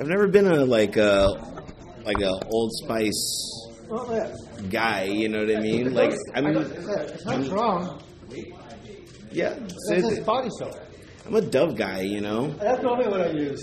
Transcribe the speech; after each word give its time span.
I've 0.00 0.08
never 0.08 0.26
been 0.28 0.46
a 0.46 0.64
like 0.64 0.96
a 0.96 1.28
like 2.06 2.22
a 2.22 2.46
Old 2.46 2.72
Spice 2.72 3.68
guy. 4.70 5.04
You 5.04 5.28
know 5.28 5.44
what 5.44 5.54
I 5.54 5.60
mean? 5.60 5.92
Like 5.92 6.14
I'm 6.34 6.46
it's 6.46 7.26
not 7.26 7.44
strong. 7.44 8.02
yeah. 9.30 9.58
It's 9.60 10.08
just 10.08 10.24
body 10.24 10.48
soap. 10.58 10.74
I'm 11.26 11.34
a 11.34 11.42
Dove 11.42 11.76
guy. 11.76 12.00
You 12.00 12.22
know, 12.22 12.48
That's 12.52 12.82
normally 12.82 13.08
what 13.10 13.20
I 13.20 13.30
use. 13.32 13.62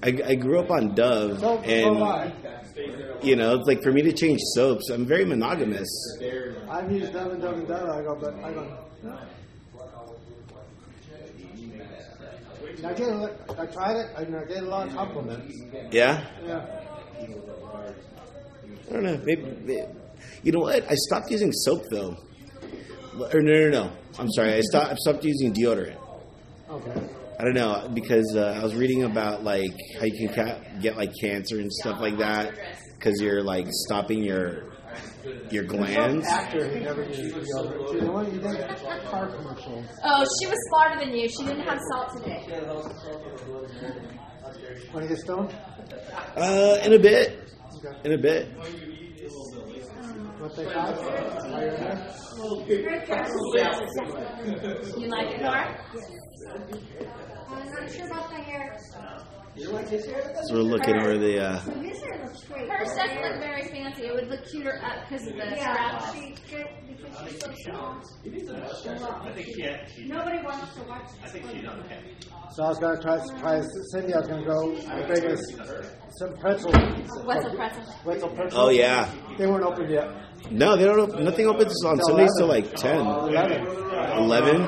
I, 0.00 0.16
I 0.26 0.34
grew 0.36 0.60
up 0.60 0.70
on 0.70 0.94
Dove, 0.94 1.42
and 1.64 2.32
you 3.20 3.34
know, 3.34 3.56
it's 3.56 3.66
like 3.66 3.82
for 3.82 3.90
me 3.90 4.02
to 4.02 4.12
change 4.12 4.38
soaps, 4.54 4.90
I'm 4.90 5.06
very 5.06 5.24
monogamous. 5.24 5.88
I've 6.70 6.92
used 6.92 7.12
Dove 7.12 7.32
and 7.32 7.42
Dove 7.42 7.58
and 7.58 7.66
Dove. 7.66 7.88
I 7.88 8.02
go, 8.02 8.14
but 8.14 8.34
I 8.44 8.52
go. 8.52 8.86
I 12.84 12.92
get. 12.94 13.08
a- 13.08 13.34
I 13.58 13.66
tried 13.66 13.96
it, 13.96 14.06
and 14.16 14.36
I 14.36 14.44
get 14.44 14.62
a 14.62 14.66
lot 14.66 14.86
of 14.88 14.94
compliments. 14.94 15.54
Yeah. 15.90 16.24
Yeah. 16.44 16.64
I 18.88 18.92
don't 18.92 19.02
know. 19.02 19.20
Maybe, 19.24 19.42
maybe- 19.64 19.86
you 20.42 20.52
know 20.52 20.60
what? 20.60 20.84
I 20.90 20.94
stopped 20.94 21.30
using 21.30 21.52
soap 21.52 21.84
though. 21.90 22.16
Or 23.32 23.40
no, 23.42 23.52
no, 23.52 23.70
no. 23.70 23.90
I'm 24.18 24.30
sorry. 24.32 24.54
I 24.54 24.60
stopped. 24.60 24.92
I 24.92 24.94
stopped 24.96 25.24
using 25.24 25.52
deodorant. 25.52 25.96
Okay. 26.70 27.08
I 27.40 27.44
don't 27.44 27.54
know 27.54 27.88
because 27.94 28.34
uh, 28.36 28.58
I 28.60 28.64
was 28.64 28.74
reading 28.74 29.04
about 29.04 29.44
like 29.44 29.70
how 29.98 30.04
you 30.06 30.28
can 30.28 30.34
ca- 30.34 30.58
get 30.80 30.96
like 30.96 31.12
cancer 31.20 31.58
and 31.60 31.72
stuff 31.72 32.00
like 32.00 32.18
that 32.18 32.52
because 32.98 33.20
you're 33.20 33.42
like 33.42 33.66
stopping 33.70 34.22
your 34.24 34.64
your 35.50 35.64
glands. 35.64 36.26
Actor 36.26 36.68
who 36.68 36.80
never 36.80 37.04
used 37.04 37.34
deodorant. 37.34 37.90
She's 37.92 38.00
the 38.02 38.12
one 38.12 38.26
you 38.32 38.40
did 38.40 39.04
car 39.10 39.28
commercials. 39.28 39.86
Oh, 40.04 40.24
she 40.40 40.46
was 40.48 40.58
smarter 40.68 41.00
than 41.04 41.14
you. 41.14 41.28
She 41.28 41.44
didn't 41.44 41.64
have 41.64 41.78
salt 41.92 42.16
today. 42.16 42.46
Want 44.92 45.02
to 45.02 45.08
get 45.08 45.18
stoned? 45.18 45.54
Uh, 46.36 46.78
in 46.84 46.92
a 46.92 46.98
bit. 46.98 47.38
Okay. 47.76 48.00
In 48.04 48.12
a 48.12 48.18
bit. 48.18 48.48
What 50.38 50.54
they 50.56 50.64
got? 50.64 50.96
You're? 52.68 52.78
You 54.96 55.08
like 55.08 55.34
it, 55.34 55.40
Nora? 55.42 55.84
I'm 57.48 57.66
not 57.70 57.90
sure 57.90 58.06
about 58.06 58.30
the 58.30 58.36
hair. 58.36 58.76
So 59.58 60.54
we're 60.54 60.60
looking 60.62 60.96
where 60.98 61.18
the. 61.18 61.40
Uh, 61.44 61.58
This 61.82 62.00
hair 62.00 62.20
looks 62.24 62.44
great. 62.44 62.68
Hers 62.70 62.88
doesn't 62.94 63.22
look 63.22 63.40
very 63.40 63.62
fancy. 63.68 64.06
It 64.06 64.14
would 64.14 64.28
look 64.28 64.44
cuter 64.48 64.80
up 64.84 65.08
because 65.08 65.26
of 65.26 65.32
the 65.32 65.38
Yeah, 65.38 65.98
strap. 65.98 66.14
she 66.14 66.34
because 66.34 67.30
she's 67.30 67.40
so 67.40 67.52
strong. 67.54 68.02
Nobody 70.06 70.38
wants 70.44 70.74
to 70.76 70.82
watch 70.84 71.10
this. 71.22 71.42
So 72.52 72.64
I 72.64 72.68
was 72.68 72.78
gonna 72.78 73.00
try 73.02 73.18
try 73.40 73.60
Cindy. 73.90 74.14
I 74.14 74.18
was 74.18 74.28
gonna 74.28 74.44
go 74.46 74.76
and 74.76 75.06
bring 75.08 75.26
us 75.32 75.42
some 76.18 76.36
pretzels. 76.36 76.74
What's 77.24 77.46
a 77.46 77.50
pretzel? 77.50 77.82
Pretzel 78.04 78.28
pretzels. 78.30 78.54
oh 78.64 78.70
yeah. 78.70 79.10
They 79.38 79.46
weren't 79.48 79.64
open 79.64 79.90
yet. 79.90 80.08
No, 80.50 80.76
they 80.76 80.84
don't. 80.84 80.98
Open, 81.00 81.24
nothing 81.24 81.46
opens 81.46 81.84
on 81.84 82.00
Sundays 82.02 82.30
till 82.38 82.46
like 82.48 82.74
ten. 82.74 83.00
Eleven. 83.06 83.66
Eleven. 83.66 84.60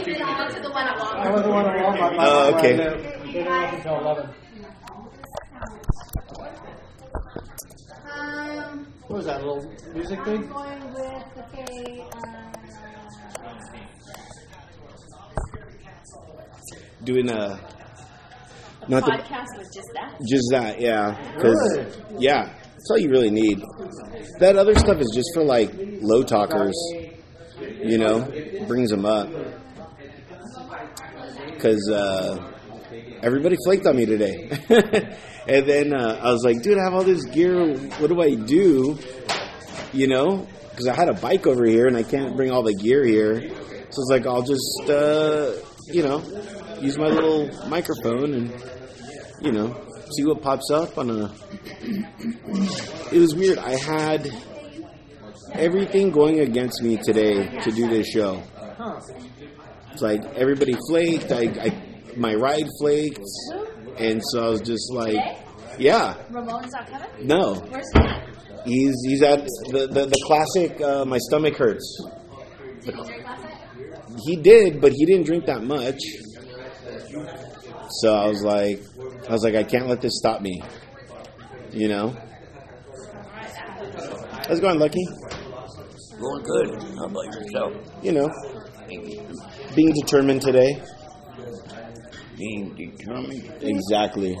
You 0.00 0.04
didn't 0.04 0.36
go 0.36 0.48
to 0.48 0.60
the 0.60 0.70
one 0.70 0.86
at 0.86 0.96
Walmart. 0.98 1.32
was 1.32 1.42
the 1.42 1.48
one 1.50 1.66
at 1.66 1.76
Walmart. 1.76 2.16
my- 2.16 2.26
Oh, 2.26 2.54
okay. 2.56 2.76
They 2.76 3.32
didn't 3.32 3.48
open 3.48 3.74
until 3.76 4.00
eleven. 4.00 4.30
Um, 8.10 8.86
What 9.06 9.16
was 9.18 9.26
that 9.26 9.40
little 9.44 9.62
music 9.94 10.18
I'm 10.18 10.24
thing? 10.24 10.48
going 10.48 10.94
with, 10.94 11.24
okay, 11.38 12.00
uh, 12.00 12.08
Doing 17.04 17.30
a. 17.30 17.60
Not 18.88 19.04
the, 19.04 19.10
Podcast 19.12 19.46
was 19.58 19.68
just 19.74 19.88
that. 19.94 20.18
just 20.28 20.48
that, 20.50 20.80
yeah. 20.80 21.14
Because 21.34 21.76
Really? 21.76 21.86
yeah, 22.18 22.54
that's 22.78 22.90
all 22.92 22.98
you 22.98 23.10
really 23.10 23.30
need. 23.30 23.60
That 24.38 24.54
other 24.56 24.76
stuff 24.76 25.00
is 25.00 25.10
just 25.12 25.30
for 25.34 25.42
like 25.42 25.72
low 26.00 26.22
talkers. 26.22 26.76
You 27.60 27.98
know, 27.98 28.20
brings 28.68 28.90
them 28.90 29.04
up. 29.04 29.28
Because 31.46 31.90
uh, 31.90 32.52
everybody 33.20 33.56
flaked 33.64 33.84
on 33.86 33.96
me 33.96 34.06
today, 34.06 34.48
and 35.48 35.68
then 35.68 35.92
uh, 35.92 36.20
I 36.22 36.30
was 36.30 36.44
like, 36.44 36.62
"Dude, 36.62 36.78
I 36.78 36.84
have 36.84 36.94
all 36.94 37.02
this 37.02 37.24
gear. 37.24 37.74
What 37.98 38.06
do 38.06 38.22
I 38.22 38.36
do?" 38.36 38.96
You 39.92 40.06
know, 40.06 40.46
because 40.70 40.86
I 40.86 40.94
had 40.94 41.08
a 41.08 41.14
bike 41.14 41.48
over 41.48 41.66
here 41.66 41.88
and 41.88 41.96
I 41.96 42.04
can't 42.04 42.36
bring 42.36 42.52
all 42.52 42.62
the 42.62 42.74
gear 42.74 43.04
here. 43.04 43.40
So 43.90 44.02
it's 44.02 44.10
like 44.10 44.24
I'll 44.24 44.42
just, 44.42 44.88
uh, 44.88 45.54
you 45.86 46.04
know, 46.04 46.22
use 46.80 46.96
my 46.96 47.08
little 47.08 47.50
microphone 47.68 48.34
and 48.34 48.62
you 49.40 49.50
know, 49.50 49.87
see 50.16 50.24
what 50.24 50.42
pops 50.42 50.70
up 50.70 50.98
on 50.98 51.10
a. 51.10 51.34
It 53.12 53.18
was 53.18 53.34
weird. 53.34 53.58
I 53.58 53.76
had 53.76 54.30
everything 55.52 56.10
going 56.10 56.40
against 56.40 56.82
me 56.82 56.96
today 56.96 57.60
to 57.60 57.70
do 57.70 57.88
this 57.88 58.08
show. 58.08 58.42
It's 59.92 60.02
like 60.02 60.24
everybody 60.34 60.74
flaked. 60.88 61.32
I, 61.32 61.44
I 61.60 61.82
my 62.16 62.34
ride 62.34 62.66
flaked, 62.78 63.20
and 63.98 64.20
so 64.30 64.46
I 64.46 64.48
was 64.50 64.60
just 64.60 64.92
like, 64.92 65.38
yeah, 65.78 66.16
Ramon's 66.30 66.72
not 66.72 66.88
coming? 66.88 67.26
no. 67.26 67.54
Where's 67.54 67.86
he 67.94 68.00
at? 68.00 68.28
He's 68.66 68.94
he's 69.06 69.22
at 69.22 69.44
the 69.70 69.88
the, 69.90 70.06
the 70.06 70.22
classic. 70.26 70.80
Uh, 70.80 71.04
my 71.04 71.18
stomach 71.18 71.56
hurts. 71.56 72.04
Did 72.84 72.94
he 72.94 73.02
drink 73.02 73.24
last 73.24 73.42
night? 73.42 73.54
He 74.24 74.36
did, 74.36 74.80
but 74.80 74.92
he 74.92 75.06
didn't 75.06 75.26
drink 75.26 75.46
that 75.46 75.62
much. 75.62 76.00
So 78.00 78.14
I 78.14 78.26
was 78.28 78.42
like, 78.42 78.82
I 79.28 79.32
was 79.32 79.44
like, 79.44 79.54
I 79.54 79.62
can't 79.62 79.86
let 79.88 80.00
this 80.00 80.16
stop 80.16 80.40
me. 80.40 80.62
You 81.70 81.88
know. 81.88 82.16
How's 84.48 84.58
it 84.58 84.62
going, 84.62 84.78
Lucky? 84.78 85.04
Going 86.18 86.42
good. 86.42 86.82
How 86.96 87.04
about 87.04 87.26
yourself? 87.26 87.74
You 88.02 88.12
know, 88.12 88.30
being 89.76 89.92
determined 90.00 90.40
today. 90.40 90.82
Being 92.38 92.74
determined. 92.74 93.52
Exactly. 93.60 94.34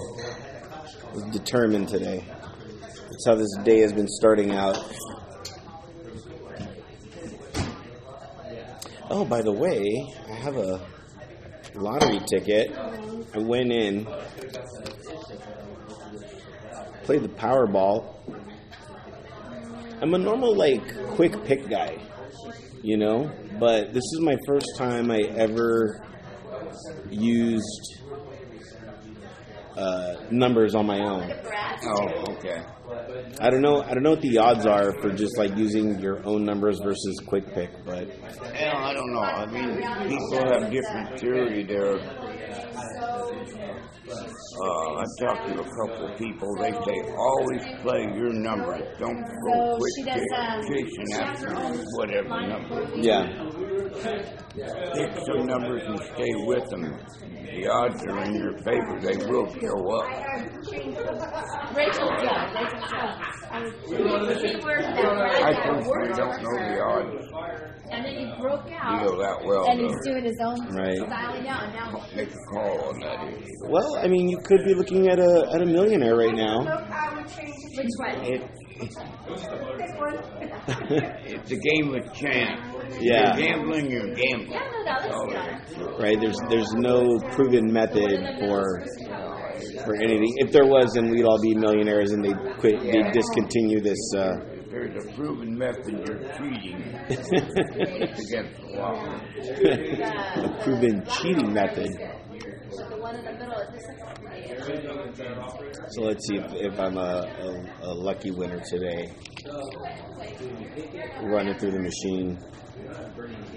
Was 1.12 1.24
determined 1.32 1.88
today. 1.88 2.24
That's 2.80 3.26
how 3.26 3.34
this 3.34 3.54
day 3.64 3.80
has 3.80 3.92
been 3.92 4.08
starting 4.08 4.52
out. 4.52 4.78
Oh, 9.10 9.24
by 9.26 9.42
the 9.42 9.52
way, 9.52 9.82
I 10.30 10.34
have 10.34 10.56
a 10.56 10.86
lottery 11.78 12.20
ticket. 12.30 12.76
I 13.34 13.38
went 13.38 13.72
in, 13.72 14.06
played 17.04 17.22
the 17.22 17.28
Powerball. 17.28 18.14
I'm 20.00 20.14
a 20.14 20.18
normal, 20.18 20.54
like, 20.54 21.06
quick 21.08 21.44
pick 21.44 21.68
guy, 21.68 21.98
you 22.82 22.96
know? 22.96 23.30
But 23.58 23.92
this 23.92 24.04
is 24.04 24.20
my 24.20 24.36
first 24.46 24.66
time 24.76 25.10
I 25.10 25.20
ever 25.36 26.04
used 27.10 27.98
uh, 29.76 30.16
numbers 30.30 30.74
on 30.74 30.86
my 30.86 31.00
own. 31.00 31.32
Oh, 31.84 32.32
okay. 32.34 32.62
I 33.40 33.50
don't 33.50 33.60
know. 33.62 33.82
I 33.82 33.92
don't 33.94 34.02
know 34.02 34.10
what 34.10 34.22
the 34.22 34.38
odds 34.38 34.66
are 34.66 34.92
for 35.00 35.10
just 35.12 35.36
like 35.38 35.56
using 35.56 35.98
your 36.00 36.24
own 36.26 36.44
numbers 36.44 36.80
versus 36.82 37.20
quick 37.26 37.52
pick, 37.54 37.70
but 37.84 38.08
Well, 38.08 38.76
I 38.76 38.92
don't 38.94 39.12
know. 39.12 39.20
I 39.20 39.46
mean, 39.46 39.76
people 40.08 40.48
have 40.52 40.70
different 40.70 41.20
theory 41.20 41.64
there. 41.64 41.98
Uh, 44.08 44.94
I've 44.94 45.06
talked 45.20 45.48
to 45.48 45.60
a 45.60 45.64
couple 45.64 46.06
of 46.10 46.18
people. 46.18 46.48
They 46.58 46.72
say 46.72 47.12
always 47.14 47.62
play 47.82 48.00
your 48.16 48.32
numbers. 48.32 48.82
Don't 48.98 49.20
go 49.22 49.52
So 49.52 49.76
quick 49.76 49.92
she 49.96 50.02
does, 50.04 50.24
um, 50.36 50.62
chasing 50.66 51.12
after 51.20 51.54
whatever 51.98 52.40
number. 52.48 52.90
yeah, 52.96 53.26
Pick 54.02 55.10
some 55.26 55.46
numbers 55.46 55.82
and 55.86 55.98
stay 56.14 56.32
with 56.46 56.68
them. 56.70 56.82
The 57.54 57.68
odds 57.68 58.02
are 58.06 58.24
in 58.24 58.34
your 58.34 58.56
favor. 58.58 59.00
They 59.00 59.16
will 59.26 59.48
show 59.58 59.78
up. 59.98 60.06
Rachel 61.74 62.08
Jones. 62.22 62.52
Rachel 62.54 62.82
Jones. 62.88 63.24
She 63.88 64.56
worked 64.62 64.82
that 64.82 65.42
I 65.42 65.54
personally 65.54 66.12
don't 66.14 66.42
know 66.42 66.56
the 66.58 66.82
odds 66.84 67.26
And 67.90 68.04
then 68.04 68.14
he 68.14 68.40
broke 68.40 68.70
out. 68.72 69.00
deal 69.02 69.16
that 69.18 69.38
well. 69.44 69.66
And 69.70 69.80
he's 69.80 69.90
though. 70.04 70.12
doing 70.12 70.24
his 70.24 70.38
own 70.44 70.58
Right. 70.76 70.96
styling 70.98 71.44
now. 71.44 71.60
And 71.64 71.72
now 71.74 72.06
Make 72.14 72.28
a 72.30 72.52
call 72.52 72.88
on 72.90 73.00
that 73.00 73.28
issue. 73.32 73.68
well, 73.68 73.96
I 73.98 74.06
mean, 74.08 74.28
you 74.28 74.38
could 74.44 74.64
be 74.64 74.74
looking 74.74 75.08
at 75.08 75.18
a 75.18 75.50
at 75.54 75.62
a 75.62 75.66
millionaire 75.66 76.16
right 76.16 76.34
now. 76.34 76.58
I 76.60 77.14
would 77.16 77.26
change 77.26 77.54
it. 77.72 77.76
which 77.76 77.88
one? 77.98 78.24
It, 78.24 78.42
Pick 78.78 79.98
one. 79.98 80.18
it's 81.26 81.50
a 81.50 81.56
game 81.56 81.94
of 81.94 82.12
chance. 82.14 82.60
Yeah. 83.00 83.36
You're 83.36 83.46
gambling, 83.46 83.90
you're 83.90 84.14
gambling. 84.14 84.50
Yeah, 84.50 84.70
no, 84.70 84.84
that 84.84 85.08
looks 85.08 85.74
good. 85.74 86.00
right? 86.02 86.20
There's 86.20 86.38
there's 86.48 86.72
no 86.74 87.18
proven 87.32 87.72
method 87.72 88.20
for 88.40 88.62
for 89.84 89.94
anything. 89.96 90.32
If 90.38 90.52
there 90.52 90.66
was, 90.66 90.92
then 90.94 91.10
we'd 91.10 91.24
all 91.24 91.40
be 91.40 91.54
millionaires, 91.54 92.12
and 92.12 92.24
they'd 92.24 92.38
quit. 92.58 92.80
they'd 92.80 93.12
discontinue 93.12 93.80
this. 93.80 93.98
Uh, 94.16 94.32
there's 94.70 95.04
a 95.04 95.12
proven 95.14 95.56
method 95.56 95.92
you're 96.06 96.18
cheating, 96.36 96.82
it's 97.08 97.28
against 98.28 98.60
the 98.60 98.66
law. 98.76 98.92
a 100.44 100.62
proven 100.62 101.04
cheating 101.06 101.52
method. 101.52 101.88
The 101.88 102.96
one 102.98 103.16
in 103.16 103.24
the 103.24 103.32
middle 103.32 103.58
is 103.74 103.82
So 105.94 106.02
let's 106.02 106.26
see 106.28 106.36
if, 106.36 106.52
if 106.72 106.78
I'm 106.78 106.96
a, 106.98 107.00
a, 107.80 107.88
a 107.88 107.92
lucky 107.94 108.30
winner 108.30 108.60
today. 108.60 109.10
Run 111.22 111.48
it 111.48 111.58
through 111.58 111.72
the 111.72 111.80
machine. 111.80 112.38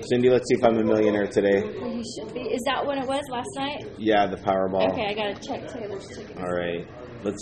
Cindy, 0.10 0.30
let's 0.30 0.48
see 0.50 0.56
if 0.58 0.64
I'm 0.64 0.78
a 0.78 0.84
millionaire 0.84 1.28
today. 1.28 1.62
Oh, 1.64 1.88
you 1.88 2.04
should 2.04 2.34
be. 2.34 2.42
Is 2.42 2.62
that 2.66 2.86
what 2.86 2.98
it 2.98 3.08
was 3.08 3.24
last 3.30 3.50
night? 3.56 3.86
Yeah, 3.98 4.26
the 4.28 4.38
Powerball. 4.38 4.92
Okay, 4.92 5.06
I 5.08 5.14
gotta 5.14 5.36
check 5.36 5.72
Taylor's 5.72 6.08
ticket. 6.08 6.38
All 6.38 6.50
right. 6.50 6.88
Let's. 7.24 7.38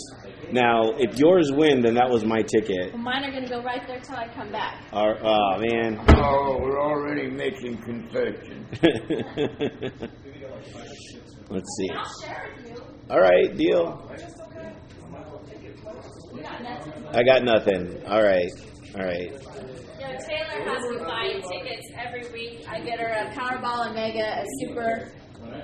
Now, 0.52 0.90
if 0.98 1.18
yours 1.18 1.50
win, 1.52 1.80
then 1.80 1.94
that 1.94 2.10
was 2.10 2.24
my 2.24 2.42
ticket. 2.42 2.92
Well, 2.92 3.02
mine 3.02 3.24
are 3.24 3.32
gonna 3.32 3.48
go 3.48 3.62
right 3.62 3.86
there 3.86 4.00
till 4.00 4.16
I 4.16 4.28
come 4.34 4.52
back. 4.52 4.84
Our, 4.92 5.16
oh 5.22 5.58
man. 5.58 5.98
Oh, 6.16 6.58
we're 6.60 6.80
already 6.80 7.30
making 7.30 7.78
confessions. 7.78 8.66
Let's 11.50 11.68
see. 11.78 11.90
I'll 11.90 12.12
share 12.22 12.50
with 12.56 12.68
you. 12.68 12.84
All 13.10 13.20
right, 13.20 13.56
deal. 13.56 14.08
Got. 16.42 17.16
I 17.16 17.22
got 17.22 17.42
nothing. 17.42 18.02
All 18.06 18.22
right. 18.22 18.50
All 18.94 19.04
right. 19.04 19.32
You 20.20 20.36
Taylor 20.36 20.70
has 20.70 20.82
me 20.90 20.98
buying 21.06 21.42
tickets 21.50 21.86
every 21.98 22.30
week. 22.32 22.66
I 22.68 22.80
get 22.80 23.00
her 23.00 23.06
a 23.08 23.30
Powerball, 23.34 23.90
a 23.90 23.94
Mega, 23.94 24.42
a 24.42 24.44
Super, 24.60 25.12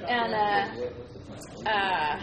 and 0.08 0.32
a, 0.32 1.70
uh, 1.70 2.22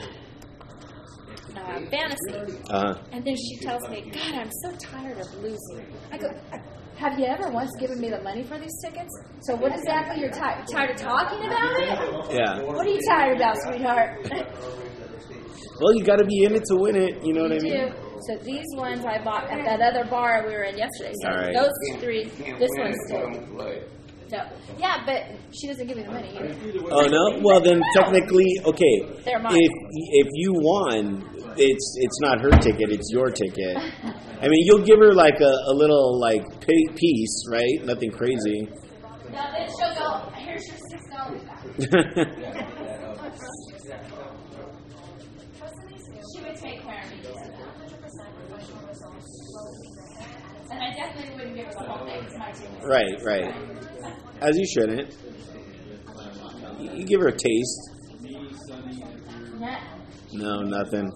uh, 1.55 1.79
Fantasy. 1.91 2.59
Uh, 2.69 2.93
And 3.11 3.23
then 3.25 3.35
she 3.35 3.57
tells 3.65 3.87
me, 3.89 4.09
God, 4.11 4.33
I'm 4.35 4.49
so 4.63 4.71
tired 4.77 5.19
of 5.19 5.27
losing. 5.41 5.85
I 6.11 6.17
go, 6.17 6.27
Have 6.97 7.19
you 7.19 7.25
ever 7.25 7.49
once 7.51 7.71
given 7.79 7.99
me 7.99 8.09
the 8.09 8.21
money 8.21 8.43
for 8.43 8.57
these 8.57 8.73
tickets? 8.83 9.11
So 9.41 9.55
what 9.55 9.71
exactly 9.73 10.21
you're 10.21 10.31
ti- 10.31 10.63
tired 10.71 10.91
of 10.91 10.97
talking 10.97 11.45
about 11.45 11.71
it? 11.79 12.35
yeah. 12.35 12.61
What 12.61 12.85
are 12.85 12.89
you 12.89 12.99
tired 13.07 13.37
about, 13.37 13.55
sweetheart? 13.67 14.27
Well, 15.81 15.95
you 15.95 16.03
got 16.03 16.17
to 16.17 16.25
be 16.25 16.43
in 16.43 16.55
it 16.55 16.63
to 16.65 16.75
win 16.77 16.95
it. 16.95 17.23
You 17.25 17.33
know 17.33 17.43
what 17.43 17.51
I 17.51 17.59
mean? 17.59 17.73
do. 17.73 17.93
So 18.27 18.37
these 18.43 18.65
ones 18.75 19.03
I 19.05 19.21
bought 19.23 19.49
at 19.51 19.65
that 19.65 19.81
other 19.81 20.09
bar 20.09 20.43
we 20.47 20.53
were 20.53 20.63
in 20.63 20.77
yesterday. 20.77 21.13
So 21.21 21.29
All 21.29 21.35
right. 21.35 21.53
those 21.53 21.71
three, 21.99 22.23
this 22.25 22.69
win 22.73 22.81
one's 22.81 22.95
if 22.95 23.07
still. 23.07 23.19
don't 23.31 23.55
play. 23.55 23.83
No. 24.31 24.49
Yeah, 24.79 25.03
but 25.05 25.23
she 25.53 25.67
doesn't 25.67 25.85
give 25.85 25.97
me 25.97 26.03
the 26.03 26.11
money 26.11 26.29
either. 26.35 26.55
Oh 26.89 27.05
no. 27.05 27.39
Well, 27.43 27.59
then 27.61 27.81
technically, 27.95 28.47
okay. 28.65 29.01
They're 29.25 29.39
mine. 29.39 29.53
If 29.55 29.71
if 30.25 30.27
you 30.33 30.53
won, 30.55 31.23
it's 31.57 31.97
it's 31.99 32.19
not 32.21 32.41
her 32.41 32.49
ticket. 32.51 32.91
It's 32.91 33.09
your 33.11 33.29
ticket. 33.29 33.77
I 33.77 34.47
mean, 34.47 34.65
you'll 34.65 34.85
give 34.85 34.99
her 34.99 35.13
like 35.13 35.39
a, 35.39 35.53
a 35.67 35.73
little 35.73 36.19
like 36.19 36.43
piece, 36.65 37.45
right? 37.51 37.83
Nothing 37.85 38.11
crazy. 38.11 38.67
Now 39.31 39.51
then 39.51 39.67
she'll 39.67 39.95
go, 39.95 40.29
here's 40.35 40.67
your 40.67 40.77
six 40.89 41.03
dollars 41.11 41.43
back. 42.27 42.53
She 46.33 46.41
would 46.41 46.55
take 46.55 46.81
care 46.81 47.03
of 47.03 47.11
me. 47.11 47.17
And 50.71 50.81
I 50.81 50.95
definitely 50.95 51.35
wouldn't 51.35 51.55
give 51.55 51.65
her 51.67 51.73
the 51.73 51.79
whole 51.83 52.05
thing. 52.07 52.23
It's 52.25 52.37
my 52.37 52.51
ticket. 52.51 52.72
Right, 52.85 53.21
right. 53.23 53.53
As 54.41 54.57
you 54.57 54.65
shouldn't. 54.65 55.15
You 56.79 57.05
give 57.05 57.21
her 57.21 57.27
a 57.27 57.37
taste. 57.37 57.89
No, 60.33 60.61
nothing. 60.61 61.11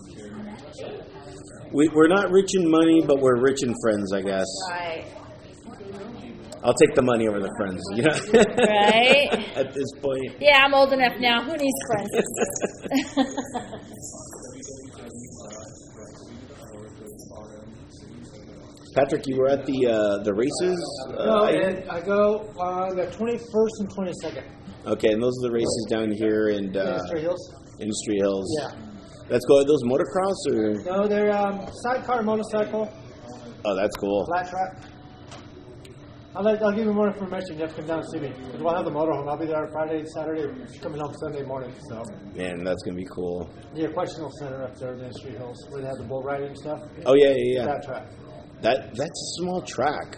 We, 1.74 1.90
we're 1.90 2.08
not 2.08 2.32
rich 2.32 2.56
in 2.56 2.70
money, 2.70 3.04
but 3.06 3.20
we're 3.20 3.42
rich 3.42 3.64
in 3.64 3.74
friends, 3.84 4.14
I 4.14 4.22
guess. 4.22 4.48
Right. 4.70 5.06
I'll 6.64 6.74
take 6.74 6.96
the 6.96 7.02
money 7.02 7.28
over 7.28 7.40
the 7.40 7.54
friends. 7.58 7.82
You 7.94 8.04
know? 8.04 8.14
Right. 8.68 9.30
At 9.58 9.74
this 9.74 9.92
point. 10.02 10.38
Yeah, 10.40 10.64
I'm 10.64 10.74
old 10.74 10.94
enough 10.94 11.20
now. 11.20 11.44
Who 11.44 11.56
needs 11.56 11.80
friends? 11.88 12.10
Patrick, 18.98 19.24
you 19.28 19.38
were 19.38 19.48
at 19.50 19.64
the 19.66 19.80
uh, 19.86 20.24
the 20.24 20.34
races. 20.34 20.80
No, 21.10 21.44
Uh, 21.44 21.52
and 21.52 21.90
I 21.90 22.02
go 22.02 22.50
on 22.58 22.96
the 22.96 23.06
21st 23.14 23.76
and 23.82 23.90
22nd. 23.94 24.44
okay, 24.94 25.12
and 25.14 25.22
those 25.22 25.34
are 25.40 25.50
the 25.50 25.54
races 25.54 25.88
down 25.90 26.10
here 26.12 26.50
in 26.50 26.76
uh, 26.76 26.82
Industry 26.98 27.22
Hills. 27.22 27.44
Industry 27.80 28.18
Hills. 28.18 28.48
Yeah. 28.60 28.72
That's 29.30 29.46
cool. 29.46 29.60
Are 29.60 29.66
those 29.66 29.84
motocross 29.84 30.40
or? 30.50 30.74
No, 30.84 31.08
they're 31.08 31.32
um, 31.36 31.68
sidecar 31.84 32.24
motorcycle, 32.24 32.90
Oh, 33.66 33.76
that's 33.76 33.96
cool. 33.98 34.26
flat 34.26 34.50
track. 34.50 34.90
I'll, 36.36 36.44
let, 36.44 36.62
I'll 36.64 36.72
give 36.72 36.86
you 36.86 36.94
more 36.94 37.08
information. 37.08 37.56
You 37.56 37.62
have 37.66 37.72
to 37.72 37.78
come 37.82 37.88
down 37.88 38.00
and 38.00 38.10
see 38.12 38.20
me. 38.20 38.30
Because 38.30 38.62
we'll 38.62 38.76
have 38.76 38.86
the 38.86 38.92
motorhome. 38.92 39.28
I'll 39.28 39.38
be 39.40 39.48
there 39.48 39.68
Friday, 39.74 40.04
Saturday, 40.14 40.46
coming 40.82 41.02
home 41.02 41.14
Sunday 41.20 41.44
morning. 41.44 41.74
So, 41.90 42.02
Man, 42.36 42.64
that's 42.64 42.82
gonna 42.84 42.96
be 42.98 43.08
cool. 43.14 43.50
the 43.76 43.90
equestrial 43.90 44.32
center 44.40 44.64
up 44.64 44.76
there 44.80 44.94
in 44.94 45.00
Industry 45.02 45.32
Hills, 45.32 45.58
where 45.70 45.82
they 45.82 45.88
have 45.88 45.98
the 45.98 46.06
bull 46.06 46.22
riding 46.24 46.56
stuff. 46.56 46.80
Oh 47.06 47.16
yeah, 47.16 47.34
yeah, 47.36 47.60
yeah. 47.60 47.66
That 47.66 47.84
track. 47.84 48.08
That 48.62 48.96
that's 48.96 49.20
a 49.22 49.30
small 49.42 49.62
track. 49.62 50.18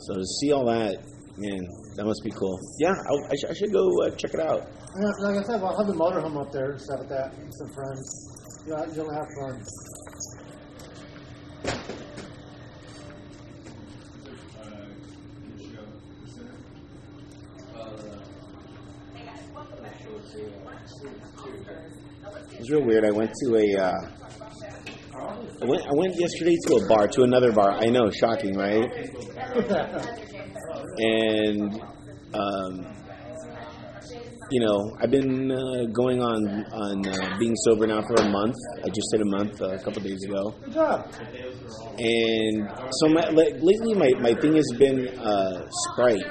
So 0.00 0.14
to 0.14 0.24
see 0.40 0.52
all 0.52 0.64
that, 0.66 0.96
man, 1.36 1.60
that 1.96 2.04
must 2.04 2.22
be 2.24 2.30
cool. 2.30 2.58
Yeah, 2.78 2.90
I, 2.92 3.12
I, 3.30 3.36
sh- 3.36 3.50
I 3.50 3.54
should 3.54 3.72
go 3.72 3.90
uh, 4.02 4.10
check 4.10 4.34
it 4.34 4.40
out. 4.40 4.68
Yeah, 5.00 5.10
like 5.20 5.38
I 5.38 5.42
said, 5.42 5.62
I'll 5.62 5.76
have 5.76 5.86
the 5.86 5.94
motorhome 5.94 6.40
up 6.40 6.52
there 6.52 6.72
and 6.72 6.80
stuff 6.80 7.00
like 7.00 7.08
that, 7.10 7.34
and 7.36 7.54
some 7.54 7.68
friends. 7.74 8.64
You'll, 8.66 8.94
you'll 8.94 9.12
have 9.12 9.26
fun. 9.40 9.62
It 22.52 22.58
was 22.58 22.70
real 22.70 22.84
weird. 22.84 23.04
I 23.04 23.10
went 23.10 23.32
to 23.44 23.56
a. 23.56 23.76
Uh, 23.82 24.21
I 25.62 25.64
went. 25.64 25.82
I 25.86 25.92
went 25.94 26.14
yesterday 26.18 26.56
to 26.66 26.74
a 26.76 26.88
bar, 26.88 27.06
to 27.08 27.22
another 27.22 27.52
bar. 27.52 27.70
I 27.72 27.86
know, 27.86 28.10
shocking, 28.10 28.56
right? 28.56 28.90
And, 30.98 31.80
um, 32.34 32.86
you 34.50 34.60
know, 34.60 34.96
I've 35.00 35.10
been 35.10 35.50
uh, 35.50 35.84
going 35.92 36.20
on 36.20 36.64
on 36.72 37.08
uh, 37.08 37.38
being 37.38 37.54
sober 37.64 37.86
now 37.86 38.02
for 38.02 38.14
a 38.16 38.28
month. 38.28 38.54
I 38.84 38.88
just 38.88 39.08
hit 39.12 39.22
a 39.22 39.24
month 39.24 39.62
uh, 39.62 39.70
a 39.70 39.78
couple 39.82 40.02
days 40.02 40.22
ago, 40.24 40.54
Good 40.64 40.74
job. 40.74 41.10
and 41.98 42.68
so 42.90 43.08
my, 43.08 43.28
like, 43.30 43.54
lately 43.60 43.94
my, 43.94 44.10
my 44.20 44.34
thing 44.34 44.54
has 44.56 44.68
been 44.78 45.08
uh, 45.18 45.66
Sprite, 45.70 46.26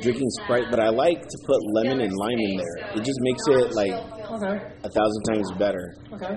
drinking 0.00 0.28
Sprite. 0.42 0.66
But 0.70 0.80
I 0.80 0.88
like 0.88 1.22
to 1.22 1.38
put 1.46 1.58
lemon 1.74 2.00
and 2.00 2.12
lime 2.14 2.38
in 2.38 2.56
there. 2.56 2.76
It 2.96 3.04
just 3.04 3.18
makes 3.20 3.42
it 3.48 3.74
like 3.74 3.94
Okay. 4.28 4.54
a 4.84 4.90
thousand 4.90 5.22
times 5.32 5.50
better. 5.58 5.94
Okay. 6.12 6.34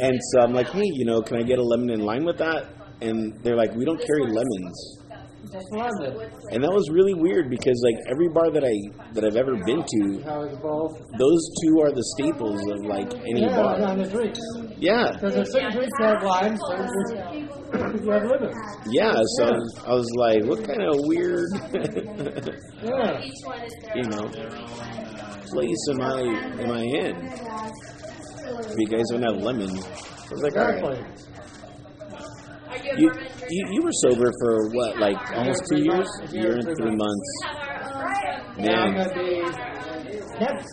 And 0.00 0.18
so 0.32 0.40
I'm 0.40 0.52
like, 0.52 0.68
hey, 0.70 0.80
you 0.84 1.04
know, 1.04 1.20
can 1.20 1.36
I 1.38 1.42
get 1.42 1.58
a 1.58 1.62
lemon 1.62 1.90
and 1.90 2.02
lime 2.04 2.24
with 2.24 2.38
that? 2.38 2.66
And 3.00 3.34
they're 3.42 3.56
like, 3.56 3.74
we 3.74 3.84
don't 3.84 4.00
carry 4.00 4.22
lemons. 4.32 4.98
And 5.52 6.62
that 6.64 6.72
was 6.72 6.88
really 6.90 7.14
weird 7.14 7.50
because 7.50 7.76
like 7.84 7.96
every 8.10 8.28
bar 8.28 8.50
that 8.50 8.64
I 8.64 8.72
that 9.12 9.24
I've 9.24 9.36
ever 9.36 9.56
been 9.64 9.84
to, 9.84 10.22
How 10.24 10.42
is 10.44 10.56
both? 10.58 10.96
those 11.18 11.42
two 11.62 11.80
are 11.80 11.92
the 11.92 12.04
staples 12.16 12.60
of 12.70 12.78
like 12.86 13.12
any 13.28 13.42
Yeah, 13.42 13.56
bar. 13.56 13.82
on 13.82 13.98
the 13.98 14.08
drinks. 14.08 14.40
Yeah, 14.78 15.12
Because 15.12 15.34
there's 15.34 15.52
certain 15.52 15.72
drinks 15.72 15.92
that 16.00 16.14
have 16.16 16.24
limes, 16.24 16.60
certain 16.68 17.48
have 18.10 18.24
lemons. 18.24 18.56
yeah. 18.90 19.12
So 19.36 19.44
I 19.44 19.50
was, 19.52 19.78
I 19.86 19.92
was 19.94 20.10
like, 20.16 20.44
what 20.44 20.64
kind 20.64 20.82
of 20.82 20.96
weird, 21.04 21.48
Yeah. 22.82 23.20
Each 23.20 23.34
one 23.44 23.60
is 23.62 23.72
their 23.82 23.96
you 23.96 24.04
know, 24.08 24.26
place 25.52 25.82
am 25.90 26.00
I 26.00 26.20
am 26.62 26.70
I 26.72 26.82
in? 26.82 27.16
If 28.64 28.74
you 28.78 28.86
guys 28.88 29.04
don't 29.10 29.22
have 29.22 29.36
lemon, 29.42 29.70
I 29.70 30.32
was 30.32 30.42
like, 30.42 30.56
all 30.56 30.88
right. 30.88 31.06
Are 32.82 32.98
you 32.98 33.08
You, 33.08 33.12
you 33.50 33.62
you 33.74 33.80
were 33.82 33.92
sober 34.04 34.30
for 34.40 34.52
what, 34.76 34.98
like 34.98 35.18
almost 35.36 35.62
two 35.70 35.82
years, 35.82 36.08
a 36.22 36.26
year 36.34 36.54
and 36.56 36.64
three 36.76 36.96
months. 36.96 37.28
We 37.38 37.46
have 37.46 37.56
our 37.56 37.82
own 37.82 38.54
from 38.54 38.64
Now 38.64 38.82
I'm 38.84 38.94
Man, 38.94 39.14
going 39.14 39.52
next 40.40 40.66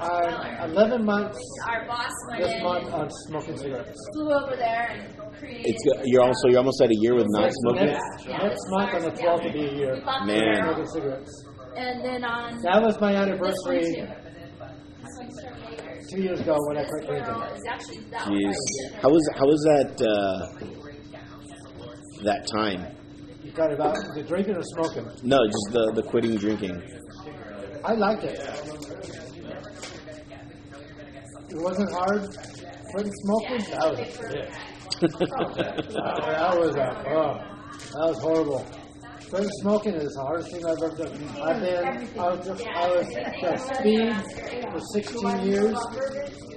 uh, 0.00 0.66
11 0.70 1.04
months 1.04 1.38
our 1.68 1.86
boss 1.86 2.10
went 2.30 2.42
this 2.42 2.52
in 2.54 2.62
month 2.64 2.84
and 2.86 2.94
on 2.94 3.08
smoking 3.28 3.56
cigarettes. 3.56 4.00
flew 4.12 4.32
over 4.32 4.56
there 4.56 4.88
and 4.90 5.38
created. 5.38 5.66
it's 5.66 5.82
you're 6.04 6.22
also 6.22 6.48
you're 6.48 6.58
almost 6.58 6.80
at 6.82 6.90
a 6.90 6.96
year 7.00 7.14
with 7.14 7.26
not 7.28 7.50
smoking. 7.62 7.86
Next, 7.86 8.26
next 8.26 8.64
month 8.70 8.94
on 8.94 9.02
the 9.02 9.10
12th 9.10 9.44
will 9.44 9.52
be 9.52 9.66
a 9.66 9.72
year. 9.74 9.94
We 9.94 10.00
bought 10.00 10.26
the 10.26 10.32
Man. 10.32 10.64
Smoking 10.64 10.86
cigarettes. 10.86 11.32
and 11.76 12.04
then 12.04 12.24
on 12.24 12.60
That 12.62 12.82
was 12.82 12.98
my 13.00 13.14
anniversary 13.14 13.82
too. 13.94 14.06
This 14.06 15.14
one's 15.18 15.40
from 15.44 15.70
Lakers. 15.70 16.06
two 16.10 16.20
years 16.22 16.40
ago 16.40 16.56
when 16.68 16.78
I 16.78 16.84
quit 16.84 17.06
barrel 17.06 17.40
drinking. 17.40 17.62
actually 17.70 18.00
that 18.10 18.26
Jeez, 18.26 18.56
how 19.02 19.10
was 19.10 19.22
how 19.38 19.46
was 19.46 19.60
that 19.70 19.90
uh, 20.02 20.83
that 22.22 22.46
time? 22.46 22.86
You 23.42 23.52
got 23.52 23.72
about 23.72 23.94
the 24.14 24.22
drinking 24.22 24.56
or 24.56 24.62
smoking? 24.62 25.06
No, 25.22 25.38
just 25.46 25.68
the 25.72 25.92
the 25.94 26.02
quitting 26.02 26.36
drinking. 26.36 26.82
I 27.84 27.92
liked 27.94 28.24
it. 28.24 28.40
It 31.50 31.62
wasn't 31.62 31.92
hard. 31.92 32.36
Quitting 32.94 33.12
smoking, 33.22 33.58
that 33.70 33.90
was 33.90 34.00
it. 34.00 34.50
that 35.00 36.56
was 36.58 36.76
a, 36.76 37.04
oh, 37.10 37.34
that 37.74 38.08
was 38.08 38.18
horrible. 38.20 38.66
quitting 39.28 39.50
smoking 39.60 39.94
is 39.94 40.14
the 40.14 40.22
hardest 40.22 40.50
thing 40.50 40.64
I've 40.64 40.82
ever 40.82 40.96
done. 40.96 41.12
I've 41.42 41.60
been, 41.60 42.18
I 42.18 42.28
was, 42.30 42.46
just 42.46 42.66
I 42.66 42.88
was 42.88 43.06
uh, 43.42 43.56
speed 43.74 44.14
for 44.70 44.80
16 44.94 45.46
years. 45.46 45.76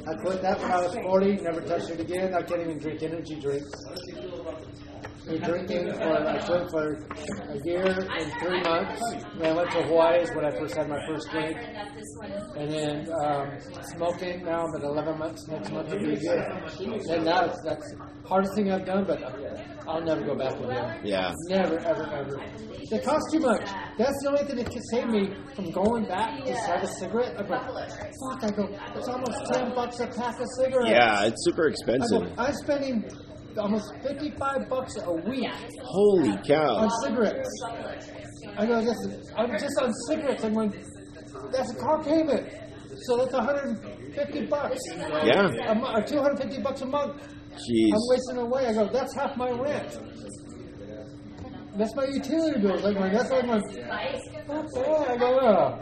I 0.08 0.14
quit 0.24 0.42
that 0.42 0.60
when 0.62 0.72
I 0.72 0.82
was 0.82 0.96
40, 1.04 1.36
never 1.42 1.62
touched 1.62 1.90
it 1.90 2.00
again. 2.00 2.34
I 2.34 2.42
can't 2.42 2.62
even 2.62 2.80
drink 2.80 3.04
energy 3.04 3.40
drinks. 3.40 3.70
Been 5.28 5.42
drinking 5.42 5.92
for, 5.94 6.28
I 6.28 6.38
quit 6.46 6.72
for 6.72 6.94
a 6.94 7.60
year 7.66 7.86
and 7.86 8.32
three 8.42 8.62
months. 8.62 9.02
And 9.34 9.46
I 9.46 9.54
went 9.54 9.72
to 9.72 9.84
Hawaii 9.84 10.22
is 10.22 10.30
when 10.34 10.46
I 10.46 10.52
first 10.52 10.76
had 10.76 10.88
my 10.88 11.06
first 11.06 11.30
drink. 11.32 11.58
And 12.56 12.72
then 12.72 13.08
um, 13.22 13.52
smoking 13.96 14.46
now 14.46 14.66
I'm 14.66 14.76
at 14.76 14.84
11 14.84 15.20
months. 15.20 15.46
Next 15.50 15.70
month 15.72 15.90
will 15.90 16.00
be 16.00 16.14
a 16.14 16.20
year. 16.20 16.62
And 17.10 17.26
now 17.26 17.44
it's, 17.44 17.62
that's 17.66 17.92
the 17.92 18.28
hardest 18.28 18.56
thing 18.56 18.72
I've 18.72 18.86
done, 18.86 19.04
but 19.06 19.22
I'll 19.86 20.02
never 20.02 20.24
go 20.24 20.36
back 20.36 20.56
again. 20.60 21.02
Yeah. 21.04 21.34
Never, 21.50 21.78
ever, 21.80 22.04
ever. 22.04 22.42
It 22.90 23.04
costs 23.04 23.30
too 23.32 23.40
much. 23.40 23.68
That's 23.98 24.16
the 24.24 24.30
only 24.30 24.44
thing 24.46 24.56
that 24.58 24.72
can 24.72 24.82
save 24.92 25.08
me 25.08 25.36
from 25.56 25.72
going 25.72 26.06
back 26.06 26.42
to 26.46 26.54
have 26.54 26.84
a 26.84 26.88
cigarette. 26.88 27.38
I 27.38 27.44
go, 27.44 27.60
fuck, 27.60 28.44
I 28.44 28.52
go, 28.52 28.70
it's 28.96 29.10
almost 29.10 29.54
10 29.54 29.76
bucks 29.76 30.00
a 30.00 30.08
pack 30.08 30.40
of 30.40 30.48
cigarettes. 30.58 30.90
Yeah, 30.90 31.26
it's 31.26 31.44
super 31.44 31.68
expensive. 31.68 32.24
go, 32.24 32.42
I'm 32.42 32.54
spending 32.54 33.04
almost 33.58 33.94
55 34.04 34.70
bucks 34.70 34.96
a 35.04 35.12
week 35.12 35.50
Holy 35.84 36.38
cow. 36.46 36.76
on 36.76 36.90
cigarettes. 37.04 37.50
I 38.58 38.66
go, 38.66 38.82
this 38.82 38.98
is, 38.98 39.32
I'm 39.36 39.52
just 39.52 39.78
on 39.82 39.94
cigarettes. 40.08 40.44
I'm 40.44 40.54
going, 40.54 40.74
that's 41.52 41.72
a 41.72 41.76
car 41.76 42.04
payment. 42.04 42.48
So 43.04 43.18
that's 43.18 43.34
150 43.34 44.46
bucks. 44.48 44.80
Yeah. 45.24 45.96
Or 45.96 46.02
250 46.02 46.62
bucks 46.62 46.82
a 46.82 46.86
month. 46.86 47.22
Jeez. 47.54 47.92
I'm 47.94 48.02
wasting 48.10 48.38
away. 48.38 48.66
I 48.68 48.74
go, 48.74 48.90
that's 48.92 49.16
half 49.16 49.36
my 49.38 49.52
rent. 49.52 50.00
That's 51.78 51.96
my 51.96 52.06
utility 52.06 52.60
bills. 52.60 52.84
I'm 52.84 52.96
that's 52.96 53.30
like 53.30 53.46
my. 53.46 53.60
That's 53.60 54.74
bad. 54.74 55.08
I 55.10 55.18
go, 55.18 55.40
oh. 55.40 55.80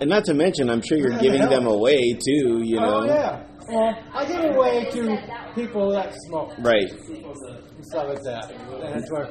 And 0.00 0.10
not 0.10 0.24
to 0.24 0.34
mention, 0.34 0.68
I'm 0.70 0.82
sure 0.82 0.98
you're 0.98 1.12
Yeah, 1.12 1.20
giving 1.20 1.48
them 1.48 1.66
away 1.66 2.14
too, 2.14 2.62
you 2.64 2.78
oh, 2.78 2.80
know. 2.80 3.00
Oh, 3.00 3.04
yeah. 3.04 3.42
Well, 3.68 3.98
I 4.12 4.24
give 4.26 4.44
away 4.54 4.84
to 4.90 5.52
people 5.54 5.90
that 5.92 6.14
smoke 6.26 6.52
Right. 6.58 6.90
and 6.90 7.86
stuff 7.86 8.08
like 8.08 8.22
that. 8.22 8.50
And 8.50 8.94
that's 8.94 9.10
where 9.10 9.26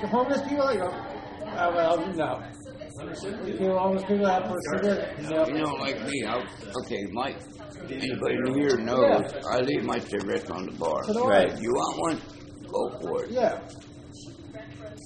the 0.00 0.08
homeless 0.08 0.42
people, 0.48 0.64
I 0.64 0.76
go, 0.76 0.90
oh, 0.90 1.74
well, 1.74 2.06
no. 2.14 2.42
People, 3.46 3.78
homeless 3.78 4.02
people 4.04 4.26
have 4.26 4.44
for 4.48 4.56
a 4.58 4.78
cigarette, 4.78 5.22
no. 5.22 5.46
You 5.46 5.62
know, 5.62 5.74
like 5.74 6.04
me, 6.04 6.24
I, 6.26 6.44
okay, 6.84 7.06
Mike. 7.12 7.36
anybody 7.88 8.36
here 8.54 8.76
knows, 8.78 9.32
I 9.50 9.60
leave 9.60 9.84
my 9.84 10.00
cigarettes 10.00 10.50
on 10.50 10.66
the 10.66 10.72
bar. 10.72 11.04
So 11.04 11.12
do 11.12 11.24
I. 11.24 11.28
Right. 11.28 11.60
You 11.60 11.70
want 11.72 11.98
one? 12.00 12.22
Go 12.66 12.98
for 13.00 13.24
it. 13.24 13.30
Yeah. 13.30 13.60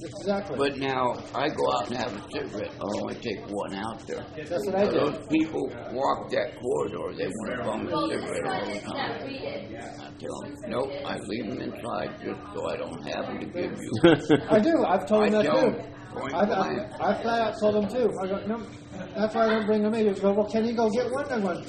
Exactly. 0.00 0.56
But 0.56 0.78
now, 0.78 1.14
I 1.34 1.49
go 1.49 1.72
out 1.72 1.88
and 1.88 1.96
have 1.96 2.16
a 2.16 2.22
cigarette, 2.32 2.72
I'll 2.80 3.02
only 3.02 3.14
take 3.16 3.40
one 3.49 3.75
out 3.75 4.06
there. 4.06 4.25
That's 4.37 4.66
what 4.66 4.75
I 4.75 4.84
do. 4.87 4.92
Those 4.92 5.26
people 5.30 5.68
walk 5.92 6.30
that 6.30 6.56
corridor, 6.61 7.12
they 7.16 7.26
want 7.28 7.50
to 7.50 7.64
bum 7.64 7.87
a 7.87 8.08
cigarette 8.08 8.46
all 8.46 8.66
the 8.66 8.80
time. 8.80 9.32
I 10.00 10.11
tell 10.18 10.40
them, 10.42 10.56
nope, 10.68 10.90
I 11.04 11.18
leave 11.18 11.46
them 11.49 11.61
inside 11.61 12.11
just 12.25 12.40
so 12.54 12.68
I 12.68 12.76
don't 12.76 13.02
have 13.08 13.26
them 13.26 13.38
to 13.40 13.46
give 13.46 13.78
you. 13.78 14.37
I 14.50 14.58
do. 14.61 14.84
I've 14.84 15.06
told 15.06 15.25
them 15.25 15.34
I 15.34 15.42
that 15.42 15.44
don't. 15.44 15.75
too. 15.75 15.82
Point 16.12 16.34
I, 16.34 16.44
blank. 16.44 16.92
I, 17.00 17.11
I 17.11 17.22
flat 17.22 17.40
out 17.40 17.54
told 17.58 17.75
them 17.75 17.88
too. 17.88 18.11
I 18.22 18.26
go, 18.26 18.46
no, 18.46 18.66
that's 19.16 19.34
why 19.34 19.46
I 19.46 19.49
don't 19.49 19.66
bring 19.66 19.82
them 19.82 19.94
in. 19.94 20.06
You 20.06 20.14
go, 20.14 20.32
well, 20.32 20.46
can 20.50 20.64
you 20.66 20.75
go 20.75 20.90
get 20.90 21.11
one? 21.11 21.25
I'm 21.32 21.42
going, 21.42 21.64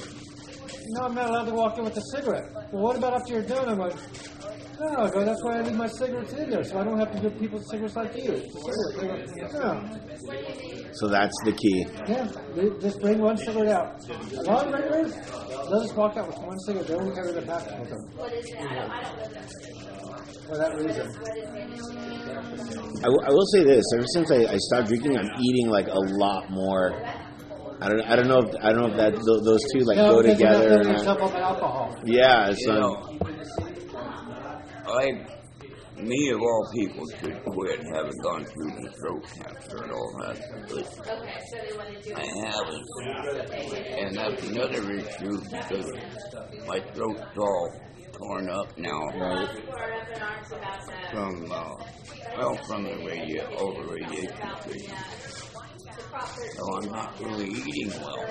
no, 0.89 1.05
I'm 1.05 1.15
not 1.15 1.29
allowed 1.29 1.45
to 1.45 1.53
walk 1.53 1.77
in 1.77 1.85
with 1.85 1.95
a 1.97 2.01
cigarette. 2.13 2.51
Well, 2.73 2.83
what 2.83 2.97
about 2.97 3.13
after 3.13 3.33
you're 3.33 3.43
done? 3.43 3.69
I'm 3.69 3.77
going, 3.77 3.95
no, 4.91 5.03
I 5.05 5.09
go, 5.09 5.23
that's 5.25 5.43
why 5.43 5.57
I 5.57 5.61
leave 5.61 5.75
my 5.75 5.87
cigarettes 5.87 6.33
in 6.33 6.49
there, 6.49 6.63
so 6.63 6.79
I 6.79 6.83
don't 6.83 6.99
have 6.99 7.11
to 7.13 7.19
give 7.21 7.39
people 7.39 7.59
cigarettes 7.71 7.95
like 7.95 8.15
you. 8.15 8.43
Cigarettes. 8.97 9.31
They 9.33 9.41
no. 9.59 10.89
so 10.93 11.07
that's 11.07 11.35
the 11.45 11.51
key. 11.53 11.85
Yeah, 12.07 12.27
they 12.55 12.69
just 12.81 12.99
bring 13.01 13.19
one 13.19 13.37
cigarette 13.37 13.69
out. 13.69 13.99
A 14.09 14.41
lot 14.43 14.67
of 14.67 14.73
regulars, 14.73 15.13
they'll 15.15 15.81
just 15.81 15.95
walk 15.95 16.17
out 16.17 16.27
with 16.27 16.37
one 16.39 16.59
cigarette. 16.59 16.87
They 16.87 16.95
won't 16.95 17.15
carry 17.15 17.31
the 17.31 17.41
pack 17.41 17.79
with 17.79 17.89
them. 17.89 18.03
For 20.47 20.57
that 20.57 20.75
reason. 20.75 21.07
I, 22.99 23.07
w- 23.07 23.23
I 23.25 23.29
will 23.31 23.45
say 23.53 23.63
this: 23.63 23.83
ever 23.95 24.05
since 24.13 24.31
I, 24.31 24.53
I 24.53 24.57
stopped 24.57 24.87
drinking, 24.89 25.17
I'm 25.17 25.29
eating 25.41 25.69
like 25.69 25.87
a 25.87 25.99
lot 25.99 26.49
more. 26.51 26.93
I 27.81 27.89
don't. 27.89 28.01
I 28.01 28.15
don't 28.15 28.27
know. 28.27 28.39
If, 28.39 28.55
I 28.61 28.71
don't 28.71 28.81
know 28.81 28.87
if 28.91 28.97
that 28.97 29.11
th- 29.13 29.43
those 29.43 29.59
two 29.73 29.79
like 29.85 29.97
No, 29.97 30.15
go 30.15 30.21
because 30.23 30.39
you're 30.39 30.49
not 30.51 30.61
together. 30.63 30.89
Or 30.89 31.03
not. 31.03 31.35
alcohol. 31.41 31.95
Yeah. 32.05 32.49
You 32.49 32.55
So 32.65 32.73
know, 32.73 33.17
I, 34.93 35.25
me 36.01 36.29
of 36.29 36.39
all 36.39 36.69
people 36.73 37.05
should 37.19 37.43
quit 37.45 37.79
having 37.93 38.17
gone 38.21 38.45
through 38.45 38.71
the 38.71 38.91
throat 38.99 39.23
cancer 39.23 39.83
and 39.83 39.91
all 39.91 40.17
that, 40.19 40.37
but 40.69 40.85
I 42.15 42.25
haven't. 42.45 42.87
And 43.99 44.15
that's 44.15 44.47
another 44.49 44.91
issue 44.93 45.41
because 45.49 45.91
my 46.67 46.79
throat's 46.93 47.37
all 47.37 47.73
torn 48.13 48.49
up 48.49 48.77
now. 48.77 49.09
From, 51.11 51.51
uh, 51.51 51.75
well, 52.37 52.55
from 52.67 52.83
the 52.83 53.03
radio, 53.05 53.49
over 53.57 53.93
radiation. 53.93 54.37
Treatment. 54.61 55.42
So 55.93 56.75
I'm 56.77 56.89
not 56.91 57.19
really 57.19 57.49
eating 57.49 57.91
well. 58.01 58.25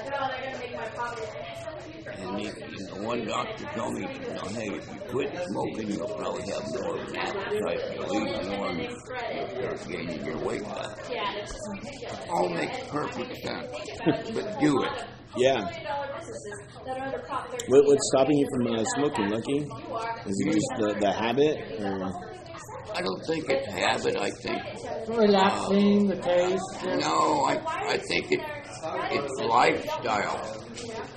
And 2.07 2.41
he, 2.41 2.47
you 2.47 2.87
know, 2.89 3.03
one 3.07 3.25
doctor 3.27 3.65
told 3.75 3.95
me, 3.95 4.01
you 4.03 4.35
know, 4.35 4.43
hey, 4.49 4.69
if 4.75 4.87
you 4.93 5.01
quit 5.09 5.31
smoking, 5.49 5.91
you'll 5.91 6.09
probably 6.09 6.43
have 6.51 6.65
more 6.81 6.99
of 6.99 7.09
an 7.09 7.17
appetite. 7.17 7.81
Eat 7.93 8.49
more 8.49 8.69
and 8.69 8.81
you'll 8.81 9.49
start 9.49 9.89
gaining 9.89 10.25
your 10.25 10.39
weight 10.39 10.65
back. 10.65 10.99
All 12.31 12.49
makes 12.51 12.79
perfect 12.89 13.37
sense, 13.43 13.71
but 14.35 14.59
do 14.61 14.83
it. 14.83 15.05
yeah. 15.37 15.63
What, 17.69 17.87
what's 17.87 18.11
stopping 18.13 18.39
you 18.39 18.47
from 18.53 18.67
uh, 18.75 18.85
smoking, 18.97 19.29
Lucky? 19.31 19.59
Is 20.27 20.45
it 20.47 20.53
just 20.53 20.73
the, 20.79 20.97
the 21.01 21.13
habit? 21.13 21.81
Or? 21.81 22.32
I 22.95 23.01
don't 23.01 23.25
think 23.27 23.45
it's 23.49 23.67
habit. 23.73 24.17
I 24.17 24.31
think 24.43 24.61
Relaxing, 25.09 26.07
the 26.09 26.17
taste. 26.17 26.63
Uh, 26.85 26.89
yeah. 26.89 26.97
no. 26.97 27.45
I 27.47 27.55
I 27.89 27.97
think 27.99 28.31
it 28.31 28.41
it's 29.11 29.41
lifestyle. 29.41 30.65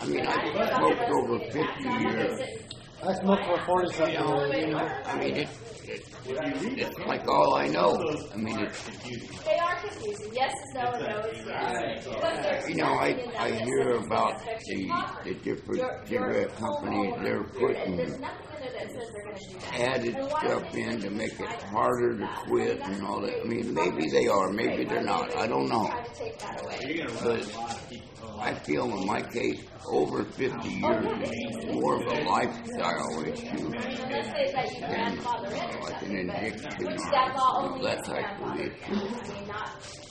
I 0.01 0.05
mean, 0.05 0.25
I've 0.25 0.69
smoked 0.75 1.09
over 1.09 1.39
fifty 1.51 1.89
years. 2.03 2.64
I 3.07 3.13
smoked 3.21 3.45
for 3.45 3.57
40 3.65 3.93
something 3.93 4.13
years, 4.13 4.57
you 4.57 4.67
know. 4.73 4.89
I 5.05 5.17
mean, 5.19 5.35
it, 5.35 5.49
it, 5.87 6.01
it's 6.25 6.99
like 7.05 7.27
all 7.27 7.55
I 7.55 7.67
know. 7.67 7.93
I 8.33 8.37
mean, 8.37 8.59
it's 8.61 8.83
They 8.83 9.59
are 9.59 9.75
confusing. 9.79 10.33
Yes 10.33 10.51
is 10.51 10.73
no 10.73 10.91
and 10.91 11.13
no 11.13 11.29
is 11.29 11.45
yes. 11.45 12.07
But 12.07 12.69
You 12.69 12.75
know, 12.77 12.93
I, 12.93 13.15
I 13.37 13.51
hear 13.51 13.91
about 13.97 14.41
the, 14.65 15.03
the 15.23 15.33
different 15.35 15.83
cigarette 16.07 16.55
companies, 16.55 17.15
they're 17.21 17.43
putting 17.43 17.97
nothing 17.97 18.45
that 18.73 18.91
says 18.91 19.09
they're 19.13 19.23
going 19.23 19.37
to 19.37 19.49
do 19.49 19.59
that. 19.59 19.79
added 19.79 20.31
stuff 20.31 20.75
in 20.75 20.99
to 21.01 21.09
make 21.11 21.39
it 21.39 21.51
harder 21.63 22.17
to 22.17 22.27
quit 22.27 22.87
and 22.87 23.05
all 23.05 23.21
that. 23.21 23.39
I 23.39 23.43
mean, 23.43 23.71
maybe 23.71 24.09
they 24.09 24.27
are, 24.27 24.51
maybe 24.51 24.83
they're 24.85 25.03
not. 25.03 25.35
I 25.35 25.45
don't 25.45 25.69
know. 25.69 25.85
Try 25.85 26.03
to 26.03 26.13
take 26.15 26.39
that 26.39 26.63
away. 26.63 27.05
But 27.21 28.24
I 28.39 28.53
feel 28.53 28.85
in 28.97 29.05
my 29.07 29.21
case, 29.21 29.61
over 29.91 30.23
50 30.23 30.69
years 30.69 31.05
is 31.29 31.73
more 31.73 31.95
of 31.95 32.01
a 32.11 32.23
lifestyle 32.29 33.23
issue 33.25 33.69
Let's 33.69 34.27
say 34.31 34.51
that 34.53 34.73
you 34.73 34.81
than 34.81 34.89
grandfather 34.89 35.47
in 35.47 35.53
or 35.53 35.81
like 35.83 35.99
something. 35.99 36.19
an 36.19 36.29
addiction 36.29 36.87
or 36.87 36.97
That's 37.11 37.39
all 37.39 37.63
you 37.63 37.69
know, 37.69 37.75
only 37.75 37.83
that 37.85 37.99
if 37.99 38.05
type 38.05 38.41
of 38.41 38.53
grandfather. 38.53 38.63
issue. 38.63 38.93
I 38.93 39.39
mean, 39.39 39.47
not, 39.47 39.69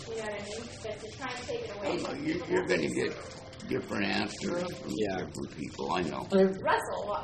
you 0.09 0.17
know 0.17 0.23
what 0.23 0.33
I 0.33 0.45
mean? 0.45 0.69
But 0.83 1.01
to 1.01 1.19
try 1.19 1.33
and 1.37 1.47
take 1.47 1.61
it 1.61 1.71
I 1.71 1.87
away. 1.87 2.03
don't 2.03 2.03
know, 2.03 2.25
you, 2.27 2.45
you're 2.51 2.67
going 2.67 2.81
to 2.83 2.89
get 2.89 3.17
different 3.69 4.05
answers 4.05 4.73
from 4.73 4.93
Yeah. 4.97 5.17
different 5.17 5.57
people, 5.57 5.93
I 5.93 6.03
know. 6.03 6.27
Russell, 6.31 7.19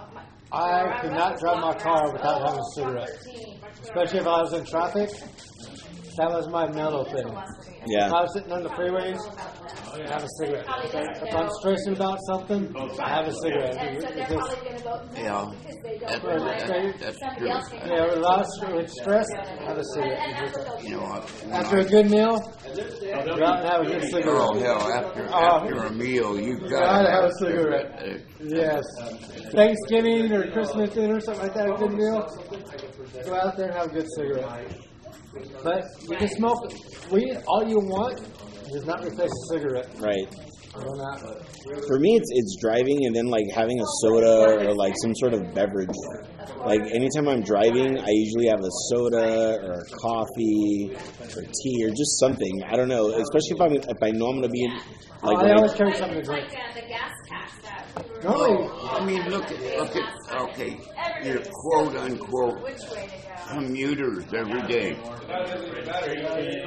I 0.52 0.98
could 1.00 1.12
not 1.12 1.38
drive 1.38 1.60
my 1.60 1.74
car 1.74 2.12
without 2.12 2.42
having 2.46 2.60
a 2.60 2.74
cigarette. 2.74 3.10
Especially 3.82 4.18
if 4.20 4.26
I 4.26 4.42
was 4.42 4.52
in 4.52 4.64
traffic. 4.64 5.10
That 6.16 6.28
was 6.30 6.48
my 6.48 6.66
mellow 6.72 7.04
thing. 7.04 7.28
If 7.28 7.84
Yeah. 7.86 8.12
I 8.12 8.22
was 8.22 8.32
sitting 8.34 8.52
on 8.52 8.62
the 8.64 8.68
freeways, 8.70 9.16
I 9.38 9.49
have 10.08 10.22
a 10.24 10.28
cigarette. 10.38 10.66
If 10.94 11.34
I'm 11.34 11.48
stressing 11.60 11.94
about 11.94 12.18
something, 12.26 12.74
I 13.00 13.08
have 13.08 13.26
a 13.28 13.32
cigarette. 13.42 13.76
And 13.76 14.00
so 14.02 14.08
they're 14.08 14.26
Because, 14.28 14.48
probably 14.48 14.64
going 14.64 14.76
to 14.76 14.82
vote 14.84 15.14
no 15.14 15.20
Yeah. 15.20 15.50
because 15.50 15.76
they 15.82 15.98
don't 15.98 16.24
want 16.24 16.58
that, 16.58 16.94
that's 17.00 17.18
somebody 17.18 17.40
true. 17.40 17.48
else. 17.50 17.70
may 17.72 17.78
yeah, 17.96 18.04
with 18.04 18.16
a 18.16 18.20
lot 18.20 18.40
of 18.40 18.46
st- 18.60 18.90
stress, 18.90 19.26
have 19.66 19.78
a 19.78 19.84
cigarette. 19.94 20.18
that's 20.40 20.58
what 20.58 20.84
You 20.84 20.96
know, 20.96 21.02
I- 21.04 21.56
After 21.56 21.76
I- 21.78 21.80
a 21.80 21.84
good 21.84 22.10
meal, 22.10 22.38
go 22.38 23.44
out 23.44 23.58
and 23.60 23.68
have 23.68 23.80
a 23.80 23.84
good 23.84 24.26
Oh 24.26 24.58
hell! 24.58 24.92
After 24.92 25.28
Oh. 25.32 25.56
after 25.56 25.74
a 25.86 25.90
meal, 25.92 26.40
you 26.40 26.56
Gotta 26.58 26.70
gotta 26.70 27.10
have 27.10 27.24
a 27.24 27.32
cigarette. 27.40 28.02
Uh, 28.02 28.18
Yes. 28.42 28.82
Thanksgiving 29.52 30.32
or 30.32 30.50
Christmas 30.52 30.90
dinner, 30.90 31.20
something 31.20 31.42
like 31.42 31.54
that, 31.54 31.68
a 31.68 31.74
good 31.74 31.92
meal. 31.92 32.26
Go 33.26 33.34
out 33.34 33.56
there 33.56 33.66
and 33.66 33.74
have 33.74 33.86
a 33.86 33.90
good 33.90 34.06
cigarette. 34.16 34.72
But 35.62 35.84
you 36.08 36.16
can 36.16 36.28
smoke 36.28 36.72
weed 37.10 37.36
all 37.46 37.68
you 37.68 37.78
want, 37.80 38.20
it 38.70 38.74
does 38.74 38.86
not 38.86 39.04
replace 39.04 39.30
a 39.30 39.52
cigarette. 39.54 39.88
Right. 39.98 40.26
Other 40.72 40.86
than 40.86 41.82
For 41.88 41.98
me, 41.98 42.14
it's 42.14 42.30
it's 42.30 42.56
driving 42.60 43.04
and 43.06 43.14
then 43.14 43.26
like 43.26 43.46
having 43.52 43.80
a 43.80 43.84
soda 44.00 44.68
or 44.68 44.74
like 44.74 44.94
some 45.02 45.14
sort 45.16 45.34
of 45.34 45.52
beverage. 45.52 45.88
Like 46.64 46.80
anytime 46.92 47.26
I'm 47.26 47.42
driving, 47.42 47.98
I 47.98 48.06
usually 48.08 48.46
have 48.46 48.60
a 48.60 48.70
soda 48.88 49.58
or 49.64 49.72
a 49.80 49.84
coffee 49.98 50.94
or 51.34 51.42
tea 51.42 51.84
or 51.84 51.90
just 51.90 52.20
something. 52.20 52.62
I 52.68 52.76
don't 52.76 52.88
know. 52.88 53.08
Especially 53.10 53.56
if 53.56 53.60
I'm 53.60 53.72
if 53.74 54.02
I 54.02 54.10
know 54.12 54.26
I'm 54.26 54.36
gonna 54.36 54.48
be 54.48 54.62
in, 54.64 54.72
like 55.22 55.38
I 55.38 55.50
I- 55.50 55.54
always 55.56 55.74
carry 55.74 55.94
something 55.96 56.18
to 56.18 56.22
drink. 56.22 56.48
Like 56.50 56.58
uh, 56.60 56.74
the 56.74 56.86
gas 56.86 57.12
tax 57.28 57.58
that 57.62 58.04
we 58.08 58.14
were 58.14 58.22
Normally, 58.22 58.70
I 58.90 59.04
mean, 59.04 59.28
look 59.28 59.50
at 59.50 59.76
look 59.76 59.96
at 59.96 60.40
okay, 60.50 60.78
your 61.24 61.42
quote 61.50 61.96
unquote 61.96 62.62
commuters 63.50 64.24
every 64.32 64.62
day. 64.68 64.96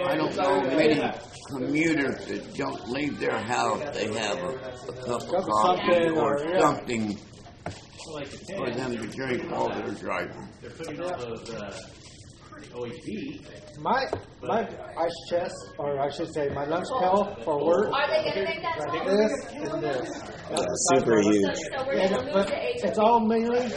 I 0.06 0.16
don't 0.16 0.36
know 0.36 0.62
many 0.62 1.02
commuters 1.50 2.26
that 2.28 2.54
don't 2.56 2.90
leave 2.90 3.20
their 3.20 3.38
house. 3.40 3.82
They 3.94 4.14
have 4.14 4.38
a, 4.38 4.50
a 4.50 5.06
cup 5.06 5.34
of 5.34 5.46
coffee 5.46 6.10
or 6.10 6.60
something 6.60 7.18
for 8.58 8.72
them 8.72 8.98
to 8.98 9.08
drink 9.08 9.50
while 9.50 9.70
they're 9.70 9.96
driving. 9.96 10.50
They're 12.64 12.72
putting 12.72 12.76
all 12.76 12.86
those 12.86 13.00
OHB. 13.00 13.82
my 13.82 14.06
my 14.42 14.60
ice 14.98 15.30
chest, 15.30 15.56
or 15.78 16.00
I 16.00 16.10
should 16.10 16.34
say, 16.34 16.50
my 16.50 16.66
lunch 16.66 16.88
pail 17.00 17.36
for 17.44 17.66
work. 17.66 17.92
Are 17.94 18.08
they 18.08 18.24
going 18.24 18.34
to 18.36 18.44
make 18.44 18.62
that 18.62 18.78
tall? 18.78 19.06
this 19.06 19.34
and 19.54 19.84
this. 19.84 20.10
That's 20.50 20.52
Yeah, 20.52 20.58
the 20.58 20.96
super 20.96 21.22
huge. 21.22 21.56
So 21.56 21.86
we're 21.88 21.96
going 21.96 22.10
to 22.10 22.22
lose 22.22 22.34
but 22.34 22.48
the 22.48 22.88
it's 22.88 22.98
all 23.00 23.20
mainly 23.20 23.68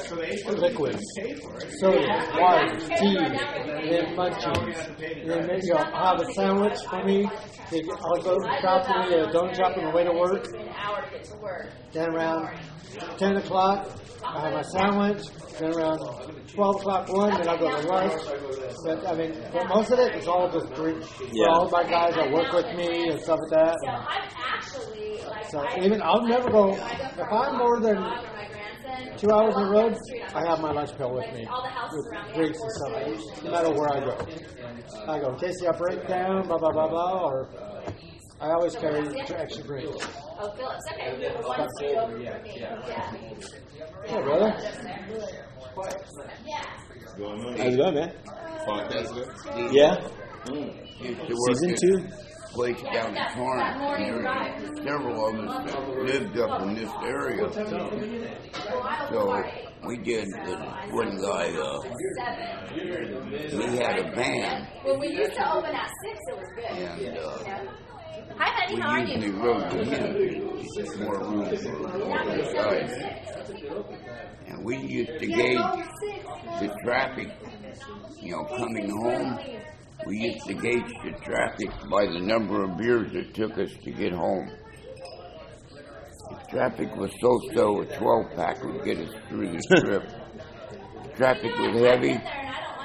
liquids. 0.60 1.02
Soda, 1.80 2.28
water, 2.38 2.78
tea, 2.98 3.16
and 3.16 3.92
then 3.92 4.16
munchies. 4.16 4.88
And 5.22 5.30
then 5.30 5.46
maybe 5.46 5.72
I'll 5.72 5.84
have 6.14 6.20
a 6.20 6.32
sandwich 6.34 6.78
for 6.90 7.04
me. 7.04 7.24
I'll 7.26 8.22
go 8.22 8.36
shopping, 8.60 9.14
uh, 9.14 9.30
donut 9.32 9.56
shopping 9.56 9.84
on 9.84 9.90
the 9.92 9.96
way 9.96 10.04
to 10.04 10.12
work. 10.12 10.46
an 10.54 10.68
hour 10.68 11.02
to 11.04 11.10
get 11.10 11.24
to 11.24 11.36
work. 11.38 11.66
Then 11.92 12.10
around 12.10 12.58
10 13.18 13.36
o'clock, 13.38 13.88
I 14.34 14.40
have 14.40 14.52
my 14.52 14.62
sandwich. 14.62 15.22
Then 15.58 15.72
around 15.72 16.00
uh, 16.00 16.26
12 16.52 16.76
o'clock, 16.76 17.08
1, 17.08 17.38
then 17.38 17.48
I 17.48 17.56
go 17.56 17.70
to 17.80 17.86
lunch. 17.88 18.12
But 18.84 19.06
I 19.08 19.14
mean, 19.14 19.32
for 19.52 19.64
most 19.68 19.90
of 19.90 19.98
it, 19.98 20.14
it's 20.14 20.26
all 20.26 20.50
just 20.50 20.72
drink. 20.74 21.02
For 21.04 21.24
Yeah. 21.32 21.48
all 21.48 21.68
my 21.70 21.82
guys 21.84 22.14
that 22.14 22.30
work 22.30 22.52
with 22.52 22.74
me 22.76 23.08
and 23.10 23.20
stuff 23.20 23.38
like 23.50 23.58
that. 23.60 23.74
So 23.82 23.88
I'm 23.90 24.06
actually 24.54 25.18
like 25.24 25.50
So 25.50 25.82
even 25.82 26.02
I'll 26.02 26.22
never 26.26 26.50
go, 26.50 26.74
if 26.74 27.32
I'm 27.32 27.56
more 27.58 27.80
than 27.80 27.96
dog 27.96 28.04
or 28.04 28.32
my 28.36 28.46
grandson. 28.84 29.18
two 29.18 29.30
hours 29.32 29.54
on 29.54 29.64
the 29.64 29.70
road, 29.70 29.96
I 30.34 30.40
have 30.48 30.60
my 30.60 30.72
lunch 30.72 30.96
pail 30.98 31.12
with 31.14 31.32
me. 31.32 31.46
All 31.46 31.62
the 31.62 31.68
houses 31.68 32.04
With 32.04 32.12
around 32.12 32.28
me 32.28 32.34
drinks 32.34 32.58
and 32.60 32.72
stuff, 32.72 33.44
no 33.44 33.50
matter 33.50 33.70
where 33.72 33.92
I 33.92 34.00
go. 34.00 34.26
I 35.08 35.18
go, 35.20 35.32
in 35.34 35.38
case 35.40 35.56
I 35.66 35.72
break 35.76 36.06
down, 36.08 36.46
blah, 36.46 36.58
blah, 36.58 36.72
blah, 36.72 36.88
blah, 36.88 37.26
or 37.28 37.48
I 38.40 38.50
always 38.50 38.74
carry 38.76 38.98
extra 39.20 39.62
drinks. 39.64 40.06
Oh, 40.38 40.50
Phillips. 40.56 40.84
Okay. 40.92 41.32
One 41.42 41.68
street 41.76 41.96
over 41.96 42.12
from 42.12 42.18
me. 42.20 42.26
Yeah. 42.60 43.14
Yeah, 44.06 44.20
brother. 44.22 44.50
How's 47.56 47.74
it 47.74 47.76
going, 47.76 47.94
man? 47.94 48.12
Podcast 48.66 49.14
good? 49.14 49.28
Yeah, 49.72 50.08
Used 51.00 51.20
to 51.28 51.34
work 51.34 51.56
season 51.56 51.76
two. 51.80 51.96
a 52.04 52.48
place 52.52 52.82
down 52.92 53.16
in 53.16 53.22
Torrance. 53.34 54.82
several 54.82 55.28
of 55.28 55.34
us 55.48 55.74
lived 56.04 56.38
up 56.38 56.62
in 56.62 56.74
this 56.74 56.90
area. 57.02 57.44
So 59.10 59.42
we 59.86 59.96
did 59.98 60.26
the 60.28 60.56
one 60.90 61.16
guy. 61.20 61.46
Uh, 61.56 61.80
he 62.74 63.76
had 63.78 63.98
a 63.98 64.14
van, 64.14 64.66
When 64.84 64.98
we 65.00 65.08
used 65.08 65.34
to 65.34 65.52
open 65.54 65.74
at 65.74 65.90
six, 66.02 66.18
it 66.28 66.36
was 66.36 66.48
good. 66.54 66.64
and 67.06 67.18
uh, 67.18 67.72
Hi, 68.34 68.50
honey. 68.66 68.80
How 68.80 68.88
are 68.90 69.04
we 69.04 69.10
you? 69.12 69.20
to 69.20 69.84
him. 69.84 70.66
There's 70.74 70.98
more 70.98 71.18
room 71.20 71.56
for. 71.56 71.76
And 74.46 74.64
we 74.64 74.76
used 74.78 75.18
to 75.20 75.26
gauge 75.26 75.58
the 76.60 76.68
traffic, 76.82 77.30
you 78.20 78.32
know, 78.32 78.44
coming 78.44 78.90
home. 78.90 79.38
We 80.06 80.18
used 80.18 80.46
to 80.46 80.54
gauge 80.54 80.92
the 81.04 81.12
traffic 81.24 81.70
by 81.90 82.06
the 82.06 82.20
number 82.20 82.64
of 82.64 82.76
beers 82.76 83.14
it 83.14 83.34
took 83.34 83.58
us 83.58 83.70
to 83.84 83.90
get 83.90 84.12
home. 84.12 84.50
If 86.30 86.48
traffic 86.48 86.94
was 86.96 87.10
so-so, 87.20 87.82
a 87.82 87.86
12-pack 87.86 88.64
would 88.64 88.84
get 88.84 88.98
us 88.98 89.14
through 89.28 89.52
the 89.52 89.80
trip. 89.80 90.10
Traffic 91.16 91.56
was 91.58 91.80
heavy, 91.80 92.20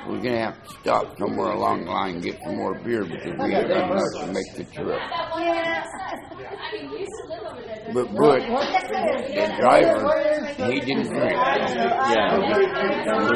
we're 0.08 0.20
going 0.22 0.34
to 0.34 0.40
have 0.40 0.64
to 0.64 0.70
stop 0.82 1.18
somewhere 1.18 1.52
along 1.52 1.86
the 1.86 1.92
line 1.92 2.16
and 2.16 2.24
get 2.24 2.38
some 2.44 2.56
more 2.58 2.74
beer 2.80 3.04
because 3.06 3.34
we 3.40 3.52
had 3.54 3.70
enough 3.70 4.04
to 4.20 4.28
make 4.28 4.52
the 4.56 4.64
trip. 4.74 5.00
I 5.00 6.74
mean, 6.74 6.90
you 6.92 6.98
used 7.00 7.12
to 7.22 7.28
live 7.30 7.44
over 7.52 7.62
there. 7.62 7.92
But 7.94 8.08
Butch, 8.16 8.44
the 8.48 9.46
driver, 9.60 10.02
he 10.72 10.80
didn't 10.80 11.08
drink. 11.10 11.32
Yeah, 11.32 12.38
Back 12.38 12.42
in 12.42 12.62
the 13.06 13.12
up 13.12 13.22
in 13.22 13.28
the 13.28 13.36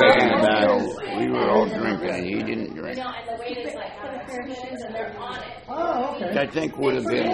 day, 0.00 0.12
back. 0.42 0.60
you 0.60 0.66
know, 0.66 0.78
we 1.18 1.24
were 1.30 1.48
all 1.50 1.66
drinking 1.68 2.10
and 2.10 2.24
he 2.26 2.34
didn't 2.42 2.74
drink. 2.74 2.96
No, 2.98 3.02
and 3.04 3.28
the 3.28 3.34
weight 3.40 3.64
like 3.64 3.76
on 4.02 4.14
a 4.14 4.16
pair 4.26 4.40
of 4.42 4.48
shoes 4.48 4.82
and 4.84 4.94
they're 4.94 5.16
on 5.18 5.38
it. 5.38 5.42
Oh, 5.68 6.14
okay. 6.16 6.38
I 6.40 6.46
think 6.46 6.76
would 6.78 6.94
have 6.94 7.06
been 7.06 7.26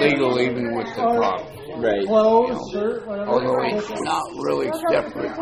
legal 0.00 0.40
even 0.40 0.74
with 0.76 0.86
the 0.94 1.02
uh, 1.02 1.20
cops. 1.20 1.50
right. 1.76 2.04
Clothes, 2.06 2.70
shirt, 2.72 3.06
whatever. 3.06 3.30
Although 3.30 3.62
it's 3.78 3.88
not 4.02 4.22
really 4.42 4.70
separate. 4.90 5.32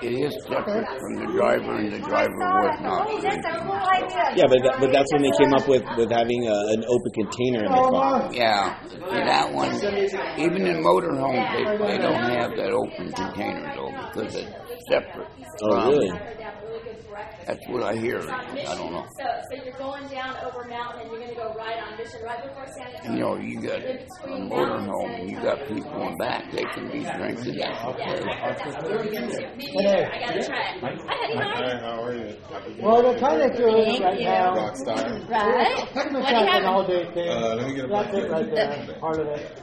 Cool. 0.00 0.08
It 0.08 0.14
is 0.14 0.34
separate 0.44 0.86
from 1.00 1.14
the 1.16 1.26
driver 1.32 1.74
and 1.74 1.92
the 1.92 1.98
driver 1.98 2.38
was 2.38 2.78
not. 2.82 3.08
Yeah, 4.36 4.46
but 4.48 4.62
that, 4.62 4.76
but 4.78 4.92
that's 4.92 5.12
when 5.12 5.22
they 5.22 5.32
came 5.38 5.52
up 5.54 5.66
with 5.66 5.82
with 5.96 6.10
having 6.10 6.46
a, 6.46 6.54
an 6.74 6.84
open 6.86 7.10
container 7.14 7.64
in 7.66 7.72
the 7.72 7.88
car. 7.90 8.30
Yeah, 8.32 8.78
see 8.86 9.22
that 9.26 9.52
one, 9.52 9.74
even 10.38 10.66
in 10.66 10.82
motorhomes, 10.84 11.50
they, 11.52 11.64
they 11.64 11.98
don't 11.98 12.22
have 12.30 12.56
that 12.56 12.70
open 12.70 13.12
container 13.12 13.72
though 13.74 13.90
because 14.14 14.34
it's 14.36 14.88
separate. 14.88 15.28
Oh, 15.62 15.90
really? 15.90 16.10
They 16.10 16.42
have 16.42 16.62
really 16.62 16.80
good 16.84 17.04
breakfast. 17.18 17.46
That's 17.46 17.66
what 17.68 17.82
I 17.82 17.96
hear. 17.96 18.20
I 18.30 18.74
don't 18.76 18.92
know. 18.92 19.06
So, 19.18 19.24
so 19.50 19.64
you're 19.64 19.74
going 19.78 20.06
down 20.08 20.36
over 20.44 20.64
mountain 20.68 21.02
and 21.02 21.10
you're 21.10 21.20
going 21.20 21.30
to 21.30 21.36
go 21.36 21.54
right 21.54 21.82
on 21.82 21.96
Mission 21.98 22.20
right 22.24 22.42
before 22.42 22.66
San 22.76 22.86
And, 23.04 23.18
you 23.18 23.24
Antonio. 23.24 23.34
know, 23.34 23.40
you 23.42 23.60
got 23.62 23.80
a 23.82 24.06
motorhome 24.48 25.20
and 25.20 25.30
you 25.30 25.36
got 25.40 25.58
people 25.66 26.02
in 26.02 26.16
back, 26.18 26.50
they 26.52 26.64
can 26.64 26.90
be 26.90 27.02
drinking. 27.04 27.54
Yeah, 27.54 27.72
I 27.74 27.92
heard 27.92 28.24
that's 28.24 28.88
really 28.88 29.10
good 29.10 29.30
too. 29.30 29.56
Me 29.56 29.70
neither. 29.74 30.12
I 30.12 30.18
got 30.20 30.32
to 30.34 30.46
try 30.46 30.60
it. 30.60 30.80
Hi, 30.80 30.94
honey. 31.06 31.80
How 31.80 32.02
are 32.04 32.14
you? 32.14 32.36
Hi, 32.50 32.52
how 32.52 32.58
are 32.60 32.68
you? 32.70 32.82
Well, 32.82 33.02
they're 33.02 33.18
kind 33.18 33.42
of 33.42 33.56
good 33.56 34.00
right 34.02 34.18
you. 34.20 34.24
now. 34.26 34.54
Rockstar. 34.54 35.28
Right? 35.28 35.92
Pretty 35.92 36.10
What 36.10 36.12
much 36.12 36.28
do 36.28 36.34
that's 36.34 36.58
an 36.58 36.64
all 36.64 36.86
day 36.86 37.04
thing. 37.14 37.28
Uh, 37.30 37.54
let 37.56 37.66
me 37.68 37.74
get 37.74 37.84
a 37.84 37.88
That's 37.88 38.14
it 38.16 38.30
right 38.30 38.50
blanket. 38.50 38.86
there. 38.86 38.98
Part 39.00 39.18
of 39.20 39.26
it. 39.28 39.62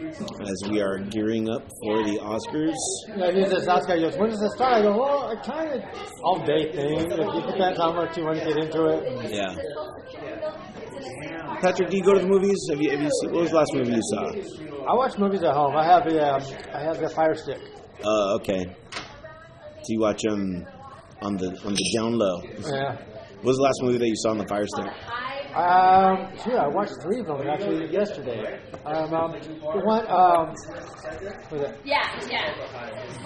As 0.00 0.62
we 0.70 0.80
are 0.80 0.98
gearing 0.98 1.48
up 1.48 1.62
for 1.82 2.04
the 2.04 2.18
Oscars. 2.22 2.74
Yeah, 3.16 3.32
he's 3.32 3.50
this 3.50 3.66
last 3.66 3.88
guy 3.88 3.98
goes, 3.98 4.16
when 4.16 4.30
does 4.30 4.40
it 4.40 4.52
start? 4.52 4.74
I 4.74 4.82
go, 4.82 4.96
well, 4.96 5.30
it 5.30 5.42
kind 5.42 5.72
of 5.72 5.82
all 6.22 6.38
day 6.46 6.70
thing. 6.70 7.00
It 7.00 7.18
it 7.18 7.46
depends 7.46 7.78
how 7.78 7.92
much 7.92 8.16
you 8.16 8.24
want 8.24 8.38
to 8.38 8.44
get 8.44 8.56
into 8.58 8.86
it. 8.86 9.32
Yeah. 9.32 9.56
Patrick, 11.60 11.90
do 11.90 11.96
you 11.96 12.04
go 12.04 12.14
to 12.14 12.20
the 12.20 12.28
movies? 12.28 12.58
Have 12.70 12.80
you, 12.80 12.90
have 12.90 13.00
you 13.02 13.10
seen, 13.20 13.32
what 13.32 13.42
was 13.42 13.50
the 13.50 13.56
last 13.56 13.74
movie 13.74 13.92
you 13.92 14.02
saw? 14.02 14.88
I 14.88 14.94
watch 14.94 15.18
movies 15.18 15.42
at 15.42 15.54
home. 15.54 15.76
I 15.76 15.84
have 15.84 16.04
the 16.04 16.24
um, 16.24 16.42
I 16.72 16.80
have 16.80 16.98
the 17.00 17.08
Fire 17.08 17.34
Stick. 17.34 17.58
Uh, 18.04 18.34
okay. 18.36 18.64
Do 18.64 19.88
you 19.88 20.00
watch 20.00 20.22
them 20.22 20.64
on 21.22 21.36
the 21.36 21.48
on 21.64 21.74
the 21.74 21.92
down 21.96 22.16
low? 22.16 22.40
Yeah. 22.42 22.96
What 23.38 23.44
was 23.44 23.56
the 23.56 23.62
last 23.62 23.82
movie 23.82 23.98
that 23.98 24.06
you 24.06 24.16
saw 24.16 24.30
on 24.30 24.38
the 24.38 24.46
Fire 24.46 24.66
Stick? 24.66 24.86
Um, 25.58 26.30
gee, 26.44 26.52
I 26.54 26.68
watched 26.68 26.94
three 27.02 27.18
of 27.18 27.26
them 27.26 27.42
actually 27.48 27.90
yesterday. 27.90 28.60
Um, 28.86 29.12
um 29.12 29.32
the 29.32 29.82
one, 29.82 30.06
um, 30.06 30.54
was 31.50 31.62
it? 31.66 31.80
Yeah, 31.84 32.06
yeah. 32.30 32.54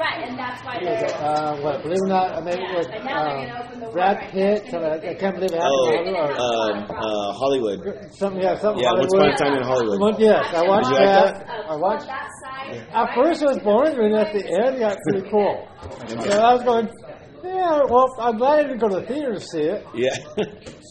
Right, 0.01 0.27
and 0.29 0.38
that's 0.38 0.64
why 0.64 0.77
What 0.81 0.85
was 0.85 1.03
it? 1.03 1.09
they're. 1.09 1.29
Uh, 1.29 1.61
what? 1.61 1.83
Believe 1.83 1.99
it 2.01 2.05
or 2.05 2.09
not, 2.09 2.33
I 2.33 2.40
mean, 2.40 2.59
it 2.59 2.75
was 2.75 2.87
But 2.87 3.05
now 3.05 3.23
they're 3.23 3.47
gonna 3.53 3.64
open 3.68 3.81
the 3.81 3.87
um, 3.87 3.92
Brad 3.92 4.31
Pitt. 4.31 4.64
So 4.71 4.79
I, 4.79 4.95
I 5.11 5.14
can't 5.14 5.35
believe 5.35 5.53
it 5.53 5.61
Oh, 5.61 5.92
happened. 5.92 6.16
Or, 6.16 6.33
um, 6.33 6.90
uh, 6.90 7.33
Hollywood. 7.37 7.79
something, 8.14 8.40
yeah, 8.40 8.57
something. 8.59 8.83
Yeah, 8.83 8.92
Once 8.97 9.12
Upon 9.12 9.29
a 9.29 9.37
Time 9.37 9.53
in 9.59 9.62
Hollywood. 9.64 10.01
One- 10.01 10.16
yes, 10.18 10.55
I 10.55 10.62
watched 10.66 10.88
Did 10.88 10.97
like 10.97 11.09
that. 11.09 11.47
that? 11.47 11.68
I 11.68 11.77
watched. 11.77 12.07
That 12.07 12.29
side. 12.40 12.87
At 12.95 13.14
first 13.14 13.42
it 13.42 13.47
was 13.47 13.59
boring, 13.59 13.95
but 13.97 14.11
at 14.12 14.33
the 14.33 14.42
end 14.49 14.77
it 14.77 14.81
got 14.81 14.97
pretty 15.07 15.29
cool. 15.31 15.68
So 16.09 16.31
I 16.40 16.55
was 16.55 16.62
going, 16.64 16.88
yeah, 17.45 17.83
well, 17.90 18.09
I'm 18.18 18.38
glad 18.38 18.61
I 18.61 18.62
didn't 18.62 18.79
go 18.79 18.88
to 18.88 19.01
the 19.01 19.07
theater 19.07 19.35
to 19.35 19.40
see 19.40 19.68
it. 19.68 19.85
Yeah. 19.95 20.16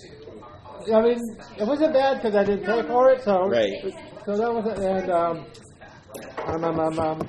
I 0.94 1.02
mean, 1.02 1.20
it 1.58 1.66
wasn't 1.68 1.94
bad 1.94 2.22
because 2.22 2.36
I 2.36 2.44
didn't 2.44 2.66
pay 2.66 2.82
for 2.88 3.10
it, 3.12 3.22
so 3.24 3.48
Right. 3.48 3.72
So 4.26 4.38
that 4.38 4.54
was 4.54 4.66
it. 4.68 4.80
And 4.84 5.10
um, 5.12 5.46
um, 6.48 6.64
um, 6.64 6.80
um, 6.80 7.00
um, 7.00 7.28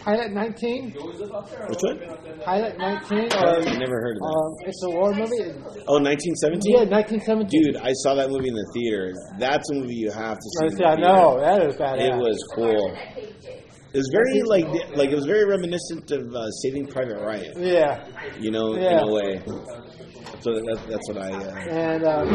Pilot 0.00 0.32
19, 0.32 0.90
Which 0.92 1.82
one? 1.82 2.00
Pilot 2.44 2.78
19, 2.78 3.18
or 3.18 3.46
I 3.46 3.76
never 3.76 4.00
heard 4.00 4.16
of 4.16 4.22
that. 4.22 4.34
um, 4.34 4.54
it's 4.66 4.82
a 4.84 4.90
war 4.90 5.12
movie. 5.12 5.52
Oh, 5.86 6.00
1917? 6.00 6.72
Yeah, 6.72 6.88
1917. 6.88 7.50
Dude, 7.50 7.76
I 7.76 7.92
saw 7.92 8.14
that 8.14 8.30
movie 8.30 8.48
in 8.48 8.54
the 8.54 8.70
theater. 8.72 9.12
That's 9.38 9.68
a 9.70 9.74
movie 9.74 9.94
you 9.96 10.10
have 10.10 10.38
to 10.38 10.48
see. 10.58 10.64
I 10.64 10.66
in 10.68 10.74
the 10.74 10.86
I 10.86 10.94
theater. 10.96 11.02
know 11.12 11.40
that 11.40 11.62
is 11.66 11.76
bad. 11.76 11.98
It 12.00 12.14
was 12.16 12.38
cool. 12.54 12.96
It 13.92 13.96
was 13.98 14.10
very 14.12 14.42
like 14.42 14.96
like 14.96 15.10
it 15.10 15.14
was 15.14 15.24
very 15.24 15.46
reminiscent 15.46 16.10
of 16.10 16.34
uh, 16.34 16.50
Saving 16.62 16.86
Private 16.86 17.20
Ryan. 17.20 17.52
Yeah, 17.56 18.04
You 18.38 18.50
know, 18.50 18.76
Yeah. 18.76 19.00
in 19.02 19.08
a 19.08 19.12
way. 19.12 19.42
So 20.40 20.52
that, 20.52 20.78
that's 20.88 21.08
what 21.08 21.18
I. 21.18 21.30
Uh, 21.32 21.54
and 21.70 22.04
um, 22.04 22.28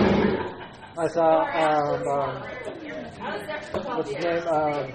I 0.97 1.07
saw 1.07 1.43
um, 1.45 2.01
um, 2.07 2.43
what's 3.97 4.09
his 4.09 4.23
name? 4.23 4.47
Um, 4.47 4.91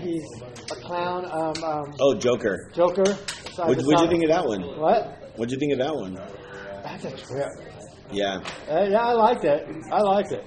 he's 0.00 0.24
a 0.70 0.74
clown. 0.76 1.24
Um, 1.26 1.64
um, 1.64 1.92
oh, 2.00 2.14
Joker. 2.14 2.70
Joker. 2.72 3.04
So 3.52 3.66
What 3.66 3.80
saw- 3.80 4.02
you 4.02 4.08
think 4.08 4.24
of 4.24 4.30
that 4.30 4.46
one? 4.46 4.62
What? 4.78 5.32
What'd 5.36 5.50
you 5.52 5.58
think 5.58 5.72
of 5.72 5.78
that 5.80 5.94
one? 5.94 6.14
That's 6.84 7.04
a 7.04 7.10
trip. 7.16 7.48
Yeah. 8.12 8.40
Uh, 8.68 8.86
yeah, 8.90 9.06
I 9.06 9.12
liked 9.12 9.44
it. 9.44 9.68
I 9.92 10.00
liked 10.00 10.32
it. 10.32 10.44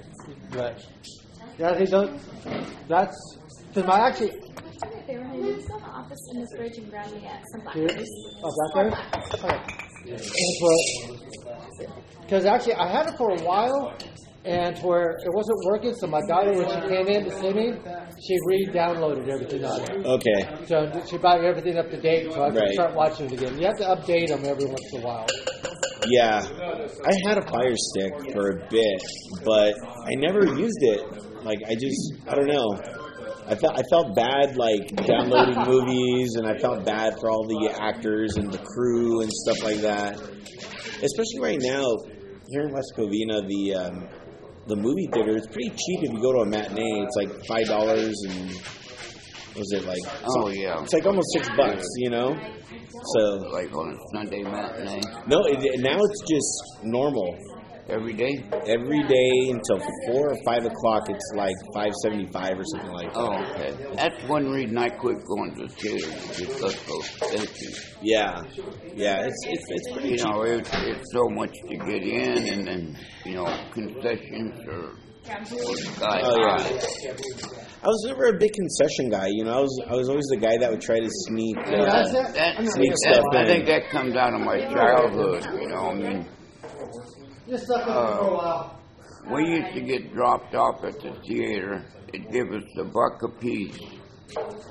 But 0.50 0.84
yeah, 1.58 1.78
he 1.78 1.84
don't. 1.86 2.18
That's 2.88 3.33
because 3.74 3.88
my 3.88 4.06
actually. 4.08 4.30
They 5.06 5.16
were 5.16 5.24
in 5.24 5.42
the 5.42 5.74
office 5.84 6.18
in 6.32 6.40
this 6.40 6.50
bridge 6.56 6.78
and 6.78 6.90
grabbed 6.90 7.12
me 7.12 7.26
at 7.26 7.42
some 7.52 7.60
Here? 7.74 7.86
blackberries. 7.86 8.08
Oh, 8.42 8.50
back 8.60 8.72
there. 8.74 8.90
Okay. 9.44 9.58
Because 12.22 12.44
actually, 12.44 12.74
I 12.74 12.88
had 12.90 13.08
it 13.08 13.16
for 13.16 13.30
a 13.32 13.40
while, 13.42 13.94
and 14.44 14.78
where 14.78 15.10
it 15.10 15.32
wasn't 15.32 15.58
working, 15.66 15.94
so 15.94 16.06
my 16.06 16.20
daughter, 16.28 16.52
when 16.52 16.68
she 16.68 16.88
came 16.88 17.06
in 17.08 17.24
to 17.24 17.30
see 17.38 17.52
me, 17.52 17.72
she 18.26 18.36
re-downloaded 18.46 19.28
everything 19.28 19.64
on 19.64 19.80
it. 19.82 20.06
Okay. 20.06 20.66
So 20.66 20.90
she 21.08 21.18
brought 21.18 21.44
everything 21.44 21.76
up 21.78 21.90
to 21.90 22.00
date, 22.00 22.32
so 22.32 22.42
I 22.44 22.50
could 22.50 22.60
Right. 22.60 22.72
start 22.72 22.94
watching 22.94 23.26
it 23.26 23.32
again. 23.32 23.58
You 23.58 23.66
have 23.66 23.76
to 23.76 23.84
update 23.84 24.28
them 24.28 24.44
every 24.44 24.66
once 24.66 24.92
in 24.94 25.02
a 25.02 25.04
while. 25.04 25.26
Yeah. 26.08 26.44
I 27.06 27.28
had 27.28 27.38
a 27.38 27.42
Fire 27.48 27.74
Stick 27.76 28.32
for 28.32 28.50
a 28.50 28.68
bit, 28.68 29.02
but 29.44 29.74
I 30.06 30.14
never 30.16 30.44
used 30.56 30.82
it. 30.82 31.02
Like 31.44 31.58
I 31.68 31.74
just, 31.74 32.14
I 32.28 32.34
don't 32.34 32.46
know. 32.48 32.80
I 33.46 33.54
felt 33.54 33.78
I 33.78 33.82
felt 33.90 34.14
bad 34.14 34.56
like 34.56 34.88
downloading 35.06 35.60
movies, 35.68 36.36
and 36.36 36.46
I 36.46 36.58
felt 36.58 36.84
bad 36.84 37.14
for 37.20 37.30
all 37.30 37.46
the 37.46 37.76
actors 37.80 38.36
and 38.36 38.50
the 38.50 38.58
crew 38.58 39.20
and 39.22 39.30
stuff 39.30 39.62
like 39.62 39.78
that. 39.78 40.14
Especially 41.02 41.40
right 41.40 41.60
now 41.60 41.84
here 42.48 42.62
in 42.62 42.72
West 42.72 42.92
Covina, 42.96 43.46
the 43.46 43.74
um, 43.74 44.08
the 44.66 44.76
movie 44.76 45.08
theater 45.12 45.36
is 45.36 45.46
pretty 45.46 45.70
cheap 45.70 46.04
if 46.04 46.12
you 46.12 46.20
go 46.20 46.32
to 46.32 46.38
a 46.40 46.46
matinee. 46.46 47.04
It's 47.04 47.16
like 47.16 47.44
five 47.46 47.66
dollars 47.66 48.14
and 48.28 48.50
was 49.56 49.70
it 49.72 49.84
like? 49.84 50.00
Oh 50.26 50.48
yeah. 50.48 50.82
It's 50.82 50.92
like 50.92 51.06
almost 51.06 51.28
six 51.32 51.48
bucks, 51.56 51.86
you 51.98 52.10
know. 52.10 52.34
So 53.16 53.20
Like 53.52 53.72
on 53.72 53.92
a 53.92 53.96
Sunday 54.14 54.42
matinee, 54.42 55.00
no, 55.26 55.44
it, 55.46 55.80
now 55.80 55.98
it's 56.00 56.20
just 56.22 56.84
normal. 56.84 57.36
Every 57.88 58.12
day. 58.14 58.44
Every 58.66 59.02
day 59.04 59.50
until 59.50 59.78
four 60.06 60.30
or 60.32 60.36
five 60.44 60.64
o'clock, 60.64 61.04
it's 61.08 61.32
like 61.36 61.54
five 61.74 61.92
seventy 62.02 62.26
five 62.32 62.58
or 62.58 62.64
something 62.64 62.92
like 62.92 63.12
that. 63.12 63.18
Oh, 63.20 63.44
okay. 63.52 63.94
That's 63.96 64.22
one 64.28 64.48
reason 64.50 64.76
I 64.78 64.88
quit 64.88 65.16
going 65.26 65.54
to 65.56 65.68
theaters 65.68 66.38
because 66.38 66.78
so 66.80 66.98
expensive. 67.00 67.96
Yeah, 68.02 68.42
yeah, 68.94 69.26
it's 69.26 69.38
it's 69.46 69.64
it's 69.68 69.92
pretty 69.92 70.08
You 70.10 70.16
cheap. 70.18 70.26
know, 70.26 70.42
it's, 70.42 70.70
it's 70.72 71.12
so 71.12 71.28
much 71.30 71.52
to 71.68 71.76
get 71.76 72.02
in, 72.02 72.48
and 72.52 72.66
then 72.66 72.98
you 73.24 73.34
know 73.34 73.46
concessions 73.72 74.54
or 74.68 74.92
Oh 75.26 76.36
yeah. 76.38 76.58
I 77.82 77.86
was 77.88 78.04
never 78.06 78.26
a 78.26 78.38
big 78.38 78.52
concession 78.52 79.08
guy. 79.10 79.28
You 79.28 79.44
know, 79.44 79.56
I 79.56 79.60
was 79.60 79.80
I 79.88 79.94
was 79.94 80.08
always 80.10 80.26
the 80.26 80.36
guy 80.36 80.56
that 80.58 80.70
would 80.70 80.82
try 80.82 81.00
to 81.00 81.08
sneak. 81.08 81.56
Uh. 81.56 81.70
That, 81.70 82.56
Sneak 82.58 82.92
gonna- 82.92 82.96
stuff 82.96 83.24
I 83.32 83.40
in. 83.40 83.46
think 83.46 83.66
that 83.66 83.88
comes 83.90 84.16
out 84.16 84.34
of 84.34 84.40
my 84.42 84.60
childhood. 84.60 85.44
You 85.62 85.68
know, 85.68 85.90
I 85.90 85.94
mean, 85.94 86.26
Just 87.48 87.66
suck 87.66 87.82
it 87.82 87.88
Uh, 87.88 88.18
for 88.18 88.24
a 88.28 88.34
while. 88.34 88.78
we 89.32 89.48
used 89.48 89.74
to 89.74 89.80
get 89.80 90.12
dropped 90.14 90.54
off 90.54 90.82
at 90.84 90.98
the 91.00 91.12
theater. 91.26 91.84
It'd 92.12 92.30
give 92.30 92.50
us 92.52 92.62
a 92.78 92.84
buck 92.84 93.22
a 93.22 93.28
piece, 93.40 93.78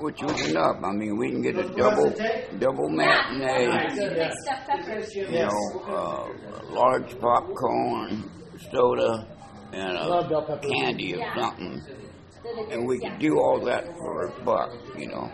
which 0.00 0.20
was 0.22 0.48
enough. 0.50 0.76
I 0.82 0.92
mean, 0.92 1.16
we 1.18 1.30
can 1.30 1.42
get 1.42 1.56
a 1.56 1.68
double 1.68 2.10
double 2.58 2.88
matinee. 2.88 3.88
Big 3.94 5.14
you 5.14 5.30
know, 5.30 5.80
uh, 5.88 6.72
large 6.72 7.18
popcorn, 7.20 8.30
soda, 8.72 9.26
and 9.72 9.96
a 9.96 10.42
peppers. 10.46 10.70
candy 10.70 11.14
or 11.16 11.24
something. 11.38 11.82
And 12.70 12.86
we 12.86 12.98
could 12.98 13.18
do 13.18 13.38
all 13.38 13.60
that 13.64 13.84
for 13.96 14.26
a 14.26 14.44
buck, 14.44 14.70
you 14.98 15.08
know. 15.08 15.30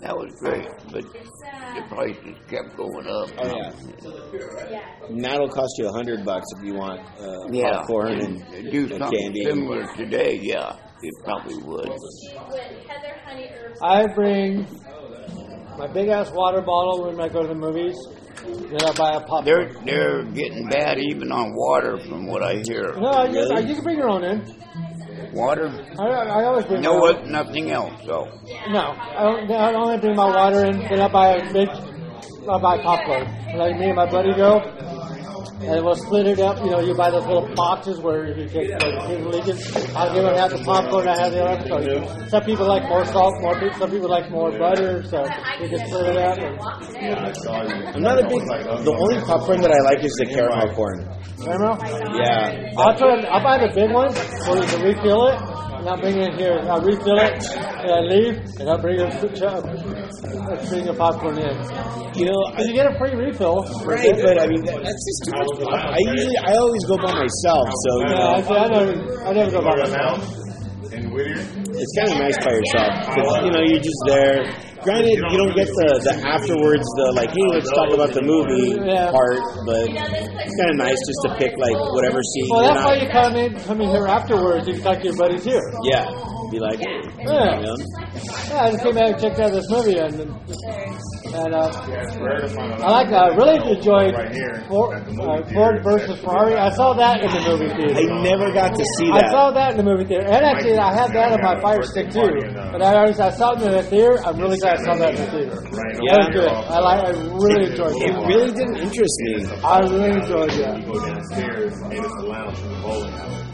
That 0.00 0.16
was 0.16 0.32
great, 0.40 0.66
but 0.90 1.02
the 1.12 1.82
prices 1.88 2.36
kept 2.48 2.76
going 2.76 3.06
up. 3.06 3.30
Oh 3.38 3.46
yeah. 3.46 4.70
Yeah. 4.70 4.80
Now 5.10 5.34
it'll 5.34 5.48
cost 5.48 5.74
you 5.78 5.88
a 5.88 5.92
hundred 5.92 6.24
bucks 6.24 6.46
if 6.58 6.64
you 6.64 6.74
want 6.74 7.00
uh, 7.20 7.46
Yeah, 7.52 7.78
popcorn 7.78 8.20
and, 8.20 8.42
and 8.52 8.70
do 8.72 8.80
and 8.82 8.98
something 8.98 9.18
candy. 9.20 9.44
similar 9.44 9.86
today, 9.94 10.38
yeah, 10.42 10.76
it 11.02 11.14
probably 11.24 11.56
would. 11.58 11.88
When 11.88 11.98
Heather 12.88 13.16
Honey 13.24 13.50
Herbs. 13.54 13.78
I 13.80 14.06
bring 14.14 14.66
my 15.78 15.86
big 15.92 16.08
ass 16.08 16.30
water 16.32 16.60
bottle 16.60 17.06
when 17.06 17.20
I 17.20 17.28
go 17.28 17.42
to 17.42 17.48
the 17.48 17.54
movies. 17.54 17.96
Then 18.42 18.82
I 18.82 18.92
buy 18.92 19.14
a 19.16 19.20
popcorn. 19.20 19.44
They're 19.44 19.72
they're 19.84 20.24
getting 20.32 20.66
bad 20.68 20.98
even 20.98 21.30
on 21.30 21.54
water, 21.54 21.98
from 22.00 22.26
what 22.26 22.42
I 22.42 22.62
hear. 22.66 22.94
no, 22.96 23.24
you, 23.24 23.38
Really? 23.38 23.68
you 23.68 23.74
can 23.74 23.84
bring 23.84 23.98
your 23.98 24.08
own 24.08 24.24
in. 24.24 24.40
Water, 25.32 25.68
I, 25.98 26.06
I 26.06 26.44
always 26.44 26.64
bring 26.66 26.82
no, 26.82 26.98
nothing 27.26 27.70
else. 27.70 27.92
So 28.04 28.28
No, 28.68 28.80
I 28.80 29.22
don't. 29.22 29.50
I 29.50 29.74
only 29.74 29.98
bring 29.98 30.16
my 30.16 30.26
water 30.26 30.64
in. 30.64 30.78
Then 30.78 31.00
I 31.00 31.08
buy 31.08 31.36
a 31.36 31.52
big. 31.52 31.68
I 31.68 32.58
buy 32.58 32.82
popcorn. 32.82 33.26
Like 33.56 33.78
me 33.78 33.86
and 33.86 33.96
my 33.96 34.10
buddy 34.10 34.34
go, 34.34 34.60
and 35.60 35.84
we'll 35.84 35.94
split 35.96 36.26
it 36.26 36.40
up. 36.40 36.58
You 36.64 36.70
know, 36.70 36.80
you 36.80 36.94
buy 36.94 37.10
those 37.10 37.26
little 37.26 37.48
boxes 37.54 38.00
where 38.00 38.26
you 38.36 38.48
take 38.48 38.70
like 38.70 38.80
King. 39.06 39.26
I'll 39.94 40.12
give 40.14 40.24
them 40.24 40.34
half 40.34 40.50
the 40.50 40.62
popcorn. 40.64 41.06
I 41.08 41.16
have 41.18 41.32
the 41.32 41.44
other. 41.44 41.68
So 41.68 42.28
some 42.28 42.42
people 42.44 42.66
like 42.66 42.88
more 42.88 43.04
salt, 43.04 43.34
more. 43.40 43.58
pe- 43.58 43.72
Some 43.78 43.90
people 43.90 44.08
like 44.08 44.30
more 44.30 44.50
butter. 44.58 45.02
So 45.04 45.22
you 45.60 45.68
can 45.68 45.86
split 45.86 46.06
it 46.06 46.16
up. 46.16 46.38
And, 46.38 46.58
I'm 47.94 48.02
not 48.02 48.18
a 48.18 48.22
big. 48.28 48.40
The 48.84 48.96
only 48.98 49.20
popcorn 49.24 49.60
that 49.62 49.70
I 49.72 49.80
like 49.84 50.04
is 50.04 50.12
the 50.18 50.26
caramel 50.26 50.74
corn. 50.74 51.06
caramel. 51.44 51.76
Yeah. 52.16 52.72
I'll 52.78 52.96
try. 52.96 53.20
I'll 53.28 53.42
buy 53.42 53.58
the 53.58 53.72
big 53.74 53.90
one 53.92 54.14
so 54.14 54.54
you 54.54 54.66
can 54.66 54.82
refill 54.82 55.28
it. 55.28 55.59
And 55.80 55.88
I'll 55.88 55.96
bring 55.96 56.20
it 56.20 56.34
here. 56.36 56.60
I'll 56.68 56.82
refill 56.84 57.16
it, 57.24 57.40
and 57.56 57.88
I 57.88 58.00
leave, 58.04 58.36
and 58.60 58.68
I'll 58.68 58.76
bring 58.76 59.00
a, 59.00 59.08
I'll 59.08 60.68
bring 60.68 60.88
a 60.88 60.92
popcorn 60.92 61.38
in. 61.38 61.56
You 62.20 62.28
know, 62.28 62.36
I, 62.52 62.60
Because 62.60 62.66
you 62.68 62.74
get 62.74 62.92
a 62.92 62.98
free 63.00 63.16
refill. 63.16 63.64
right, 63.88 64.12
but 64.20 64.36
I 64.36 64.46
mean 64.46 64.60
that, 64.68 64.76
that's 64.84 65.00
just 65.08 65.20
too 65.24 65.32
much. 65.40 65.72
I 65.72 65.96
usually 66.12 66.36
I 66.36 66.52
always 66.52 66.84
go 66.84 66.96
by 67.00 67.16
myself, 67.16 67.64
so 67.72 67.90
Yeah, 68.04 68.12
I, 68.12 68.36
know, 68.36 68.42
see, 68.44 68.60
I 68.60 68.68
never, 68.68 69.24
I 69.24 69.32
never 69.32 69.50
go 69.56 69.62
by 69.64 69.76
myself. 69.80 70.20
In 70.92 71.10
Whittier? 71.16 71.40
it's 71.40 71.92
kind 71.96 72.12
of 72.12 72.18
nice 72.28 72.36
by 72.44 72.52
yourself 72.52 72.92
because 73.08 73.44
you 73.46 73.50
know 73.56 73.62
you're 73.64 73.80
just 73.80 74.02
there. 74.04 74.44
Granted, 74.82 75.12
you 75.28 75.36
don't 75.36 75.54
get 75.54 75.68
the 75.68 75.88
the 76.08 76.14
afterwards 76.24 76.86
the 76.96 77.12
like, 77.12 77.28
hey, 77.30 77.46
let's 77.52 77.68
talk 77.76 77.92
about 77.92 78.12
the 78.16 78.22
movie 78.24 78.80
Yeah. 78.80 79.12
part, 79.12 79.36
but 79.68 79.84
it's 79.92 80.54
kind 80.56 80.70
of 80.72 80.76
nice 80.80 80.96
just 80.96 81.20
to 81.28 81.30
pick 81.36 81.52
like 81.60 81.76
whatever 81.92 82.16
scene. 82.24 82.48
Well, 82.48 82.64
you're 82.64 82.72
that's 82.74 82.84
why 82.88 82.96
not- 82.96 83.02
you 83.04 83.08
come 83.12 83.34
in, 83.36 83.50
come 83.60 83.80
in 83.84 83.88
here 83.90 84.06
afterwards. 84.08 84.66
You 84.66 84.74
can 84.74 84.82
talk 84.82 84.98
to 85.00 85.04
your 85.04 85.16
buddies 85.20 85.44
here. 85.44 85.60
Yeah, 85.84 86.08
be 86.50 86.58
like, 86.60 86.80
hey, 86.80 86.96
Yeah. 87.20 87.60
you 87.60 87.66
know? 87.68 87.76
Yeah, 88.48 88.64
I 88.64 88.70
just 88.72 88.82
came 88.82 88.94
back 88.96 89.12
and 89.12 89.20
checked 89.20 89.38
out 89.38 89.52
this 89.52 89.68
movie, 89.68 89.98
and 90.00 90.16
and 91.34 91.54
uh, 91.54 91.70
Yeah, 91.88 92.02
it's 92.02 92.16
rare 92.16 92.40
to 92.40 92.48
find 92.48 92.72
a 92.72 92.76
I 92.84 92.90
like. 92.90 93.12
I 93.12 93.28
really 93.36 93.58
enjoyed 93.76 94.14
right 94.14 94.32
here 94.34 94.64
Ford, 94.68 94.96
at 94.98 95.06
the 95.06 95.12
movie 95.12 95.50
uh. 95.50 95.54
Ford 95.54 95.76
versus 95.84 96.18
Ferrari. 96.20 96.54
I 96.56 96.70
saw 96.70 96.92
that 96.94 97.22
in 97.22 97.30
the 97.30 97.42
movie 97.48 97.68
theater. 97.74 98.12
I 98.12 98.22
never 98.22 98.52
got 98.52 98.74
to 98.74 98.84
see 98.98 99.08
that. 99.12 99.26
I 99.26 99.30
saw 99.30 99.50
that 99.52 99.70
in 99.72 99.76
the 99.78 99.84
movie 99.86 100.04
theater, 100.04 100.26
and 100.26 100.44
actually 100.44 100.78
I 100.78 100.92
had 100.92 101.12
that 101.12 101.32
on 101.32 101.40
my 101.42 101.60
Fire 101.60 101.82
Stick 101.82 102.10
too. 102.10 102.30
But 102.72 102.82
I 102.82 102.96
always 103.00 103.18
I 103.20 103.30
saw 103.30 103.52
it 103.54 103.62
in 103.62 103.72
the 103.72 103.82
theater. 103.82 104.18
I'm 104.24 104.38
really 104.38 104.58
glad 104.58 104.78
I 104.78 104.82
saw 104.84 104.94
that 104.96 105.10
in 105.14 105.20
the 105.24 105.30
theater. 105.30 105.56
Right 105.70 105.94
That 105.94 106.02
Yeah. 106.02 106.18
was 106.18 106.28
good. 106.34 106.48
I 106.50 106.78
like. 106.80 107.00
I 107.06 107.10
really 107.10 107.70
enjoyed 107.70 107.94
It 107.96 108.10
it. 108.10 108.26
really 108.26 108.50
didn't 108.52 108.76
interest 108.76 109.16
me. 109.20 109.32
I 109.64 109.78
really 109.80 110.10
enjoyed 110.20 110.52
You 110.52 110.62
that. 110.62 110.86
go 110.86 110.94
downstairs 111.06 111.74
and 111.80 111.92
it's 111.92 112.14
a 112.16 112.26
lounge 112.26 112.58
for 112.58 112.68
the 112.68 112.80
bowling 112.82 113.14
alley. 113.14 113.49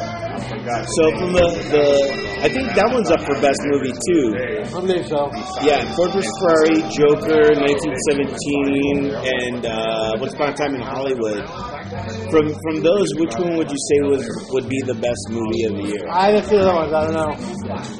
I 0.00 0.40
forgot. 0.48 0.82
So 0.98 1.02
from 1.18 1.30
the, 1.32 1.46
the 1.70 1.84
I 2.44 2.48
think 2.52 2.68
that 2.76 2.88
one's 2.92 3.10
up 3.10 3.24
for 3.24 3.34
best 3.40 3.56
movie 3.72 3.94
too. 3.94 4.24
I 4.68 4.80
believe 4.84 5.06
so. 5.08 5.32
Yeah, 5.64 5.80
Ford 5.96 6.12
vs 6.12 6.28
Ferrari, 6.40 6.84
Joker, 6.92 7.56
1917, 7.56 9.16
and 9.16 9.64
uh, 9.64 10.20
Once 10.20 10.34
Upon 10.36 10.52
a 10.52 10.56
Time 10.56 10.74
in 10.76 10.84
Hollywood. 10.84 11.40
From 12.28 12.52
from 12.52 12.76
those, 12.82 13.08
which 13.16 13.34
one 13.40 13.56
would 13.56 13.70
you 13.70 13.80
say 13.88 13.98
was 14.10 14.24
would 14.52 14.68
be 14.68 14.80
the 14.84 14.98
best 14.98 15.24
movie 15.30 15.64
of 15.68 15.72
the 15.78 15.84
year? 15.94 16.04
I 16.10 16.32
didn't 16.32 16.52
see 16.52 16.56
the 16.58 16.68
other 16.68 16.74
ones. 16.74 16.92
I 16.92 17.00
don't 17.08 17.16
know. 17.16 17.32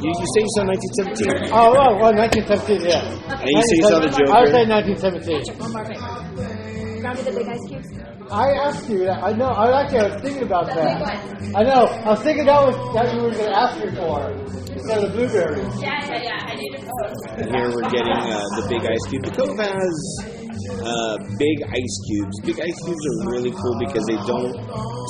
You, 0.03 0.11
you 0.13 0.27
say 0.35 0.41
you 0.45 0.53
saw 0.59 0.65
1917. 0.69 1.55
Oh, 1.55 1.73
well, 1.73 1.93
well 2.01 2.13
1917, 2.13 2.85
yeah. 2.85 3.01
And 3.33 3.49
you 3.49 3.63
say 3.65 3.77
you 3.81 3.87
saw 3.89 3.99
the 4.03 4.13
1917 4.13 4.29
I 4.29 4.41
would 4.45 4.53
say 4.53 4.65
1917. 4.69 5.57
One 5.57 5.73
more 5.73 5.85
thing. 5.89 6.01
Grab 7.01 7.17
me 7.17 7.23
the 7.23 7.33
big 7.33 7.49
ice 7.49 7.65
cubes. 7.69 8.14
I 8.35 8.51
asked 8.67 8.91
you 8.91 9.07
that. 9.07 9.23
I 9.23 9.33
know. 9.33 9.47
I 9.47 9.83
actually 9.83 10.11
was 10.11 10.23
thinking 10.23 10.43
about 10.43 10.67
that. 10.67 10.99
I 11.55 11.63
know. 11.63 11.87
I 11.87 12.11
was 12.19 12.23
thinking 12.27 12.47
that 12.47 12.59
was 12.67 12.75
that 12.99 13.15
you 13.15 13.23
were 13.23 13.31
going 13.31 13.47
to 13.47 13.55
ask 13.55 13.79
me 13.79 13.95
for 13.95 14.27
instead 14.75 14.99
of 14.99 15.03
the 15.07 15.13
blueberries. 15.15 15.71
Yeah, 15.79 16.03
yeah, 16.03 16.19
yeah. 16.19 16.51
I 16.51 16.55
need 16.59 16.75
to. 16.75 16.83
And 17.39 17.47
here 17.47 17.71
we're 17.71 17.91
getting 17.95 18.11
uh, 18.11 18.43
the 18.59 18.67
big 18.67 18.83
ice 18.83 19.05
cube. 19.07 19.23
The 19.23 19.35
Cove 19.39 19.55
has 19.55 19.97
uh, 20.83 21.15
big 21.39 21.63
ice 21.63 21.97
cubes. 22.11 22.35
Big 22.43 22.59
ice 22.59 22.79
cubes 22.83 23.05
are 23.07 23.31
really 23.31 23.55
cool 23.55 23.77
because 23.79 24.03
they 24.11 24.19
don't 24.27 24.55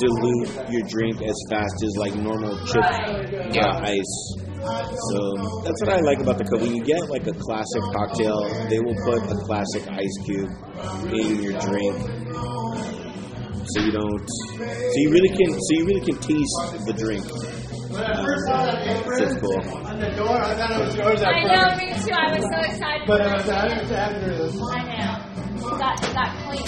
dilute 0.05 0.49
your 0.69 0.85
drink 0.85 1.17
as 1.25 1.37
fast 1.49 1.81
as 1.81 1.97
like 1.97 2.13
normal 2.21 2.53
chip 2.69 2.85
uh, 2.85 3.89
ice. 3.89 4.15
So 4.65 5.17
that's 5.65 5.81
what 5.81 5.93
I 5.93 6.01
like 6.01 6.19
about 6.21 6.37
the 6.37 6.45
coke. 6.45 6.61
When 6.61 6.75
you 6.75 6.83
get 6.83 7.09
like 7.09 7.25
a 7.27 7.33
classic 7.33 7.83
cocktail, 7.93 8.45
they 8.69 8.79
will 8.79 8.97
put 9.05 9.21
a 9.29 9.37
classic 9.45 9.85
ice 9.89 10.17
cube 10.25 10.49
in 11.13 11.41
your 11.41 11.53
drink, 11.61 11.93
so 13.75 13.81
you 13.81 13.91
don't. 13.91 14.29
So 14.29 14.95
you 15.03 15.09
really 15.11 15.27
can. 15.29 15.51
So 15.51 15.71
you 15.71 15.85
really 15.85 15.99
can 15.99 16.17
taste 16.19 16.85
the 16.87 16.93
drink. 16.93 17.25
when 17.91 17.99
That's 19.19 19.35
cool. 19.43 19.59
On 19.85 19.99
the 19.99 20.11
door, 20.15 20.29
I 20.31 20.55
thought 20.55 20.71
it 20.71 20.79
was 20.79 20.95
yours 20.95 21.21
I 21.23 21.43
know, 21.43 21.69
first. 21.69 21.77
me 21.77 21.93
too. 22.07 22.15
I 22.15 22.31
was 22.37 22.45
so 22.47 22.59
excited. 22.71 23.05
But 23.07 23.19
uh, 23.21 23.25
I 23.25 23.35
was 23.35 23.45
it. 23.45 23.53
I 23.53 23.67
didn't 23.67 23.87
have 23.87 24.13
to 24.13 24.19
do 24.21 24.27
this. 24.37 24.55
I 24.55 24.57
know. 24.95 25.15
It 25.55 25.61
got, 25.79 26.01
got 26.13 26.29
clean. 26.47 26.67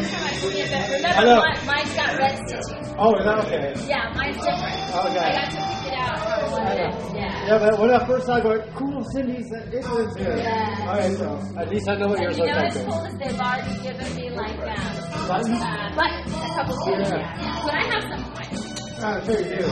First 0.00 0.12
time 0.14 0.24
I 0.24 0.32
see 0.32 0.60
it, 0.60 0.70
but 0.70 0.88
remember, 0.88 1.08
Hello. 1.20 1.36
mine, 1.44 1.66
mine's 1.66 1.94
got 1.94 2.18
red 2.18 2.36
stitching. 2.48 2.84
Oh, 2.98 3.14
is 3.16 3.24
that 3.24 3.38
okay? 3.44 3.74
Yeah, 3.88 4.12
mine's 4.16 4.36
different. 4.36 4.76
Okay. 4.90 5.18
I 5.20 5.32
got 5.32 5.50
to 5.50 5.56
pick 5.56 5.92
it 5.92 5.98
out. 5.98 6.18
how 6.18 6.72
it. 6.72 7.16
Yeah. 7.16 7.46
Yeah, 7.46 7.58
but 7.58 7.78
when 7.80 7.90
I 7.94 8.06
first 8.06 8.26
saw 8.26 8.36
it, 8.36 8.40
I 8.40 8.42
go, 8.42 8.50
cool, 8.76 9.04
Cindy's 9.12 9.50
England's 9.52 10.16
here. 10.16 10.36
Yeah. 10.36 10.86
All 10.88 10.96
right, 10.96 11.12
so 11.16 11.28
at 11.58 11.68
least 11.70 11.88
I 11.88 11.94
know 11.96 12.08
what 12.08 12.18
And 12.18 12.24
yours 12.24 12.38
you 12.38 12.44
looks 12.44 12.56
know 12.56 12.62
like. 12.62 12.74
what's 12.74 12.96
cool 12.96 13.04
is 13.04 13.14
they've 13.18 13.40
already 13.40 13.74
given 13.82 14.08
me 14.16 14.30
like 14.30 14.58
um, 14.58 14.64
Buttons? 15.28 15.60
uh, 15.60 15.64
buttons, 15.96 16.32
a 16.32 16.36
couple 16.54 16.74
buttons. 16.76 17.08
Yeah. 17.10 17.62
But 17.64 17.74
I 17.74 17.82
have 17.84 18.04
some 18.04 18.24
points. 18.32 18.60
I'm 19.00 19.24
sure 19.24 19.38
you 19.40 19.44
do. 19.44 19.64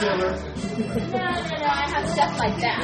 Killer. 0.00 0.32
No, 0.80 1.18
no, 1.20 1.56
no, 1.60 1.68
I 1.68 1.84
have 1.92 2.06
stuff 2.08 2.32
like 2.38 2.56
that. 2.60 2.78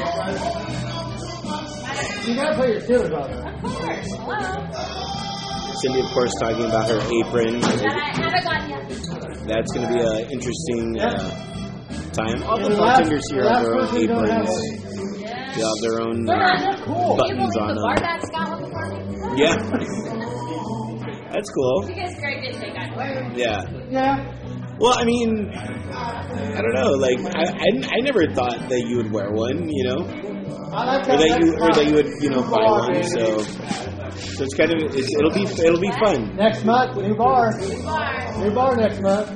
You 2.26 2.34
gotta 2.34 2.54
put 2.56 2.68
your 2.68 2.80
Steelers 2.80 3.14
on. 3.16 3.28
Of 3.64 3.72
course. 3.74 4.10
Hello. 4.16 5.35
Cindy, 5.82 6.00
of 6.00 6.10
course, 6.12 6.32
talking 6.40 6.64
about 6.64 6.88
her 6.88 7.00
apron. 7.00 7.60
That 7.60 7.84
I 7.84 8.16
haven't 8.16 8.44
gotten 8.44 8.70
yet. 8.70 9.46
That's 9.46 9.70
going 9.72 9.86
to 9.86 9.92
be 9.92 10.00
an 10.00 10.30
interesting 10.30 10.98
uh, 11.00 11.30
time. 12.12 12.42
All 12.44 12.58
the 12.58 12.66
And 12.66 12.76
bartenders 12.76 13.22
here 13.30 13.44
have 13.44 13.62
their 13.62 13.74
own 13.76 13.88
person 13.88 14.06
don't 14.08 14.28
have 14.28 14.48
aprons. 14.48 15.20
Yeah. 15.20 15.54
They 15.54 15.62
have 15.62 15.80
their 15.82 16.00
own 16.00 16.28
uh, 16.28 16.36
not 16.36 16.80
Cool. 16.84 17.16
Do 17.16 17.24
you 17.28 17.36
buttons 17.36 17.56
on 17.56 17.68
them. 17.68 17.84
Barbats 17.84 18.28
got 18.32 18.48
one 18.50 18.62
before 18.64 18.88
me? 18.90 19.42
Yeah. 19.42 19.56
That's 21.32 21.50
cool. 21.50 21.88
You 21.88 21.94
Greg 21.94 22.40
didn't 22.42 22.60
think 22.60 22.78
I'd 22.78 22.96
wear 22.96 23.24
it. 23.24 23.36
Yeah. 23.36 23.60
Yeah. 23.90 24.76
Well, 24.78 24.98
I 24.98 25.04
mean, 25.04 25.50
I 25.52 26.60
don't 26.60 26.74
know. 26.74 26.92
Like, 26.92 27.18
I, 27.34 27.44
I, 27.48 27.96
I 27.96 28.00
never 28.00 28.26
thought 28.32 28.68
that 28.68 28.84
you 28.86 28.96
would 28.98 29.10
wear 29.10 29.30
one, 29.32 29.68
you 29.70 29.84
know, 29.84 30.04
or 30.04 31.16
that 31.16 31.38
you 31.40 31.56
or 31.60 31.72
that 31.72 31.86
you 31.86 31.94
would, 31.94 32.10
you 32.20 32.28
know, 32.30 32.42
buy 32.42 32.64
one. 32.64 33.02
So, 33.04 33.40
so 34.18 34.44
it's 34.44 34.54
kind 34.54 34.72
of 34.72 34.78
it's, 34.94 35.10
it'll 35.18 35.30
be 35.32 35.42
it'll 35.44 35.80
be 35.80 35.90
fun. 35.92 36.34
Next 36.36 36.64
month, 36.64 36.96
new 36.96 37.14
bar. 37.14 37.52
New 37.58 37.82
Bar. 37.82 38.38
New 38.38 38.50
bar 38.54 38.76
next 38.76 39.00
month. 39.00 39.30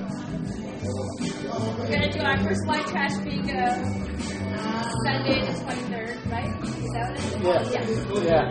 We're 1.79 1.89
gonna 1.91 2.13
do 2.13 2.21
our 2.21 2.39
first 2.45 2.67
white 2.67 2.87
trash 2.87 3.17
bingo 3.25 3.53
uh, 3.59 4.83
Sunday 5.05 5.41
the 5.45 5.53
twenty 5.63 5.83
third, 5.91 6.19
right? 6.31 6.51
Is 6.65 6.91
that 6.93 7.05
what 7.11 7.19
it 7.19 7.25
is? 7.25 7.85
Yeah. 8.23 8.25
Yeah. 8.25 8.51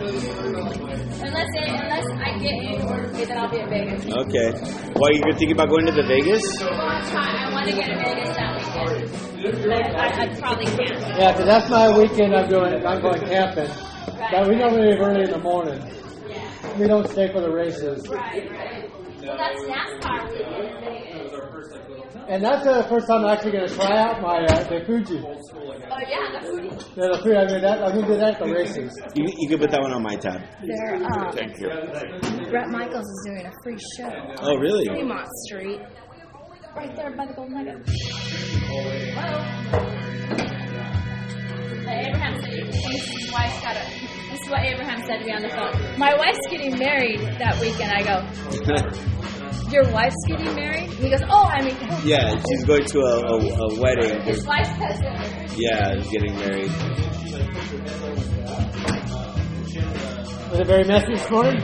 Unless 1.22 1.48
they, 1.54 1.66
unless 1.68 2.06
I 2.16 2.38
get 2.38 2.56
in 2.64 2.82
order 2.88 3.08
for 3.08 3.24
then 3.26 3.38
I'll 3.38 3.50
be 3.50 3.58
in 3.60 3.68
Vegas. 3.68 4.04
Okay. 4.06 4.50
Well, 4.96 5.12
you're 5.12 5.32
thinking 5.36 5.52
about 5.52 5.68
going 5.68 5.86
to 5.86 5.92
the 5.92 6.02
Vegas? 6.02 6.42
Well, 6.60 6.72
I'm 6.80 7.04
trying. 7.10 7.36
I 7.36 7.52
want 7.52 7.66
to 7.68 7.74
get 7.76 7.88
in 7.90 7.98
Vegas 7.98 8.36
that 8.36 8.56
weekend. 8.56 9.62
But 9.62 9.72
I, 9.72 10.22
I 10.22 10.38
probably 10.38 10.64
can't. 10.66 11.00
Yeah, 11.18 11.32
'cause 11.34 11.44
that's 11.46 11.70
my 11.70 11.98
weekend. 11.98 12.34
I'm 12.34 12.48
doing. 12.48 12.86
I'm 12.86 13.00
going 13.02 13.20
camping. 13.20 13.70
But 14.30 14.48
we 14.48 14.56
normally 14.56 14.90
leave 14.92 15.00
early 15.00 15.24
in 15.24 15.30
the 15.30 15.38
morning. 15.38 15.80
Yeah. 16.80 16.86
We 16.86 16.88
don't 16.88 17.08
stay 17.08 17.30
for 17.32 17.40
the 17.40 17.50
races. 17.52 18.08
Right, 18.08 18.50
right. 18.50 18.90
Well, 19.22 19.36
that's 19.36 19.62
NASCAR 19.64 20.30
weekend. 20.30 21.30
And 22.28 22.44
that's 22.44 22.64
the 22.64 22.86
first 22.88 23.06
time 23.08 23.24
I'm 23.24 23.30
actually 23.32 23.52
going 23.52 23.68
to 23.68 23.74
try 23.74 23.98
out 23.98 24.22
my 24.22 24.44
uh, 24.44 24.62
the 24.64 24.84
Fuji. 24.86 25.18
Oh 25.18 25.34
yeah, 26.08 26.40
the 26.40 26.46
foodie. 26.46 26.96
Yeah, 26.96 27.08
the 27.08 27.18
Fuji. 27.22 27.36
I 27.36 27.44
mean, 27.46 27.60
that, 27.60 27.82
I'm 27.82 27.92
going 27.92 28.06
to 28.06 28.12
do 28.12 28.16
that 28.18 28.34
at 28.34 28.38
the 28.38 28.52
races. 28.52 28.98
You, 29.14 29.26
you 29.36 29.48
can 29.48 29.58
put 29.58 29.70
that 29.72 29.80
one 29.80 29.92
on 29.92 30.02
my 30.02 30.14
tab. 30.16 30.40
There, 30.64 30.94
um, 30.94 31.32
Thank 31.32 31.58
you. 31.60 31.68
Bret 32.50 32.68
Michaels 32.70 33.04
is 33.06 33.22
doing 33.26 33.44
a 33.46 33.52
free 33.62 33.78
show 33.98 34.10
Oh, 34.42 34.56
really? 34.56 34.86
Fremont 34.86 35.28
Street. 35.46 35.80
Right 36.76 36.94
there 36.96 37.10
by 37.16 37.26
the 37.26 37.32
Golden 37.34 37.54
Nugget. 37.54 37.84
Whoa. 38.70 39.50
Abraham 41.90 42.40
said 42.40 42.72
his 42.72 43.32
wife's 43.32 43.60
got 43.60 43.76
a. 43.76 44.09
This 44.30 44.40
is 44.42 44.50
what 44.50 44.60
Abraham 44.64 45.02
said 45.06 45.18
to 45.18 45.24
me 45.24 45.32
on 45.32 45.42
the 45.42 45.48
phone. 45.48 45.98
My 45.98 46.14
wife's 46.16 46.46
getting 46.50 46.78
married 46.78 47.20
that 47.38 47.58
weekend. 47.60 47.90
I 47.90 48.02
go, 48.02 49.70
Your 49.70 49.90
wife's 49.92 50.16
getting 50.26 50.54
married? 50.54 50.90
He 50.90 51.10
goes, 51.10 51.22
Oh, 51.28 51.44
I 51.44 51.62
mean, 51.62 51.76
yeah, 52.04 52.40
she's 52.48 52.64
going 52.64 52.84
to 52.84 52.98
a, 52.98 53.20
a, 53.26 53.36
a 53.38 53.80
wedding. 53.80 54.20
his 54.22 54.44
wife's 54.46 54.70
cousin. 54.78 55.14
Yeah, 55.56 55.94
getting 56.10 56.36
married. 56.38 56.70
Was 60.50 60.60
it 60.60 60.66
very 60.66 60.84
messy 60.84 61.14
this 61.14 61.30
morning? 61.30 61.62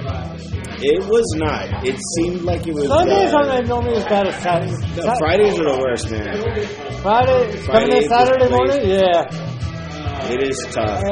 It 0.79 1.05
was 1.09 1.35
not. 1.37 1.85
It 1.85 1.99
seemed 2.17 2.43
like 2.43 2.67
it 2.67 2.75
was. 2.75 2.87
Sundays 2.87 3.33
uh, 3.33 3.39
aren't 3.39 3.67
normally 3.67 3.97
as 3.97 4.05
bad 4.05 4.27
as 4.29 4.35
Saturdays. 4.43 4.97
no, 4.97 5.15
Fridays 5.19 5.59
are 5.59 5.65
the 5.65 5.79
worst, 5.81 6.11
man. 6.11 7.01
Friday, 7.01 7.33
it's 7.49 7.67
coming 7.67 7.89
Friday 7.89 7.97
in 7.97 8.03
is 8.03 8.09
Saturday 8.09 8.51
morning? 8.51 8.89
Yeah. 8.89 10.31
It 10.31 10.43
is 10.43 10.67
tough. 10.71 11.03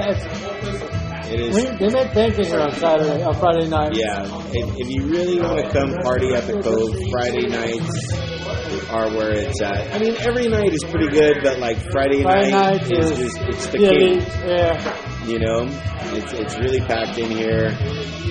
It's- 1.40 1.54
we, 1.54 1.76
they 1.78 1.92
make 1.92 2.12
pancakes 2.12 2.48
here 2.48 2.60
on 2.60 2.72
Saturday, 2.72 3.22
on 3.22 3.34
Friday 3.34 3.68
night. 3.68 3.94
Yeah, 3.94 4.24
if, 4.52 4.76
if 4.80 4.90
you 4.90 5.04
really 5.06 5.40
want 5.40 5.58
to 5.58 5.70
come 5.70 5.94
party 6.02 6.34
at 6.34 6.46
the 6.46 6.60
Cove, 6.62 6.94
Friday 7.10 7.46
nights 7.48 8.90
are 8.90 9.08
where 9.10 9.30
it's 9.32 9.60
at. 9.62 9.94
I 9.94 9.98
mean, 9.98 10.14
every 10.20 10.48
night 10.48 10.72
is 10.72 10.84
pretty 10.84 11.08
good, 11.08 11.38
but 11.42 11.58
like 11.58 11.76
Friday, 11.90 12.22
Friday 12.22 12.50
night, 12.52 12.82
night 12.82 12.92
is, 12.92 13.10
is 13.18 13.36
it's 13.48 13.66
the 13.68 13.78
king. 13.78 14.18
yeah. 14.46 15.26
You 15.26 15.38
know, 15.38 15.66
it's 16.12 16.32
it's 16.34 16.58
really 16.58 16.80
packed 16.80 17.16
in 17.18 17.30
here. 17.30 17.70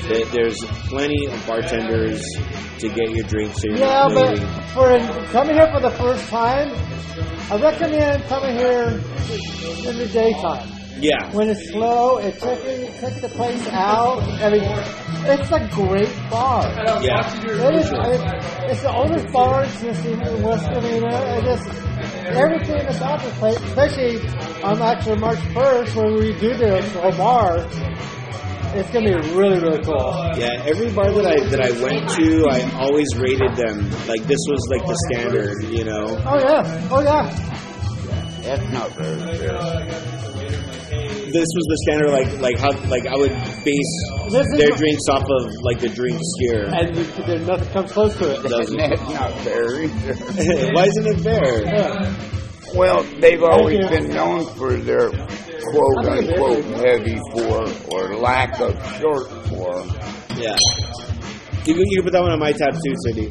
There- 0.07 0.25
There's 0.25 0.57
plenty 0.89 1.25
of 1.27 1.47
bartenders 1.47 2.21
to 2.79 2.89
get 2.89 3.09
your 3.11 3.25
drink, 3.25 3.53
so 3.55 3.67
you're 3.67 3.77
Yeah, 3.77 4.07
not 4.07 4.13
but 4.13 4.37
for 4.73 5.25
coming 5.31 5.55
here 5.55 5.71
for 5.73 5.79
the 5.79 5.89
first 5.91 6.27
time, 6.29 6.69
I 7.51 7.57
recommend 7.57 8.23
coming 8.25 8.55
here 8.57 8.87
in 8.89 9.97
the 9.97 10.09
daytime. 10.13 10.69
Yeah, 10.99 11.33
When 11.33 11.49
it's 11.49 11.69
slow, 11.69 12.17
it 12.17 12.39
checking 12.39 12.85
check 12.99 13.19
the 13.19 13.29
place 13.29 13.67
out. 13.69 14.21
I 14.23 14.49
mean, 14.51 14.63
it's 14.63 15.51
a 15.51 15.67
great 15.73 16.13
bar. 16.29 16.63
yeah. 17.01 17.25
It 17.43 17.75
is. 17.75 17.89
It, 17.91 18.71
it's 18.71 18.81
the 18.83 18.93
oldest 18.93 19.27
bar 19.33 19.65
just 19.65 20.05
in 20.05 20.19
West 20.43 20.65
Covina. 20.69 21.37
It 21.37 21.43
just 21.43 21.67
everything 22.27 22.85
about 22.95 23.21
this 23.21 23.37
place, 23.39 23.59
especially 23.63 24.17
on 24.63 24.81
actually 24.81 25.17
March 25.19 25.39
first 25.53 25.95
when 25.95 26.13
we 26.15 26.33
do 26.39 26.53
this 26.55 26.93
whole 26.93 27.11
bar. 27.13 27.57
It's 28.75 28.89
gonna 28.91 29.05
be 29.21 29.29
really 29.35 29.59
really 29.59 29.83
cool. 29.83 30.13
Yeah, 30.37 30.63
every 30.65 30.91
bar 30.91 31.11
that 31.11 31.25
I 31.25 31.43
that 31.49 31.59
I 31.61 31.71
went 31.81 32.09
to, 32.11 32.47
I 32.49 32.61
always 32.79 33.07
rated 33.17 33.55
them 33.55 33.89
like 34.07 34.23
this 34.23 34.39
was 34.47 34.67
like 34.69 34.85
the 34.85 34.97
standard, 35.11 35.63
you 35.69 35.83
know. 35.83 36.05
Oh 36.25 36.39
yeah. 36.39 36.87
Oh 36.91 37.01
yeah. 37.01 37.49
That's 38.43 38.71
not 38.73 38.91
very 38.91 39.37
fair. 39.37 40.42
This 41.33 41.49
was 41.57 41.65
the 41.67 41.77
standard, 41.89 42.11
like 42.11 42.29
like 42.39 42.57
how 42.59 42.71
like 42.89 43.07
I 43.07 43.15
would 43.17 43.31
base 43.65 43.93
This 44.29 44.45
is 44.45 44.53
their 44.57 44.69
what- 44.69 44.77
drinks 44.77 45.01
off 45.09 45.23
of 45.25 45.51
like 45.63 45.79
the 45.79 45.89
drinks 45.89 46.21
here. 46.39 46.69
And 46.71 46.95
you, 46.95 47.03
there's 47.25 47.47
nothing 47.47 47.69
comes 47.73 47.91
close 47.91 48.15
to 48.17 48.37
it. 48.37 48.43
Doesn't- 48.47 48.77
That's 48.77 49.01
not 49.09 49.33
fair 49.41 49.81
either. 49.83 50.13
Why 50.77 50.83
isn't 50.85 51.07
it 51.07 51.19
fair? 51.21 51.63
Yeah. 51.65 52.13
Well, 52.75 53.01
they've 53.19 53.41
always 53.43 53.79
you. 53.79 53.89
been 53.89 54.09
known 54.09 54.45
for 54.55 54.73
their 54.73 55.09
quote 55.09 56.05
I 56.05 56.17
think 56.21 56.29
it 56.29 56.39
unquote 56.39 56.65
heavy 56.85 57.19
pour 57.31 57.65
or 57.89 58.15
lack 58.17 58.59
of 58.61 58.73
short 58.99 59.27
pour. 59.49 59.85
Yeah. 60.37 60.55
You 61.65 61.73
can, 61.73 61.83
you 61.89 61.95
can 61.97 62.03
put 62.03 62.13
that 62.13 62.21
one 62.21 62.31
on 62.31 62.39
my 62.39 62.51
tab 62.51 62.73
too, 62.73 62.93
Cindy. 63.05 63.29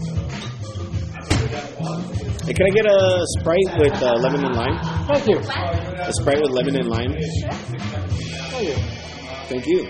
Hey, 2.47 2.55
can 2.55 2.67
I 2.67 2.71
get 2.75 2.87
a 2.87 3.25
Sprite 3.38 3.79
with 3.79 4.03
uh, 4.03 4.15
lemon 4.19 4.45
and 4.45 4.55
lime? 4.57 4.91
Thank 5.09 5.27
you. 5.27 5.38
A 5.38 6.12
Sprite 6.12 6.41
with 6.41 6.51
lemon 6.51 6.77
and 6.77 6.88
lime? 6.88 7.12
Thank 7.12 8.69
you. 8.69 8.75
Thank 9.49 9.67
you. 9.67 9.83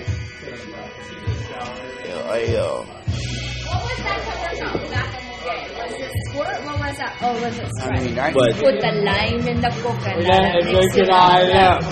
Yeah, 2.05 2.29
I, 2.29 2.57
uh, 2.57 2.83
What 2.83 3.83
was 3.83 3.99
that 4.03 4.19
commercial 4.23 4.91
back 4.91 5.11
in 5.19 5.25
the 5.29 5.35
day? 5.45 5.61
Was 5.79 5.93
it 5.93 6.11
Squirt? 6.29 6.59
What 6.65 6.77
was 6.81 6.97
that? 6.99 7.13
Oh, 7.23 7.33
was 7.43 7.59
it 7.59 7.69
I 7.81 8.01
mean, 8.01 8.19
I 8.19 8.33
But 8.33 8.55
Put 8.57 8.81
the 8.81 8.93
lime 9.05 9.47
in 9.49 9.61
the 9.61 9.71
coconut. 9.83 10.23
Yeah, 10.23 10.57
and 10.57 10.65
mix 10.65 10.73
drink 10.73 10.95
it 10.97 11.03
it 11.03 11.11
all 11.11 11.53
up. 11.53 11.83
up. 11.83 11.85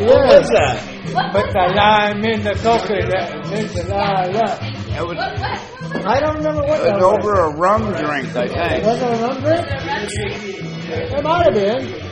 what 0.00 0.22
was 0.26 0.48
that? 0.50 0.76
What 1.12 1.32
Put 1.32 1.44
was 1.44 1.52
the 1.52 1.58
that? 1.58 1.76
lime 1.76 2.24
in 2.24 2.42
the 2.42 2.54
coconut. 2.54 3.50
Mix 3.50 3.76
it 3.76 3.90
all 3.90 4.00
up. 4.00 4.62
it 4.62 5.02
was, 5.02 5.16
What, 5.16 5.38
what, 5.38 5.58
what 5.94 6.06
I 6.06 6.20
don't 6.20 6.36
remember 6.36 6.62
what 6.62 6.80
it 6.80 6.84
that 6.84 6.94
was 6.94 7.02
was. 7.02 7.18
over 7.18 7.32
a 7.34 7.50
rum 7.56 7.82
drink, 7.92 8.36
I 8.36 8.46
think. 8.48 8.84
Was 8.86 9.02
it 9.02 9.04
a 9.04 9.16
rum 9.22 9.40
drink? 9.40 9.66
the 9.66 9.74
red 9.86 10.08
drink? 10.08 10.38
It 10.94 11.22
might 11.24 11.44
have 11.46 11.54
been. 11.54 12.03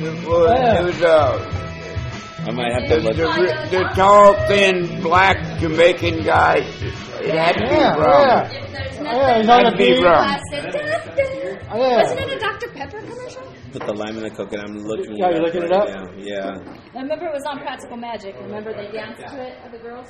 It 0.00 0.26
was, 0.26 0.50
Yeah. 0.50 0.80
it 0.80 0.84
was 0.84 1.02
uh, 1.02 2.44
I 2.46 2.50
might 2.52 2.72
have 2.72 2.88
the, 2.88 2.96
to 2.96 3.02
look. 3.02 3.16
the, 3.16 3.68
the 3.78 3.82
tall, 3.94 4.34
thin, 4.46 5.02
black 5.02 5.58
Jamaican 5.60 6.22
guy. 6.24 6.58
It 6.58 7.34
had 7.34 7.52
to 7.56 7.60
be 7.60 7.74
Yeah, 7.74 7.96
rum. 7.96 8.28
yeah. 8.28 8.42
If 8.44 8.72
there's 8.72 8.96
Yeah, 8.96 9.02
nothing 9.02 9.40
he's 9.40 9.48
on 9.50 9.64
Had 9.64 9.66
the 9.66 9.70
to 9.70 9.76
be 9.76 9.92
beat. 9.92 10.04
rum. 10.04 10.28
I 10.28 10.40
said, 10.50 10.72
"Doctor." 10.72 11.24
Yeah. 11.24 11.96
Wasn't 12.02 12.20
it 12.20 12.30
a 12.30 12.38
Dr. 12.38 12.68
Pepper 12.70 13.00
commercial? 13.00 13.42
Put 13.72 13.82
the 13.86 13.92
lime 13.92 14.16
in 14.16 14.22
the 14.22 14.30
coconut. 14.30 14.66
I'm 14.68 14.76
looking. 14.78 15.16
Yeah, 15.16 15.30
you're 15.30 15.42
looking 15.42 15.62
it 15.64 15.72
up? 15.72 15.88
now. 15.88 16.06
Yeah. 16.16 16.56
I 16.94 17.02
remember 17.02 17.26
it 17.26 17.32
was 17.34 17.44
on 17.44 17.58
Practical 17.58 17.96
Magic. 17.96 18.34
Remember 18.40 18.72
they 18.72 18.90
danced 18.92 19.20
to 19.20 19.42
it, 19.42 19.58
of 19.66 19.72
the 19.72 19.78
girls? 19.78 20.06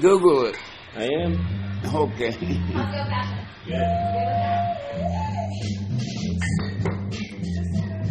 Google 0.00 0.46
it. 0.46 0.56
I 0.96 1.04
am. 1.04 1.36
Okay. 1.94 2.32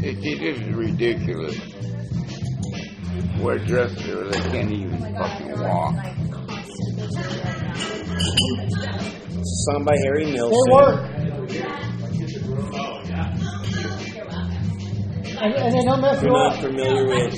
It, 0.04 0.18
it 0.24 0.42
is 0.42 0.60
ridiculous. 0.76 1.58
We're 3.42 3.58
dressed 3.60 3.98
there, 4.06 4.24
they 4.26 4.40
can't 4.52 4.72
even 4.72 5.00
fucking 5.16 5.60
walk. 5.60 5.96
Song 9.66 9.84
by 9.86 9.96
Harry 10.06 10.26
Nilsson. 10.32 10.60
They 10.66 10.74
work. 10.74 11.14
And, 15.40 15.54
and 15.54 15.74
they 15.74 15.84
don't 15.86 16.02
mess 16.02 16.18
If 16.18 16.24
you 16.24 16.30
you're 16.30 16.38
up. 16.48 16.54
not 16.54 16.62
familiar 16.64 17.06
with 17.06 17.34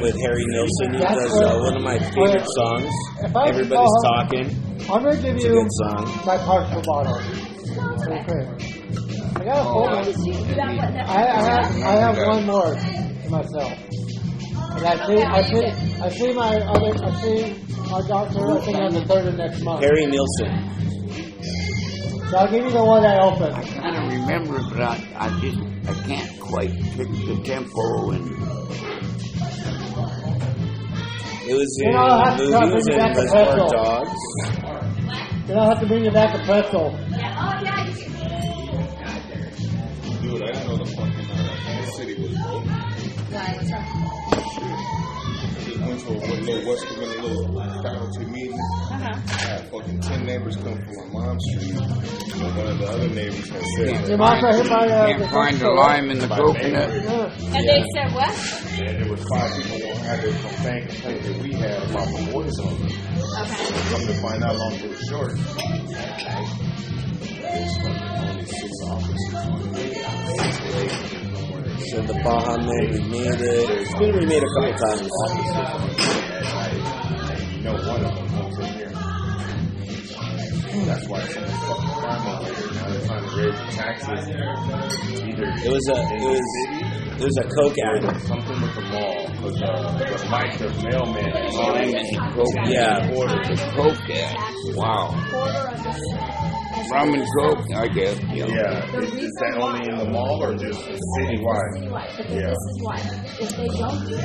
with 0.00 0.16
Harry 0.22 0.44
Nilsson, 0.46 0.92
he 0.94 0.98
That's 0.98 1.14
does 1.14 1.42
uh, 1.42 1.58
one 1.62 1.76
of 1.76 1.82
my 1.82 1.98
favorite 1.98 2.46
songs. 2.54 2.90
Everybody's 3.24 3.70
call- 3.74 4.02
talking. 4.02 4.46
I'm 4.90 5.02
going 5.02 5.16
to 5.16 5.22
give 5.22 5.36
It's 5.36 5.44
a 5.44 5.48
you 5.48 5.54
good 5.54 5.68
song. 5.72 6.04
my 6.26 6.38
partial 6.38 6.82
bottle. 6.82 7.18
Okay. 8.06 9.03
I 9.36 9.44
got 9.44 9.58
a 9.58 9.64
full 9.64 9.82
one. 9.82 9.94
I, 9.94 9.98
I, 11.06 11.22
have, 11.22 11.76
I 11.82 11.92
have 12.00 12.16
one 12.16 12.46
more 12.46 12.74
to 12.74 13.30
myself. 13.30 13.72
And 14.76 14.86
I 14.86 15.06
see, 15.06 15.22
I 15.22 15.42
see, 15.42 15.64
I 16.02 16.08
see 16.10 16.32
my 16.32 16.56
other, 16.56 17.04
I 17.04 17.20
see 17.20 17.54
my 17.90 18.00
doctor, 18.08 18.50
I 18.50 18.60
think 18.64 18.78
on 18.78 18.92
the 18.94 19.04
third 19.06 19.26
of 19.26 19.34
next 19.36 19.60
month. 19.62 19.82
Harry 19.82 20.06
Nilsson. 20.06 20.70
So 22.30 22.36
I'll 22.38 22.50
give 22.50 22.64
you 22.64 22.70
the 22.70 22.84
one 22.84 23.04
I 23.04 23.18
opened. 23.20 23.54
I 23.54 23.62
kind 23.64 23.96
of 23.96 24.12
remember, 24.12 24.58
but 24.70 24.80
I, 24.80 24.98
I 25.16 25.40
just 25.40 25.58
I 25.86 25.94
can't 26.06 26.40
quite 26.40 26.72
pick 26.96 27.08
the 27.08 27.42
tempo 27.44 28.10
and 28.10 28.30
It 31.46 31.54
was 31.54 31.78
You 31.80 31.88
in 31.88 31.92
know, 31.92 31.98
I'll 32.00 32.24
have 32.24 32.38
to 32.38 32.46
start 32.48 32.68
movies 32.68 32.86
and 32.88 33.14
the 33.14 33.22
Reservoir. 33.22 33.68
Dogs. 33.70 35.46
Then 35.46 35.58
I'll 35.58 35.68
have 35.68 35.80
to 35.80 35.86
bring 35.86 36.04
you 36.04 36.10
back 36.10 36.34
a 36.34 36.42
pretzel. 36.44 36.98
Just 45.94 46.06
went 46.08 46.24
to 46.24 46.32
a 46.32 46.40
little 46.42 46.72
West 46.72 46.88
Virginia 46.88 47.22
little 47.22 47.82
faculty 47.82 48.24
meeting. 48.24 48.58
Uh-huh. 48.90 49.14
I 49.14 49.42
had 49.46 49.70
fucking 49.70 50.00
10 50.00 50.26
neighbors 50.26 50.56
come 50.56 50.74
from 50.74 51.12
my 51.12 51.26
mom's 51.26 51.44
street. 51.54 51.70
And 51.70 52.56
one 52.56 52.66
of 52.66 52.78
the 52.80 52.86
other 52.88 53.08
neighbors 53.10 53.48
had 53.48 53.62
said, 53.76 54.08
Your 54.08 54.18
mom's 54.18 54.42
right 54.42 54.54
here 54.56 54.64
by 54.64 54.88
uh, 54.88 55.06
can't 55.06 55.20
the 55.20 55.28
find 55.28 55.56
the 55.58 55.70
lime 55.70 56.10
in 56.10 56.18
the 56.18 56.26
coconut. 56.26 56.90
neighbor. 56.90 57.04
Yeah. 57.04 57.56
And 57.56 57.68
they 57.68 57.84
said 57.94 58.12
what? 58.12 58.34
and 58.82 59.04
there 59.04 59.10
was 59.12 59.24
five 59.30 59.54
people 59.54 59.78
who 59.78 59.94
had 60.02 60.20
to 60.20 60.30
complain 60.32 60.88
complaint 60.88 61.22
that 61.22 61.42
we 61.42 61.52
had 61.54 61.90
about 61.90 62.08
the 62.08 62.22
voice 62.32 62.58
on 62.58 62.74
them. 62.74 62.90
Okay. 62.90 63.94
Come 63.94 64.06
to 64.06 64.14
find 64.20 64.42
out, 64.42 64.56
long 64.56 64.74
story 64.74 64.96
short, 65.08 65.30
there's 67.54 67.76
fucking 67.78 68.02
only 68.18 68.46
six 68.46 68.72
officers 68.90 69.34
on 69.34 69.72
the 69.72 71.23
So 71.90 72.00
the 72.02 72.14
Baha 72.24 72.58
Men 72.58 72.68
remade 72.90 73.40
it. 73.40 73.70
It's 73.70 73.94
been 73.98 74.12
remade 74.14 74.42
a 74.42 74.46
couple 74.54 74.74
times. 74.74 75.02
You 77.54 77.62
know 77.62 77.74
one 77.74 78.04
of 78.04 78.14
them 78.14 78.28
comes 78.28 78.58
in 78.58 78.64
here. 78.74 78.92
That's 80.86 81.06
why 81.08 81.20
so 81.26 81.40
much 81.40 81.50
fucking 81.50 81.94
crime 82.00 82.26
over 82.28 82.54
here. 82.54 82.70
Now 82.74 82.88
they're 82.88 83.06
trying 83.06 83.24
to 83.24 83.36
raise 83.36 83.58
the 83.58 83.66
taxes. 83.72 84.22
Either 85.28 85.48
It 85.64 85.70
was 85.70 85.86
a 85.88 85.92
it 85.94 86.22
was 86.22 86.46
it 87.20 87.24
was 87.24 87.36
a 87.38 87.46
coke 87.48 87.78
ad. 87.78 88.02
something 88.22 88.58
with 88.60 88.74
the 88.74 88.80
mall. 88.90 89.28
Because 89.30 89.62
uh, 89.62 89.66
the 89.98 90.28
Mike, 90.30 90.58
the 90.58 90.68
mailman, 90.82 91.30
Lime 91.54 91.94
and 91.94 92.34
coke. 92.34 92.54
Yeah. 92.66 93.06
The 93.06 93.56
coke 93.74 94.10
ad. 94.10 94.36
Wow. 94.76 96.53
Rum 96.90 97.14
and 97.14 97.26
coke, 97.38 97.64
I 97.74 97.88
guess. 97.88 98.20
You 98.32 98.46
know. 98.46 98.54
Yeah, 98.54 98.98
is, 99.00 99.12
is 99.14 99.32
that 99.40 99.58
only 99.60 99.88
in 99.88 99.96
the 99.98 100.04
mall 100.10 100.42
or 100.44 100.54
just 100.56 100.80
citywide? 100.80 101.72
Because 102.16 102.30
Yeah. 102.30 102.50
this 102.50 102.58
is 102.58 102.78
why. 102.82 102.98
If 103.40 103.50
they 103.56 103.68
don't 103.68 104.06
do 104.06 104.14
it, 104.14 104.20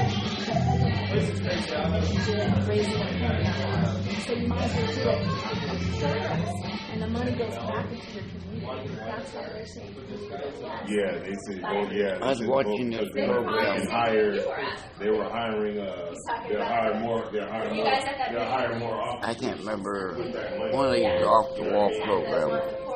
then 2.27 2.67
raising 2.67 2.93
the. 2.93 3.05
So 4.25 4.33
you 4.33 4.47
might 4.47 4.61
as 4.63 4.73
well 5.05 5.19
do 5.19 6.05
it. 6.05 6.09
And 6.91 6.99
the 7.01 7.07
money 7.07 7.31
goes 7.31 7.53
back 7.55 7.85
into 7.91 8.05
the 8.13 8.21
community. 8.21 8.48
That's 8.75 9.33
why 9.33 9.49
they're 9.53 9.65
saying. 9.65 9.95
Yeah, 10.87 11.17
they 11.19 11.35
said, 11.47 11.61
oh 11.65 11.89
yeah. 11.91 12.17
I 12.21 12.29
was 12.29 12.39
they 12.39 12.45
said, 12.45 12.49
watching 12.49 12.91
well, 12.91 12.99
the 12.99 13.05
because 13.05 13.13
they 13.13 13.27
were 13.27 13.33
program. 13.43 13.75
fucking 13.75 13.89
hired. 13.89 14.39
They 14.99 15.09
were 15.09 15.29
hiring. 15.29 15.79
Uh, 15.79 16.13
they're 16.47 16.65
hiring 16.65 17.01
more. 17.01 17.29
They're 17.31 17.49
hiring 17.49 17.75
more. 17.75 17.85
They're 17.85 18.45
hiring 18.45 18.79
more 18.79 19.01
officers. 19.01 19.35
I 19.35 19.39
can't 19.39 19.59
remember 19.59 20.13
one 20.71 20.87
of 20.87 20.93
these 20.93 21.05
off 21.05 21.55
the 21.57 21.63
wall 21.71 21.91
programs. 22.03 22.89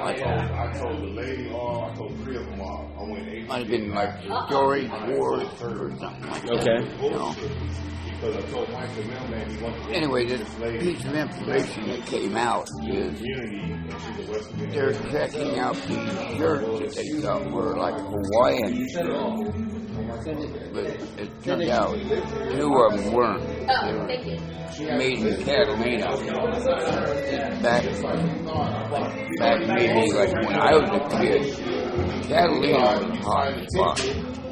I 0.00 0.14
told, 0.14 0.40
I 0.40 0.72
told 0.72 1.02
the 1.02 1.06
lady 1.08 1.50
all. 1.50 1.84
I 1.84 1.94
told 1.94 2.16
three 2.24 2.36
of 2.36 2.46
them 2.46 2.60
all. 2.60 2.90
I 2.98 3.10
went 3.10 3.28
eight. 3.28 3.46
Might 3.46 3.58
have 3.58 3.68
been 3.68 3.90
like 3.94 4.22
Story 4.48 4.88
Wars 5.08 5.48
or 5.60 5.90
something 5.98 6.30
like 6.30 6.42
that. 6.42 6.52
Okay. 6.52 7.04
You 7.04 7.10
know. 7.10 7.34
Because 8.22 8.36
I 8.36 8.50
told 8.50 8.70
Mike 8.70 8.94
the 8.94 9.02
mailman 9.04 9.50
he 9.50 9.62
wanted 9.62 9.82
to 9.82 9.94
Anyway, 9.94 10.26
this 10.26 10.48
piece 10.80 11.04
of 11.04 11.14
information 11.14 11.88
that 11.88 12.06
came 12.06 12.36
out 12.36 12.68
is 12.86 13.18
community 13.18 13.74
checking 15.10 15.58
out 15.58 15.74
these 15.74 16.36
shirts 16.36 16.94
that 16.94 16.94
they 16.94 17.20
thought 17.20 17.50
were 17.50 17.76
like 17.76 17.94
Hawaiian 17.98 18.88
shirts. 18.88 19.72
But 20.72 20.84
it 21.18 21.42
turned 21.42 21.68
out 21.70 21.94
two 21.94 22.74
of 22.74 22.96
them 22.96 23.12
weren't. 23.12 23.42
They 23.42 23.92
were 23.92 24.96
made 24.96 25.18
in 25.18 25.44
Catalina. 25.44 26.16
Back, 27.62 27.84
back 29.38 29.58
maybe 29.66 30.12
like 30.12 30.32
when 30.32 30.54
I 30.54 30.74
was 30.74 30.90
a 30.90 31.18
kid, 31.18 31.56
Catalina 32.24 32.78
was 32.78 33.02
a 33.02 33.22
hot 33.22 33.70
spot. 33.70 33.96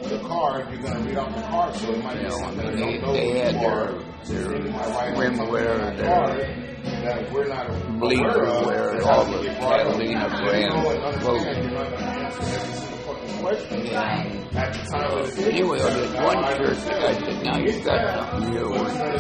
The 0.03 0.19
card, 0.19 0.73
you're 0.73 0.83
gonna 0.83 1.01
read 1.01 1.17
off 1.19 1.35
the 1.37 1.43
card, 1.43 1.75
so 1.77 1.93
it 1.93 2.03
might 2.03 2.17
I 2.17 2.75
mean, 2.75 3.01
they, 3.03 3.13
they 3.13 3.39
had 3.39 3.55
their, 3.55 3.99
their 4.25 4.59
swimwear, 5.15 5.97
their 5.97 6.60
that 6.85 7.33
we're 7.33 7.49
not 7.49 7.69
aware 7.71 8.45
of, 8.47 8.67
wear, 8.67 9.03
all 9.03 9.25
the. 9.25 9.49
Catalina 9.49 10.29
brand 10.29 11.21
clothing. 11.21 11.71
Yeah. 13.41 14.41
At 14.55 14.73
the 14.73 14.79
time 14.91 15.19
of 15.19 15.39
Anyway, 15.39 15.79
there's 15.79 16.13
one 16.13 16.45
shirt 16.57 16.77
that 16.77 17.03
I 17.03 17.13
said, 17.19 17.45
now 17.45 17.59
you've 17.59 17.85
got 17.85 18.31
something 18.33 18.55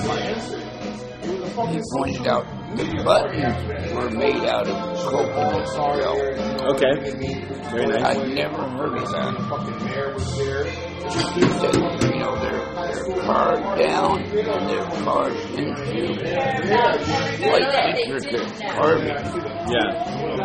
money. 0.06 0.34
He 1.72 1.80
pointed 1.96 2.26
out 2.26 2.46
the 2.76 3.02
buttons 3.04 3.92
were 3.94 4.10
made 4.10 4.44
out 4.44 4.68
of 4.68 4.98
coconut 5.10 5.66
shell. 5.68 6.18
Okay. 6.74 6.94
Very 7.70 7.86
nice. 7.86 8.16
I'd 8.16 8.28
never 8.34 8.62
heard 8.62 8.98
of 8.98 9.10
that. 9.10 9.34
fucking 9.48 9.84
mayor 9.86 10.14
was 10.14 10.36
there. 10.38 10.64
He 10.64 11.40
said, 11.40 11.74
you 11.74 12.18
know, 12.18 12.34
they're, 12.40 12.62
they're 13.04 13.22
carved 13.22 13.78
down 13.80 14.22
and 14.22 14.68
they're 14.68 14.90
carved 15.04 15.58
into 15.58 16.14
quite 17.42 17.68
intricate 17.98 18.48
carving. 18.74 19.08
Yeah. 19.70 19.90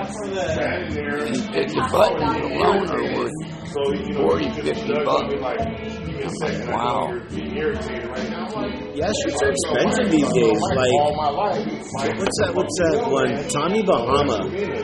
He 0.08 1.36
said 1.36 1.70
the 1.70 1.82
buttons 1.92 2.38
alone 2.42 2.90
are 2.90 3.06
worth 3.16 3.34
So, 3.70 3.82
40, 4.14 4.50
50 4.62 4.94
bucks. 5.04 5.85
In, 6.16 6.24
like, 6.24 6.24
give 6.24 6.24
me 6.24 6.24
a 6.24 6.30
second, 6.40 6.70
I 6.70 6.76
Wow. 6.76 7.08
you're 7.10 7.20
getting 7.20 7.58
irritated 7.58 8.08
right 8.10 8.30
now. 8.30 8.48
Yeah, 8.96 9.12
shirts 9.24 9.42
are 9.44 9.52
expensive 9.52 10.08
these 10.12 10.30
days. 10.34 10.56
all 10.56 10.76
Like 10.76 10.92
my 11.18 11.30
life. 11.30 11.68
What's 12.16 12.38
that? 12.40 12.52
What's 12.56 12.76
that 12.80 12.96
one? 13.12 13.32
Tommy 13.52 13.84
Bahama. 13.84 14.48
you 14.50 14.66
you're 14.66 14.80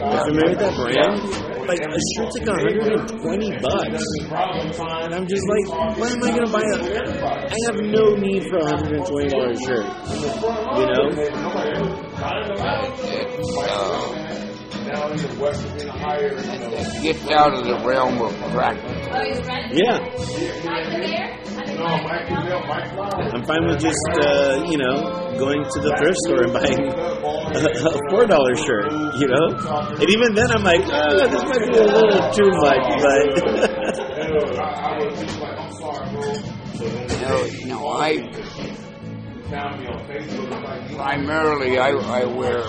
You 0.00 0.24
familiar 0.24 0.50
with 0.50 0.60
that 0.60 0.74
brand? 0.76 1.20
Like 1.68 1.80
a 1.80 2.00
shirt's 2.16 2.36
like 2.36 2.48
120 2.48 3.56
bucks. 3.60 4.04
And 5.04 5.14
I'm 5.14 5.26
just 5.26 5.44
like, 5.48 5.66
why 5.98 6.08
am 6.12 6.22
I 6.22 6.30
gonna 6.30 6.50
buy 6.52 6.60
a? 6.60 6.78
I 7.48 7.58
have 7.66 7.76
no 7.80 8.14
need 8.16 8.44
for 8.48 8.58
a 8.58 8.64
120 8.64 9.28
dollar 9.28 9.54
shirt. 9.64 9.86
You 10.76 10.86
know? 10.92 11.08
It's, 13.36 14.53
now 14.94 15.10
in 15.10 15.16
the 15.18 15.40
West 15.40 15.82
higher, 15.88 16.30
you 16.30 16.58
know, 16.58 16.70
it 16.72 17.02
gets 17.02 17.30
out 17.30 17.54
of 17.54 17.64
the 17.64 17.76
realm 17.86 18.20
of 18.22 18.32
practice. 18.52 19.08
Oh, 19.10 19.20
he's 19.24 19.40
right. 19.46 19.72
Yeah. 19.72 19.98
I 20.68 20.88
mean, 20.98 21.76
no, 21.76 21.84
Mike 21.84 22.30
Mel, 22.30 22.66
Mike 22.66 22.88
Flower. 22.94 23.34
I'm 23.34 23.44
fine 23.44 23.66
with 23.66 23.80
just 23.80 23.98
uh, 24.20 24.64
you 24.70 24.78
know 24.78 25.36
going 25.38 25.62
to 25.64 25.78
the 25.80 25.92
thrift 25.98 26.18
store 26.26 26.42
and 26.44 26.52
buying 26.52 26.86
a, 26.86 27.64
a 27.90 27.98
four 28.10 28.26
dollar 28.26 28.54
shirt. 28.54 28.92
You 29.18 29.26
know, 29.28 29.46
and 29.98 30.08
even 30.10 30.34
then 30.34 30.50
I'm 30.50 30.62
like, 30.62 30.82
oh, 30.84 31.26
this 31.26 31.42
might 31.42 31.72
be 31.72 31.78
a 31.78 31.84
little 31.84 32.30
too 32.32 32.50
much, 32.62 32.84
but 33.02 33.22
I, 34.60 34.94
I 34.94 35.04
was 35.04 35.20
just 35.20 35.40
like, 35.40 35.58
I'm 35.58 35.72
sorry, 35.72 36.10
bro. 36.10 36.22
So 36.74 36.84
then 36.88 37.06
No, 37.22 37.34
no, 37.66 37.88
I 37.88 38.10
Primarily, 40.96 41.78
I, 41.78 41.90
I 41.90 42.24
wear 42.24 42.64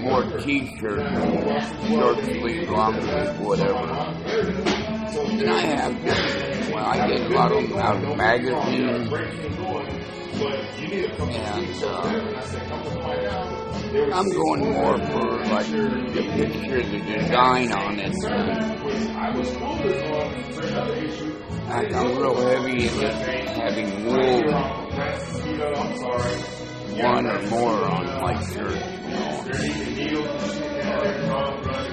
more 0.00 0.24
t-shirts, 0.40 1.88
short 1.88 2.18
sleeve, 2.24 2.68
long 2.70 3.00
sleeve, 3.00 3.40
whatever. 3.40 3.76
And 5.16 5.48
I 5.48 5.60
have, 5.60 6.04
well, 6.72 6.84
I 6.84 7.06
get 7.08 7.20
a 7.20 7.28
lot 7.34 7.52
of 7.52 7.68
them 7.68 7.78
out 7.78 8.02
of 8.04 8.16
magazines, 8.16 9.12
and 9.12 9.26
uh, 11.82 11.86
I'm 14.12 14.28
going 14.30 14.60
more 14.72 14.98
for 14.98 15.44
like 15.46 15.66
the 15.70 16.22
picture, 16.34 16.82
the 16.82 17.00
design 17.00 17.72
on 17.72 17.98
it. 17.98 18.12
Like 21.68 21.92
I'm 21.92 22.16
real 22.16 22.34
heavy 22.36 22.86
into 22.86 23.12
having 23.12 24.04
wool, 24.04 24.42
one 27.02 27.26
or 27.26 27.42
more 27.50 27.84
on 27.84 28.04
my 28.22 28.34
shirt. 28.44 28.76
You 28.76 30.12
know. 30.12 30.26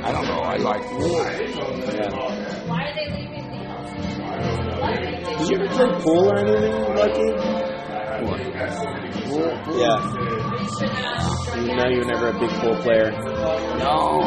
I 0.03 0.11
don't 0.11 0.25
know. 0.27 0.41
I 0.41 0.57
like 0.57 0.91
wool. 0.91 1.09
Yeah. 1.11 2.11
Why 2.67 2.83
are 2.83 2.93
they 2.95 3.07
leaving 3.17 3.45
the 3.49 3.57
house? 3.65 3.91
Did 5.39 5.49
you 5.49 5.55
ever 5.55 5.67
play 5.75 5.89
pool 6.01 6.25
or 6.29 6.37
anything, 6.37 6.75
Lucky? 6.95 7.29
Yeah. 9.79 9.99
No, 10.63 11.89
you 11.89 11.99
were 11.99 12.05
never 12.05 12.29
a 12.29 12.39
big 12.39 12.49
pool 12.61 12.75
player. 12.81 13.11
No, 13.11 14.21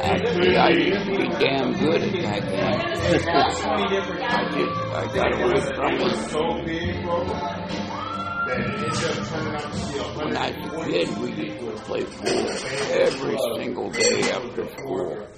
actually, 0.00 0.56
I 0.56 0.68
used 0.70 1.04
to 1.04 1.16
be 1.16 1.28
damn 1.38 1.72
good 1.78 2.02
at 2.02 2.12
that 2.12 2.42
game. 2.50 2.80
I 2.92 3.86
just, 3.92 4.72
I 4.92 5.14
got 5.14 5.30
away 5.40 5.60
from 5.60 5.94
it. 6.00 6.16
so 6.30 6.42
big, 6.64 7.02
bro, 7.04 7.24
that 7.24 8.60
it 8.60 8.92
just 8.94 9.30
turned 9.30 9.56
out 9.56 9.72
to 9.72 9.78
be 9.92 9.98
a 9.98 10.24
When 10.24 10.36
I 10.36 10.50
was 10.50 10.86
a 10.86 10.90
kid, 10.90 11.08
we 11.18 11.28
used 11.32 11.58
to 11.60 11.70
play 11.84 12.04
pool 12.04 12.46
every 12.92 13.36
single 13.56 13.90
day 13.90 14.30
after 14.32 14.68
school. 14.78 15.28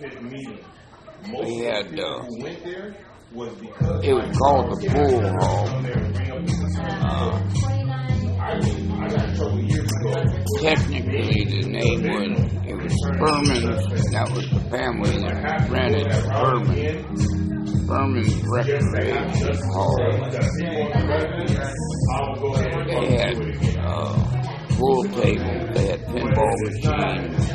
We 1.27 1.59
had, 1.65 1.99
uh, 1.99 2.27
went 2.39 2.65
there 2.65 2.97
was 3.35 3.53
because 3.55 4.05
it 4.05 4.13
was 4.13 4.39
called 4.39 4.71
the 4.71 4.77
pool 4.91 5.21
hall. 5.41 5.67
I 8.45 9.09
got 9.09 9.29
in 9.29 9.35
trouble 9.35 9.61
years 9.61 9.91
ago. 10.01 10.15
technically, 10.61 11.45
the 11.45 11.63
name 11.69 12.03
was, 12.03 12.31
it 12.65 12.77
was 12.77 12.95
Furman's, 13.19 14.13
that 14.13 14.31
was 14.31 14.49
the 14.51 14.61
family 14.71 15.19
that 15.23 15.69
rented 15.69 16.13
Furman. 16.31 16.97
Furman's 17.89 18.35
Recreation 18.45 19.57
Hall. 19.73 19.97
They 22.87 23.05
had 23.17 23.35
uh, 23.79 24.15
pool 24.77 25.05
tables, 25.05 25.67
they 25.75 25.87
had 25.89 26.01
pinball 26.07 26.55
machines, 26.63 27.51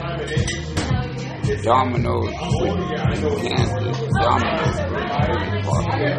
dominoes, 1.57 2.29
in 2.29 3.21
Kansas, 3.41 3.97
dominoes 4.21 4.77
were 4.89 5.05
pretty 5.19 5.61
popular. 5.63 6.13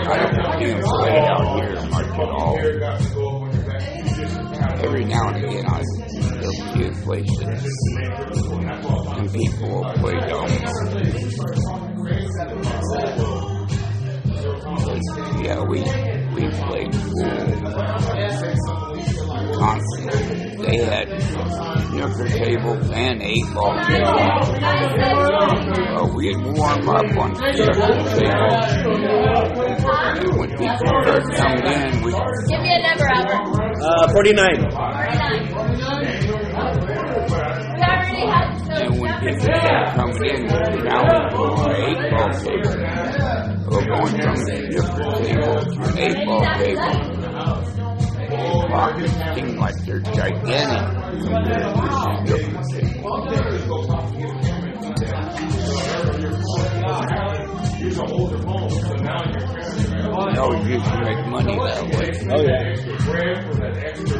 I 0.00 0.16
don't 0.24 0.58
them 0.60 0.80
play 0.82 1.16
out 1.18 1.46
here 1.60 1.76
much 1.90 2.06
at 2.06 2.28
all. 2.28 2.56
Every 4.84 5.04
now 5.04 5.28
and 5.28 5.44
again, 5.44 5.66
I 5.66 5.82
go 6.40 6.50
see 6.50 6.84
a 6.84 6.92
place 7.04 7.34
and 9.18 9.32
people 9.32 9.68
will 9.68 9.84
play 9.94 10.16
dominoes. 10.28 11.18
Yeah, 15.42 15.60
we 15.62 15.78
we 16.34 16.42
played 16.50 16.92
pool 16.92 18.17
constantly. 19.58 20.56
They 20.66 20.76
had 20.84 21.06
snooker 21.90 22.28
tables 22.28 22.90
and 22.90 23.22
eight 23.22 23.44
ball 23.54 23.74
tables. 23.86 24.48
Uh, 25.88 26.06
we'd 26.14 26.36
warm 26.36 26.88
up 26.88 27.16
on 27.18 27.34
snooker 27.34 27.72
tables. 27.72 28.66
And 30.18 30.38
when 30.38 30.50
people 30.50 30.76
started 30.78 31.24
coming 31.36 31.66
in, 31.66 32.02
we 32.02 32.10
Give 32.48 32.60
me 32.62 32.70
a 32.72 32.82
number, 32.82 33.06
Albert. 33.08 33.58
Uh, 33.82 34.12
49. 34.12 34.70
49. 34.70 36.18
We 37.68 37.84
already 37.84 38.26
had 38.26 38.46
those 38.58 38.80
And 38.80 39.00
when 39.00 39.12
people 39.20 39.40
started 39.40 39.94
coming 39.94 40.24
in, 40.24 40.40
now 40.46 41.02
we 41.02 41.08
go 41.30 41.42
on 41.44 41.70
an 41.70 41.76
eight 41.82 42.02
ball 42.10 42.30
table. 42.32 42.74
We're 43.70 43.86
going 43.86 44.12
from 44.22 44.32
a 44.32 44.36
snooker 44.36 45.08
table 45.22 45.56
to 45.60 45.78
an 45.82 45.98
eight 45.98 46.18
ball 46.26 46.42
table. 46.56 47.17
Pockets 48.38 49.12
seem 49.34 49.56
like 49.56 49.74
they're 49.84 50.00
gigantic 50.00 51.22
compared 51.24 51.62
to 51.62 51.80
the 51.80 51.90
snooker 51.90 52.52
table. 52.72 54.18
You 60.68 60.80
can 60.80 61.00
make 61.04 61.22
money 61.28 61.56
that 61.56 61.82
way. 61.96 62.08
Oh, 62.30 62.42
yeah. 62.42 62.74
bread 63.06 63.36
for 63.46 63.54
that 63.60 63.74
extra 63.78 64.18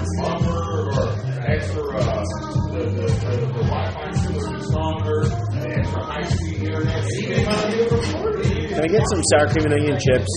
Can 8.78 8.86
I 8.86 8.94
get 8.94 9.02
some 9.10 9.22
sour 9.34 9.48
cream 9.48 9.64
and 9.64 9.74
onion 9.74 9.98
chips? 9.98 10.30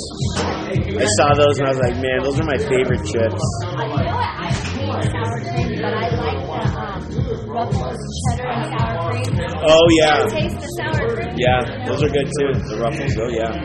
I 0.98 1.06
saw 1.06 1.30
those 1.38 1.60
and 1.60 1.68
I 1.68 1.70
was 1.70 1.78
like, 1.78 1.94
man, 2.02 2.24
those 2.24 2.39
are 2.39 2.44
my 2.44 2.58
favorite 2.58 3.06
chips. 3.06 3.38
Uh, 3.38 3.70
you 3.70 3.78
know 3.78 3.94
what? 3.94 4.02
I 4.02 4.50
hate 4.50 5.14
sour 5.14 5.38
cream, 5.46 5.78
but 5.78 5.94
I 5.94 6.10
like 6.10 6.42
the 6.42 6.58
um, 6.82 7.06
Ruffles 7.52 8.02
cheddar 8.26 8.50
and 8.50 8.66
sour 8.80 9.14
cream. 9.14 9.30
Oh, 9.62 9.86
yeah. 9.92 10.26
Taste 10.26 10.58
the 10.58 10.66
sour 10.74 11.14
cream. 11.14 11.38
Yeah, 11.38 11.86
those 11.86 12.02
are 12.02 12.10
good 12.10 12.26
too. 12.26 12.58
The 12.66 12.82
ruffles, 12.82 13.14
oh, 13.22 13.30
yeah. 13.30 13.62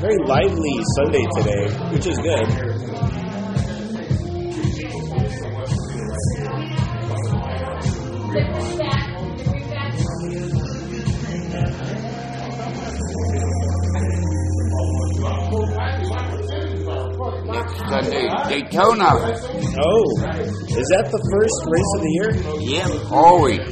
Very 0.00 0.16
lively 0.26 0.70
Sunday 0.96 1.24
today, 1.36 1.68
which 1.90 2.06
is 2.06 2.18
good. 2.18 2.46
Next 17.50 17.78
Sunday, 17.88 18.28
Daytona. 18.48 19.10
Oh, 19.80 20.04
is 20.78 20.88
that 20.94 21.08
the 21.10 21.22
first 21.32 21.58
race 21.66 21.90
of 21.96 22.00
the 22.02 22.12
year? 22.14 22.30
Yep, 22.60 22.90
always. 23.10 23.62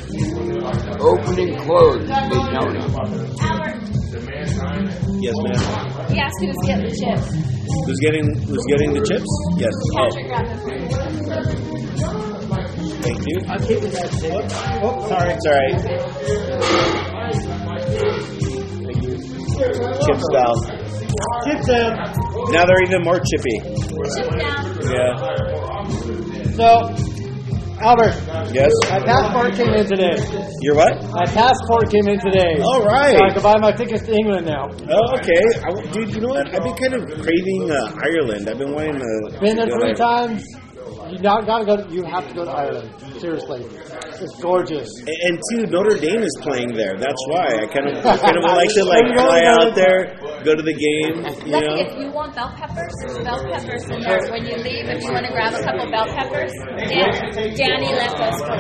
Open 1.00 1.38
and 1.38 1.54
close, 1.60 2.02
Daytona. 2.08 2.82
Yes, 5.20 5.34
ma'am. 5.38 5.95
He 6.08 6.20
asked 6.20 6.38
who's 6.40 6.56
getting 6.66 6.84
the 6.86 6.94
chips. 6.94 7.26
Who's 7.86 8.00
getting 8.00 8.26
Who's 8.46 8.64
getting 8.68 8.92
the 8.94 9.02
chips? 9.06 9.30
Yes. 9.58 9.74
Patrick 9.96 10.30
Oh, 11.98 12.62
thank 13.02 13.20
you. 13.26 13.36
I'm 13.48 13.58
keeping 13.66 13.90
that 13.90 14.10
tip. 14.20 14.44
Oh, 14.82 15.08
sorry. 15.08 15.32
It's 15.34 15.46
all 15.46 15.54
right. 15.56 15.78
Thank 18.86 19.02
you. 19.02 19.14
Chip 20.06 20.18
style. 20.30 20.58
Chip 21.44 21.60
them. 21.66 21.90
Now 22.52 22.64
they're 22.66 22.82
even 22.82 23.02
more 23.02 23.18
chippy. 23.18 23.56
Chip 24.14 24.30
down. 24.38 24.62
Yeah. 24.90 25.16
So, 26.56 26.66
Albert, 27.80 28.14
Yes. 28.52 28.72
my 28.88 29.00
passport 29.00 29.52
came 29.54 29.74
in 29.74 29.86
today. 29.86 30.16
You're 30.62 30.74
what? 30.76 30.96
My 31.12 31.26
passport 31.26 31.90
came 31.90 32.08
in 32.08 32.18
today. 32.20 32.56
All 32.62 32.82
So 32.82 32.88
I 32.88 33.30
can 33.32 33.42
buy 33.42 33.58
my 33.58 33.72
tickets 33.72 34.02
to 34.06 34.12
England 34.12 34.46
now. 34.46 34.68
Oh, 34.88 35.16
okay. 35.16 35.44
I, 35.62 35.92
dude, 35.92 36.14
you 36.14 36.20
know 36.22 36.28
what? 36.28 36.46
I've 36.54 36.62
been 36.62 36.74
kind 36.76 36.94
of 36.94 37.04
craving 37.20 37.70
uh, 37.70 38.00
Ireland. 38.02 38.48
I've 38.48 38.58
been 38.58 38.72
wanting 38.72 38.98
to. 38.98 39.38
Been 39.40 39.56
there 39.56 39.66
three 39.68 39.94
times. 39.94 40.42
You 41.10 41.18
not 41.18 41.46
gotta 41.46 41.64
go. 41.64 41.76
To, 41.76 41.92
You 41.92 42.02
have 42.04 42.26
to 42.28 42.34
go 42.34 42.44
to 42.46 42.50
Ireland. 42.50 42.90
Seriously, 43.20 43.62
it's 44.22 44.36
gorgeous. 44.40 44.88
And, 45.00 45.08
and 45.08 45.34
two, 45.50 45.66
Notre 45.70 45.96
Dame 45.98 46.22
is 46.22 46.34
playing 46.42 46.72
there. 46.74 46.96
That's 46.98 47.22
why 47.28 47.62
I 47.62 47.66
kind 47.66 47.88
of 47.88 48.04
I 48.04 48.16
kind 48.16 48.36
of 48.36 48.42
would 48.44 48.56
like 48.56 48.72
to 48.78 48.84
like 48.84 49.04
Are 49.04 49.08
you 49.08 49.14
going 49.16 49.28
fly 49.28 49.42
out 49.44 49.74
there, 49.74 50.16
go 50.44 50.54
to 50.54 50.62
the 50.62 50.74
game. 50.76 51.24
You 51.46 51.60
know. 51.60 51.76
if 51.80 51.92
you 51.98 52.10
want 52.12 52.34
bell 52.34 52.52
peppers, 52.56 52.92
there's 53.02 53.18
bell 53.24 53.40
peppers 53.44 53.84
in 53.90 54.00
there. 54.00 54.20
When 54.30 54.44
you 54.46 54.56
leave, 54.56 54.86
if 54.88 55.02
you 55.02 55.12
want 55.12 55.26
to 55.26 55.32
grab 55.32 55.54
a 55.54 55.62
couple 55.62 55.90
bell 55.90 56.06
peppers, 56.12 56.52
Dan, 56.88 57.54
Danny 57.56 57.92
left 57.94 58.18
us 58.20 58.36
for 58.40 58.56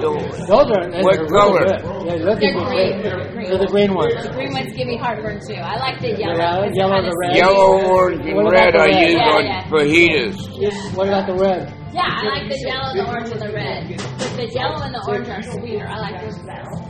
Those 0.00 0.50
are 0.50 0.84
What 1.02 1.18
color? 1.28 1.60
Really 1.60 1.70
good. 1.70 2.06
yeah, 2.06 2.16
those 2.24 2.38
They're 2.40 2.56
are 2.56 2.68
green. 2.70 3.02
great. 3.02 3.48
They're 3.48 3.58
the 3.58 3.66
green 3.70 3.94
ones. 3.94 4.14
The 4.22 4.32
green 4.32 4.52
ones 4.52 4.72
give 4.76 4.86
me 4.86 4.96
heartburn 4.96 5.40
too. 5.46 5.54
I 5.54 5.76
like 5.78 6.00
the 6.00 6.08
yellow. 6.18 6.36
Yeah, 6.36 6.64
It's 6.66 6.76
yellow 6.76 7.02
the 7.02 7.14
red. 7.22 7.36
Yellow, 7.36 7.90
orange, 7.90 8.26
and 8.26 8.36
What 8.36 8.52
red 8.52 8.74
the 8.74 8.78
I 8.80 8.86
red? 8.86 9.08
use 9.10 9.18
Yeah, 9.20 9.34
on 9.36 9.44
yeah. 9.44 9.64
fajitas. 9.70 10.94
What 10.96 11.08
about 11.08 11.26
the 11.26 11.34
red? 11.34 11.74
Yeah, 11.92 12.02
I 12.06 12.28
like 12.28 12.48
the 12.48 12.58
yellow, 12.58 12.94
the 12.94 13.08
orange, 13.08 13.30
and 13.30 13.40
the 13.42 13.52
red. 13.52 13.88
But 14.18 14.36
the 14.36 14.46
yellow 14.54 14.82
and 14.82 14.94
the 14.94 15.04
orange 15.06 15.28
are 15.28 15.42
sweeter. 15.42 15.86
I 15.88 15.98
like 15.98 16.20
those 16.22 16.38
better. 16.38 16.89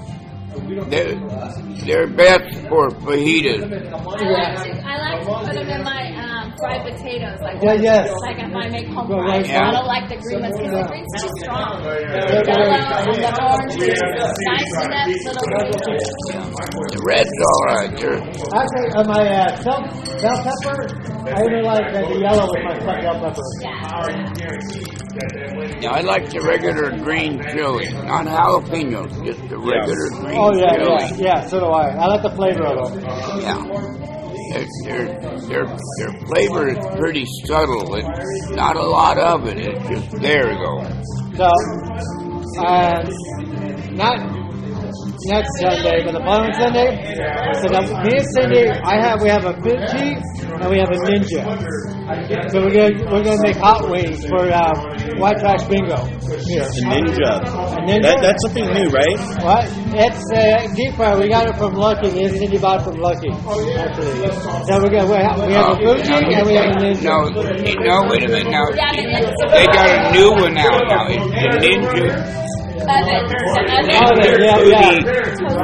They're, 0.91 1.15
they're 1.87 2.07
best 2.09 2.55
for 2.69 2.91
fajitas. 2.91 3.63
I 3.63 3.67
like 3.71 4.63
to 4.65 4.71
I 4.83 4.97
like 4.99 5.21
to 5.23 5.31
put 5.47 5.55
them 5.55 5.69
in 5.69 5.83
my 5.85 6.03
um, 6.19 6.53
fried 6.59 6.83
potatoes, 6.83 7.39
like 7.41 7.63
Yeah, 7.63 7.75
yes. 7.75 8.11
like 8.23 8.39
if 8.39 8.55
I 8.55 8.69
make 8.69 8.87
home 8.89 9.07
fries. 9.07 9.47
yeah. 9.49 9.69
I 9.69 9.73
don't 9.73 9.87
like 9.87 10.09
the 10.11 10.17
green 10.19 10.41
ones 10.43 10.57
because 10.59 10.73
the 10.75 10.83
green's 10.91 11.13
too 11.23 11.31
strong. 11.43 11.83
The 11.83 11.91
yellow 12.47 12.71
and 12.71 13.23
the 13.23 13.31
orange 13.41 13.79
is 13.79 14.01
nice 14.51 14.73
enough 14.83 15.07
little 15.27 15.47
green. 15.87 16.03
The 16.91 17.01
red's 17.07 17.39
all 17.47 17.63
right. 17.71 17.91
They're, 17.95 18.19
Actually, 18.51 18.91
on 18.99 19.07
my 19.07 19.23
uh, 19.23 19.63
bell, 19.63 19.81
bell 20.21 20.39
pepper, 20.43 20.79
I 21.31 21.41
really 21.47 21.63
like 21.63 21.87
uh, 21.95 22.03
the 22.11 22.19
yellow 22.19 22.47
with 22.51 22.65
my 22.67 22.75
cut 22.83 22.99
bell 23.03 23.19
pepper. 23.23 23.47
yeah, 25.81 25.91
I 25.93 26.01
like 26.03 26.29
the 26.31 26.41
regular 26.43 26.91
green 27.03 27.43
chili, 27.53 27.89
not 28.07 28.27
jalapenos, 28.27 29.11
just 29.25 29.41
the 29.49 29.59
regular 29.59 30.09
green 30.21 30.35
Oh 30.43 30.57
yeah, 30.57 30.75
chili. 30.77 31.23
yeah, 31.23 31.43
yeah. 31.43 31.47
So 31.49 31.61
do 31.61 31.67
I. 31.67 31.91
I 31.91 32.07
like 32.07 32.23
the 32.23 32.31
flavor 32.31 32.65
of 32.65 32.93
them. 32.93 33.05
Yeah. 33.41 33.61
Their, 34.51 34.67
their, 34.85 35.39
their, 35.49 35.65
their 35.99 36.27
flavor 36.27 36.69
is 36.69 36.79
pretty 36.99 37.27
subtle. 37.45 37.95
It's 37.95 38.51
not 38.51 38.77
a 38.77 38.83
lot 38.83 39.19
of 39.19 39.47
it. 39.47 39.59
It's 39.59 39.89
just 39.89 40.11
there 40.21 40.55
though. 40.55 40.81
So, 41.37 41.47
uh, 42.59 43.05
not 43.93 44.40
next 45.27 45.51
Sunday, 45.61 46.05
but 46.05 46.13
the 46.17 46.25
following 46.25 46.55
Sunday. 46.57 46.89
So 47.61 47.67
now, 47.69 47.85
me 48.05 48.17
and 48.17 48.29
Cindy, 48.33 48.65
I 48.71 48.97
have 49.01 49.21
we 49.21 49.29
have 49.29 49.45
a 49.45 49.55
Fuji 49.61 50.17
and 50.17 50.69
we 50.71 50.79
have 50.79 50.89
a 50.89 50.99
Ninja. 51.05 51.45
So 52.51 52.63
we're 52.63 52.75
gonna 52.75 52.97
we're 53.11 53.25
gonna 53.25 53.43
make 53.43 53.57
hot 53.57 53.89
wings 53.89 54.25
for 54.27 54.49
uh, 54.51 54.75
White 55.19 55.39
Trash 55.39 55.65
Bingo 55.69 55.97
here. 56.47 56.65
A 56.65 56.83
ninja. 56.91 57.33
A 57.39 57.81
ninja. 57.87 58.03
That, 58.03 58.19
that's 58.23 58.43
something 58.47 58.67
new, 58.67 58.89
right? 58.91 59.19
What? 59.45 59.65
It's 59.95 60.25
uh, 60.35 60.67
deep 60.75 60.95
fry. 60.95 61.17
We 61.19 61.29
got 61.29 61.47
it 61.47 61.57
from 61.57 61.75
Lucky. 61.75 62.11
Me 62.11 62.25
and 62.25 62.37
Cindy 62.37 62.59
bought 62.59 62.81
it 62.81 62.85
from 62.85 62.99
Lucky. 62.99 63.31
Actually. 63.31 64.27
So 64.67 64.81
we're 64.83 64.91
gonna 64.91 65.07
we 65.07 65.23
have, 65.23 65.39
we 65.39 65.53
have 65.55 65.71
a 65.71 65.77
Fuji 65.77 66.13
and 66.13 66.47
we 66.47 66.55
have 66.55 66.67
a 66.67 66.81
Ninja. 66.81 67.05
No, 67.05 67.31
no, 67.31 68.11
wait 68.11 68.25
a 68.25 68.29
minute. 68.29 68.51
Now, 68.51 68.67
Yeah, 68.75 68.91
but 68.91 69.23
it's 69.29 69.53
they 69.53 69.67
got 69.67 69.87
a 69.87 70.19
new 70.19 70.31
one 70.33 70.57
out 70.59 70.83
now. 70.89 71.07
It's 71.09 71.25
the 71.25 71.61
Ninja 71.63 72.41
oven. 72.87 73.25
The 73.27 73.37
oven. 73.61 74.21
Oven, 74.21 74.41
yeah, 74.41 74.61
yeah. 74.71 75.01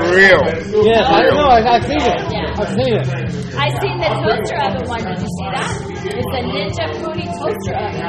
Grill. 0.00 0.42
Yes, 0.84 1.04
I 1.06 1.24
know. 1.30 1.48
I, 1.48 1.60
I've 1.76 1.84
seen 1.84 2.00
it. 2.00 2.18
I've 2.56 2.72
seen 2.74 2.92
it. 2.96 3.06
I 3.56 3.68
seen 3.80 3.96
the 4.00 4.10
toaster 4.20 4.58
oven 4.60 4.84
one. 4.88 5.02
Did 5.04 5.18
you 5.20 5.30
see 5.30 5.48
that? 5.52 5.70
It's 6.06 6.32
a 6.32 6.40
Ninja 6.44 6.86
Foodi 7.00 7.26
toaster 7.36 7.76
oven. 7.76 8.02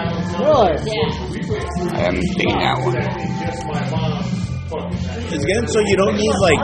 Really? 0.44 0.76
Yeah. 0.88 1.96
I 1.96 2.00
haven't 2.08 2.28
seen 2.38 2.56
that 2.60 2.78
one. 2.84 2.98
It's 4.70 5.46
getting 5.46 5.68
so 5.68 5.80
you 5.80 5.96
don't 5.98 6.16
need 6.16 6.36
like 6.42 6.62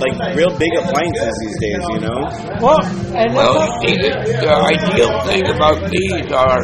like 0.00 0.16
real 0.36 0.50
big 0.58 0.72
appliances 0.78 1.34
these 1.44 1.58
days, 1.60 1.84
you 1.92 2.00
know? 2.00 2.20
Well, 2.60 2.80
and 3.14 3.34
Well, 3.34 3.52
that's 3.58 3.84
you 3.84 3.88
see, 3.90 3.96
the, 4.00 4.08
the 4.40 4.48
ideal 4.48 5.12
thing 5.28 5.44
about 5.46 5.90
these 5.90 6.32
are 6.32 6.62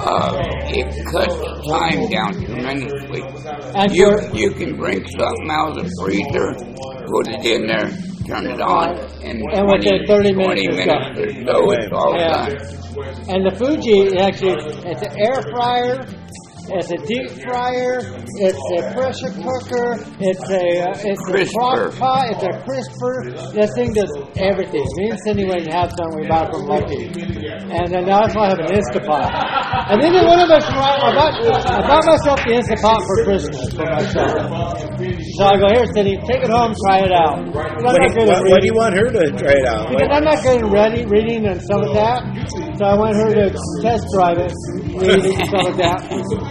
uh, 0.00 0.32
it 0.72 0.88
cuts 1.06 1.36
time 1.68 2.08
down 2.10 2.32
tremendously. 2.44 3.22
and 3.74 3.92
You 3.94 4.08
you 4.32 4.50
can 4.52 4.76
bring 4.76 5.04
something 5.18 5.50
out 5.50 5.76
of 5.78 5.84
the 5.84 5.86
freezer, 6.00 6.48
put 7.12 7.28
it 7.28 7.44
in 7.44 7.66
there, 7.66 7.88
turn 8.26 8.46
it 8.46 8.60
on, 8.60 8.98
and, 9.22 9.42
And 9.52 9.66
within 9.68 10.06
30 10.06 10.32
minutes 10.32 10.62
20 10.62 10.62
it's 10.62 10.76
minutes 10.76 11.18
or 11.18 11.52
so, 11.52 11.70
it's 11.72 11.92
all 11.92 12.14
Yeah. 12.16 12.46
done. 12.46 12.56
and 13.32 13.40
the 13.46 13.54
Fuji 13.58 14.16
actually 14.18 14.56
it's 14.90 15.02
an 15.02 15.12
air 15.18 15.40
fryer, 15.52 16.06
it's 16.78 16.90
a 16.90 16.98
deep 17.04 17.28
fryer, 17.44 18.00
it's 18.40 18.64
a 18.78 18.80
pressure 18.96 19.32
cooker, 19.44 20.00
it's 20.20 20.46
a 20.48 20.64
uh, 20.88 21.08
it's 21.08 21.20
a 21.28 21.52
crock 21.52 21.92
pot, 21.98 22.24
it's 22.32 22.44
a 22.48 22.52
crisper. 22.64 23.28
This 23.52 23.70
thing 23.76 23.92
does 23.92 24.12
everything. 24.36 24.84
Me 24.96 25.10
and 25.10 25.18
Cindy 25.24 25.44
went 25.44 25.64
and 25.68 25.72
had 25.72 25.90
some 25.96 26.08
we 26.16 26.26
bought 26.28 26.48
from 26.50 26.64
Lucky, 26.66 27.12
and 27.12 27.86
then 27.92 28.06
now 28.08 28.24
I 28.24 28.32
also 28.32 28.40
have 28.40 28.58
an 28.60 28.72
Instapot. 28.72 29.28
And 29.92 30.02
then 30.02 30.12
one 30.24 30.40
of 30.40 30.50
us, 30.50 30.64
I 30.64 31.12
bought 31.12 31.34
I 31.44 31.80
bought 31.86 32.04
myself 32.06 32.38
the 32.46 32.52
Instapot 32.56 33.00
for 33.04 33.16
Christmas 33.24 33.68
for 33.76 33.86
myself. 33.92 34.32
So 35.36 35.42
I 35.44 35.54
go 35.60 35.68
here, 35.76 35.86
Cindy, 35.94 36.16
take 36.24 36.42
it 36.44 36.50
home, 36.50 36.72
try 36.88 37.04
it 37.04 37.12
out. 37.12 37.36
I'm 37.42 37.52
What 37.52 38.00
do, 38.00 38.20
you, 38.20 38.26
what, 38.28 38.42
what 38.48 38.60
do 38.60 38.66
you 38.66 38.76
want 38.76 38.94
her 38.96 39.08
to 39.10 39.22
try 39.36 39.56
it 39.60 39.66
out? 39.66 39.88
Because 39.90 40.08
What- 40.08 40.16
I'm 40.16 40.24
not 40.24 40.38
good 40.42 40.62
at 40.62 40.70
reading, 40.72 41.08
reading 41.08 41.42
and 41.46 41.60
some 41.68 41.82
of 41.82 41.92
that, 41.94 42.20
so 42.78 42.84
I 42.86 42.94
want 42.96 43.16
her 43.16 43.30
to 43.34 43.46
test 43.82 44.04
drive 44.14 44.38
it, 44.38 44.52
reading 44.96 45.36
and 45.36 45.48
some 45.50 45.66
of 45.66 45.76
that. 45.76 46.00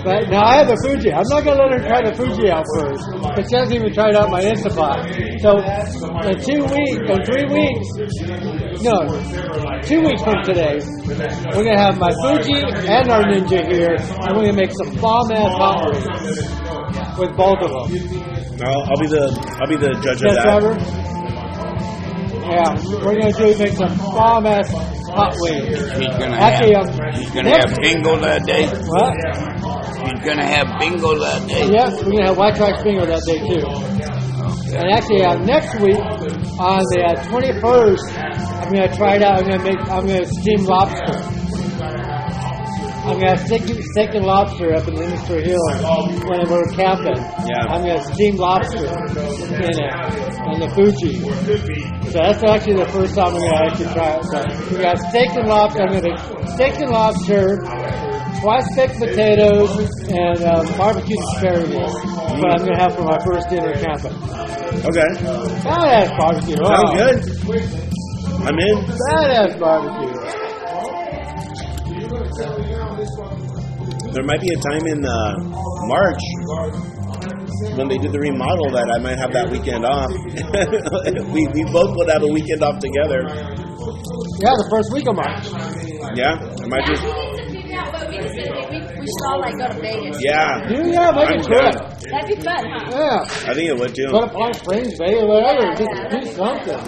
But 0.04 0.11
now 0.30 0.44
I 0.44 0.56
have 0.58 0.70
a 0.70 0.78
Fuji. 0.84 1.12
I'm 1.14 1.24
not 1.30 1.44
going 1.44 1.58
to 1.58 1.64
let 1.64 1.72
her 1.80 1.84
try 1.88 2.00
the 2.04 2.14
Fuji 2.16 2.50
out 2.50 2.66
first, 2.78 3.04
because 3.12 3.46
she 3.50 3.56
hasn't 3.56 3.76
even 3.76 3.94
tried 3.94 4.16
out 4.16 4.30
my 4.30 4.42
Instapot. 4.44 4.98
So 5.42 5.60
in 6.28 6.36
two 6.42 6.62
weeks, 6.68 6.98
in 7.08 7.20
three 7.24 7.48
weeks, 7.48 7.88
no, 8.84 8.98
two 9.84 10.02
weeks 10.02 10.22
from 10.24 10.42
today, 10.44 10.80
we're 11.56 11.64
going 11.66 11.78
to 11.78 11.84
have 11.84 11.98
my 11.98 12.12
Fuji 12.24 12.60
and 12.62 13.06
our 13.10 13.24
Ninja 13.24 13.62
here, 13.72 13.96
and 13.96 14.30
we're 14.36 14.46
going 14.50 14.56
to 14.56 14.62
make 14.62 14.72
some 14.74 14.96
bomb 15.00 15.32
ass 15.32 15.54
hot 15.56 15.88
with 17.18 17.32
both 17.38 17.62
of 17.62 17.72
them. 17.72 17.88
I'll, 18.62 18.84
I'll 18.86 19.02
be 19.02 19.08
the 19.10 19.26
I'll 19.60 19.70
be 19.70 19.78
the 19.78 19.92
judge 20.06 20.22
of 20.22 20.36
that. 20.38 20.46
driver? 20.46 21.21
Yeah, 22.42 22.74
we're 23.06 23.16
going 23.20 23.32
to 23.32 23.38
do 23.38 23.58
make 23.64 23.74
some 23.74 23.98
bomb 23.98 24.46
ass 24.46 24.70
hot 25.12 25.36
wings. 25.40 25.78
He's 26.00 26.08
gonna 26.18 26.38
Actually, 26.40 26.74
have 26.76 26.90
um, 26.90 27.14
he's 27.14 27.30
gonna 27.32 27.50
have 27.52 27.78
bingo 27.82 28.18
that 28.18 28.46
day. 28.46 28.66
What? 28.68 29.14
He's 30.08 30.22
gonna 30.26 30.46
have 30.46 30.80
bingo 30.80 31.20
that 31.20 31.48
day. 31.48 31.70
Yes, 31.72 32.02
we're 32.04 32.12
gonna 32.12 32.28
have 32.28 32.38
White 32.38 32.56
Trash 32.56 32.82
Bingo 32.84 33.06
that 33.06 33.22
day 33.28 33.40
too. 33.46 33.64
And 34.74 34.88
actually, 34.92 35.24
uh, 35.24 35.36
next 35.44 35.76
week 35.82 36.00
on 36.58 36.80
the 36.96 37.04
uh, 37.04 37.24
21st, 37.28 38.06
I'm 38.64 38.72
gonna 38.72 38.96
try 38.96 39.16
it 39.18 39.22
out. 39.22 39.44
I'm 39.44 39.50
gonna 39.50 39.64
make. 39.64 39.80
I'm 39.90 40.08
gonna 40.08 40.26
steam 40.26 40.64
lobster. 40.66 41.41
I'm 43.12 43.20
gonna 43.20 43.36
have 43.38 43.46
steak, 43.46 43.64
steak 43.92 44.16
and 44.16 44.26
lobster 44.26 44.74
up 44.74 44.88
in 44.88 44.94
Minister 44.96 45.42
Hill 45.44 45.60
when 46.32 46.48
we're 46.50 46.64
camping. 46.72 47.18
Yeah. 47.44 47.68
I'm 47.68 47.84
gonna 47.86 48.02
steam 48.14 48.38
lobster 48.38 48.88
in 48.88 49.68
it 49.68 49.94
on 50.48 50.60
the 50.64 50.70
Fuji. 50.74 51.20
So 52.12 52.18
that's 52.24 52.42
actually 52.44 52.76
the 52.80 52.88
first 52.88 53.16
time 53.16 53.36
I'm 53.36 53.42
gonna 53.42 53.68
actually 53.68 53.92
try 53.94 54.16
it. 54.16 54.24
So 54.32 54.76
we 54.76 54.82
got 54.82 54.98
steak 55.12 55.30
and 55.36 55.48
lobster. 55.48 55.82
I'm 55.84 56.00
gonna 56.00 56.18
steak 56.56 56.80
and 56.80 56.92
lobster, 56.92 57.58
twice 58.40 58.68
baked 58.76 58.98
potatoes, 58.98 59.76
and 60.08 60.40
um, 60.48 60.66
barbecued 60.78 61.20
asparagus. 61.36 61.94
What 62.40 62.52
I'm 62.56 62.64
gonna 62.66 62.80
have 62.80 62.96
for 62.96 63.04
my 63.04 63.20
first 63.28 63.50
dinner 63.50 63.74
camping. 63.76 64.16
Okay. 64.88 65.10
Badass 65.68 66.16
barbecue. 66.18 66.56
Sounds 66.56 66.64
Wow. 66.64 66.96
good. 66.96 67.20
I'm 68.48 68.58
in. 68.58 68.78
Badass 68.88 69.60
barbecue. 69.60 70.32
There 74.14 74.24
might 74.24 74.42
be 74.42 74.52
a 74.52 74.60
time 74.60 74.84
in 74.88 75.00
uh, 75.06 75.40
March 75.88 76.24
when 77.78 77.88
they 77.88 77.98
do 77.98 78.10
the 78.12 78.20
remodel 78.20 78.70
that 78.76 78.90
I 78.92 79.00
might 79.00 79.18
have 79.18 79.32
that 79.32 79.48
weekend 79.50 79.86
off. 79.86 80.12
we, 81.32 81.48
we 81.56 81.64
both 81.72 81.96
would 81.96 82.10
have 82.10 82.24
a 82.24 82.28
weekend 82.28 82.64
off 82.64 82.80
together. 82.84 83.24
Yeah, 84.44 84.52
the 84.58 84.68
first 84.68 84.90
week 84.92 85.08
of 85.08 85.16
March. 85.16 85.48
Yeah, 86.18 86.36
I 86.36 86.68
might 86.68 86.84
Yeah, 86.84 86.92
just. 86.92 87.04
we 87.08 87.12
need 87.12 87.40
to 87.40 87.56
figure 87.56 87.80
out 87.80 87.94
what 87.94 88.10
week 88.12 88.20
is 88.20 88.36
going 88.36 88.52
to 88.52 88.68
be. 88.68 88.84
We, 88.84 89.00
we 89.00 89.06
should 89.08 89.26
all 89.32 89.40
like 89.40 89.56
go 89.56 89.68
to 89.72 89.80
Vegas. 89.80 90.18
Yeah, 90.20 90.60
Yeah, 90.68 90.92
yeah, 90.92 91.12
make 91.16 91.32
I'm 91.32 91.40
a 91.40 91.44
trip. 91.48 91.72
That'd 92.12 92.28
be 92.28 92.36
fun, 92.44 92.62
huh? 92.68 92.92
Yeah. 92.92 93.48
I 93.48 93.54
think 93.56 93.68
it 93.72 93.78
would 93.80 93.94
too. 93.96 94.10
Go 94.12 94.28
to 94.28 94.32
Palm 94.34 94.52
Springs, 94.60 94.92
Vegas, 95.00 95.24
whatever. 95.24 95.72
Just 95.78 95.88
do 96.12 96.20
something. 96.36 96.80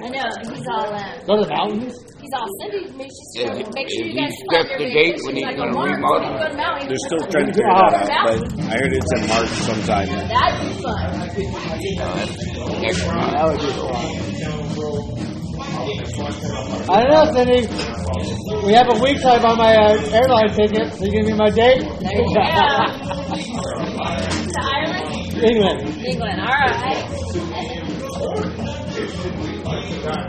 I 0.00 0.08
know. 0.08 0.28
He's 0.48 0.64
all, 0.72 0.88
uh, 0.94 1.18
Go 1.26 1.36
to 1.36 1.42
the 1.44 1.50
mountains. 1.52 1.94
He's 2.28 2.36
all, 2.36 2.44
Cindy, 2.60 2.92
make 2.92 3.08
sure, 3.08 3.48
Is 3.48 3.56
he- 3.56 3.64
make 3.72 3.88
sure 3.88 4.04
is 4.04 4.12
you 4.12 4.12
he 4.12 4.20
guys 4.20 4.32
set 4.36 4.44
plan 4.48 4.68
the 4.68 4.84
your 4.84 4.92
date 4.92 5.16
when 5.24 5.32
he's 5.36 5.44
Like, 5.48 5.56
gonna 5.56 5.72
remodel? 5.72 5.88
we 5.88 5.88
can 5.88 6.36
go 6.36 6.44
to 6.44 6.52
Maui. 6.60 6.84
They're 6.88 7.04
still 7.08 7.24
trying 7.32 7.48
to 7.48 7.52
figure 7.56 7.72
that 7.72 7.88
out, 7.88 8.04
but 8.28 8.38
I 8.68 8.76
heard 8.76 8.92
it's 8.92 9.12
in 9.16 9.22
March 9.28 9.48
sometime. 9.64 10.08
That'd 10.12 10.60
be 10.60 10.68
fun. 10.84 11.00
Next 12.84 13.00
month. 13.08 13.32
That 13.32 13.44
would 13.48 13.60
be 13.64 13.72
fun. 13.72 13.96
I 16.90 16.92
don't 17.02 17.12
know, 17.12 17.24
Cindy. 17.32 17.60
We 18.66 18.72
have 18.74 18.88
a 18.90 18.98
week 19.02 19.20
time 19.22 19.44
on 19.44 19.56
my 19.58 19.74
uh, 19.74 19.96
airline 20.12 20.50
ticket. 20.54 20.92
So 20.94 21.04
you 21.04 21.12
give 21.12 21.26
me 21.26 21.32
my 21.34 21.50
date? 21.50 21.80
There 22.00 22.12
you 22.12 22.34
go. 22.34 22.40
to 24.48 24.60
Ireland? 24.60 25.08
England. 25.42 26.04
England. 26.04 26.40
All 26.40 26.46
right. 26.46 27.87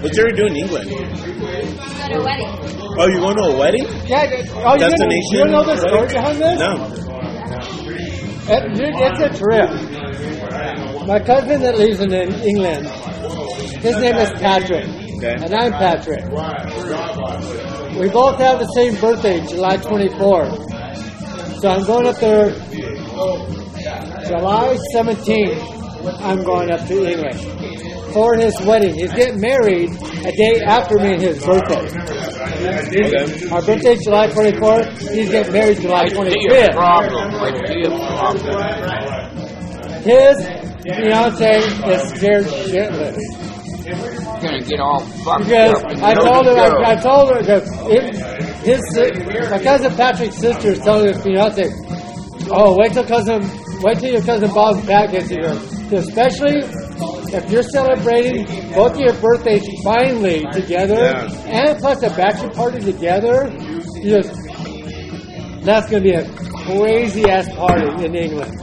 What's 0.02 0.16
there 0.18 0.28
to 0.30 0.36
do 0.36 0.46
in 0.46 0.56
England? 0.56 0.90
Go 0.90 0.98
to 0.98 1.04
a 1.04 2.24
wedding. 2.24 2.50
Oh, 2.98 3.08
you 3.08 3.20
going 3.20 3.36
to 3.38 3.44
a 3.44 3.58
wedding? 3.58 3.86
Yeah, 4.06 4.26
oh, 4.64 4.74
you 4.76 4.80
didn't, 4.80 5.00
Destination? 5.00 5.32
you 5.32 5.40
don't 5.40 5.52
know 5.52 5.64
the 5.64 5.78
story 5.78 6.08
behind 6.08 6.38
this? 6.40 6.60
No. 6.60 6.72
It, 8.52 8.62
dude, 8.76 8.96
it's 8.96 9.22
a 9.22 9.30
trip. 9.38 9.70
My 11.08 11.20
cousin 11.20 11.62
that 11.62 11.78
lives 11.78 12.00
in 12.02 12.12
England, 12.14 12.88
his 13.82 13.96
name 13.98 14.16
is 14.16 14.32
Patrick, 14.40 14.86
Okay. 15.18 15.36
and 15.44 15.54
I'm 15.54 15.72
Patrick. 15.74 16.24
we 18.00 18.10
both 18.10 18.38
have 18.40 18.60
the 18.60 18.68
same 18.76 18.96
birthday, 19.02 19.40
July 19.48 19.78
24th. 19.78 21.60
So 21.60 21.70
I'm 21.70 21.84
going 21.86 22.08
up 22.08 22.18
there 22.18 22.52
July 24.28 24.78
17th. 24.96 25.79
I'm 26.22 26.44
going 26.44 26.72
up 26.72 26.86
to 26.88 27.06
England 27.12 27.40
for 28.14 28.36
his 28.36 28.56
wedding. 28.66 28.96
He's 28.96 29.12
getting 29.14 29.40
married 29.42 29.90
a 30.26 30.32
day 30.32 30.62
after 30.66 30.96
me 30.98 31.14
and 31.14 31.22
his 31.22 31.44
birthday. 31.44 31.88
Okay. 31.88 33.50
Our 33.52 33.62
birthday 33.62 33.96
July 33.98 34.28
24th. 34.28 35.12
He's 35.14 35.30
getting 35.30 35.54
married 35.54 35.80
July 35.82 36.06
25th. 36.06 36.72
problem. 36.74 37.34
I 37.36 37.52
see 37.68 37.82
a 37.84 37.90
problem. 37.90 38.40
His 40.04 40.38
fiance 40.96 41.58
is 41.58 42.02
scared 42.16 42.46
shitless. 42.46 43.18
Gonna 44.42 44.62
get 44.62 44.80
all 44.80 45.00
fucked 45.00 45.44
Because 45.46 45.84
up. 45.84 46.04
I 46.04 46.14
told 46.14 46.46
her. 46.46 46.58
I, 46.58 46.92
I 46.92 46.96
told 46.96 47.30
her 47.34 47.42
that 47.44 47.64
his 48.64 48.82
my 49.50 49.60
cousin 49.60 49.96
Patrick's 49.96 50.38
sister 50.38 50.70
is 50.70 50.80
telling 50.80 51.08
his 51.14 51.22
fiance, 51.24 51.70
"Oh, 52.52 52.78
wait 52.78 52.94
till 52.94 53.04
cousin, 53.04 53.42
wait 53.82 53.98
till 54.00 54.12
your 54.14 54.22
cousin 54.22 54.50
Bob 54.54 54.78
and 54.78 54.88
Pat 54.88 55.12
gets 55.12 55.28
here." 55.30 55.54
Especially 55.92 56.60
if 57.36 57.50
you're 57.52 57.64
celebrating 57.64 58.46
both 58.74 58.98
your 59.00 59.14
birthdays 59.14 59.64
finally 59.84 60.46
together, 60.54 60.96
Yeah. 61.02 61.68
and 61.68 61.80
plus 61.80 62.04
a 62.04 62.10
bachelor 62.12 62.50
party 62.52 62.80
together, 62.80 63.52
you 64.04 64.22
just 64.22 64.34
that's 65.64 65.90
gonna 65.90 66.04
be 66.04 66.14
a 66.14 66.26
crazy 66.66 67.30
ass 67.30 67.50
party 67.56 68.06
in 68.06 68.16
England. 68.16 68.54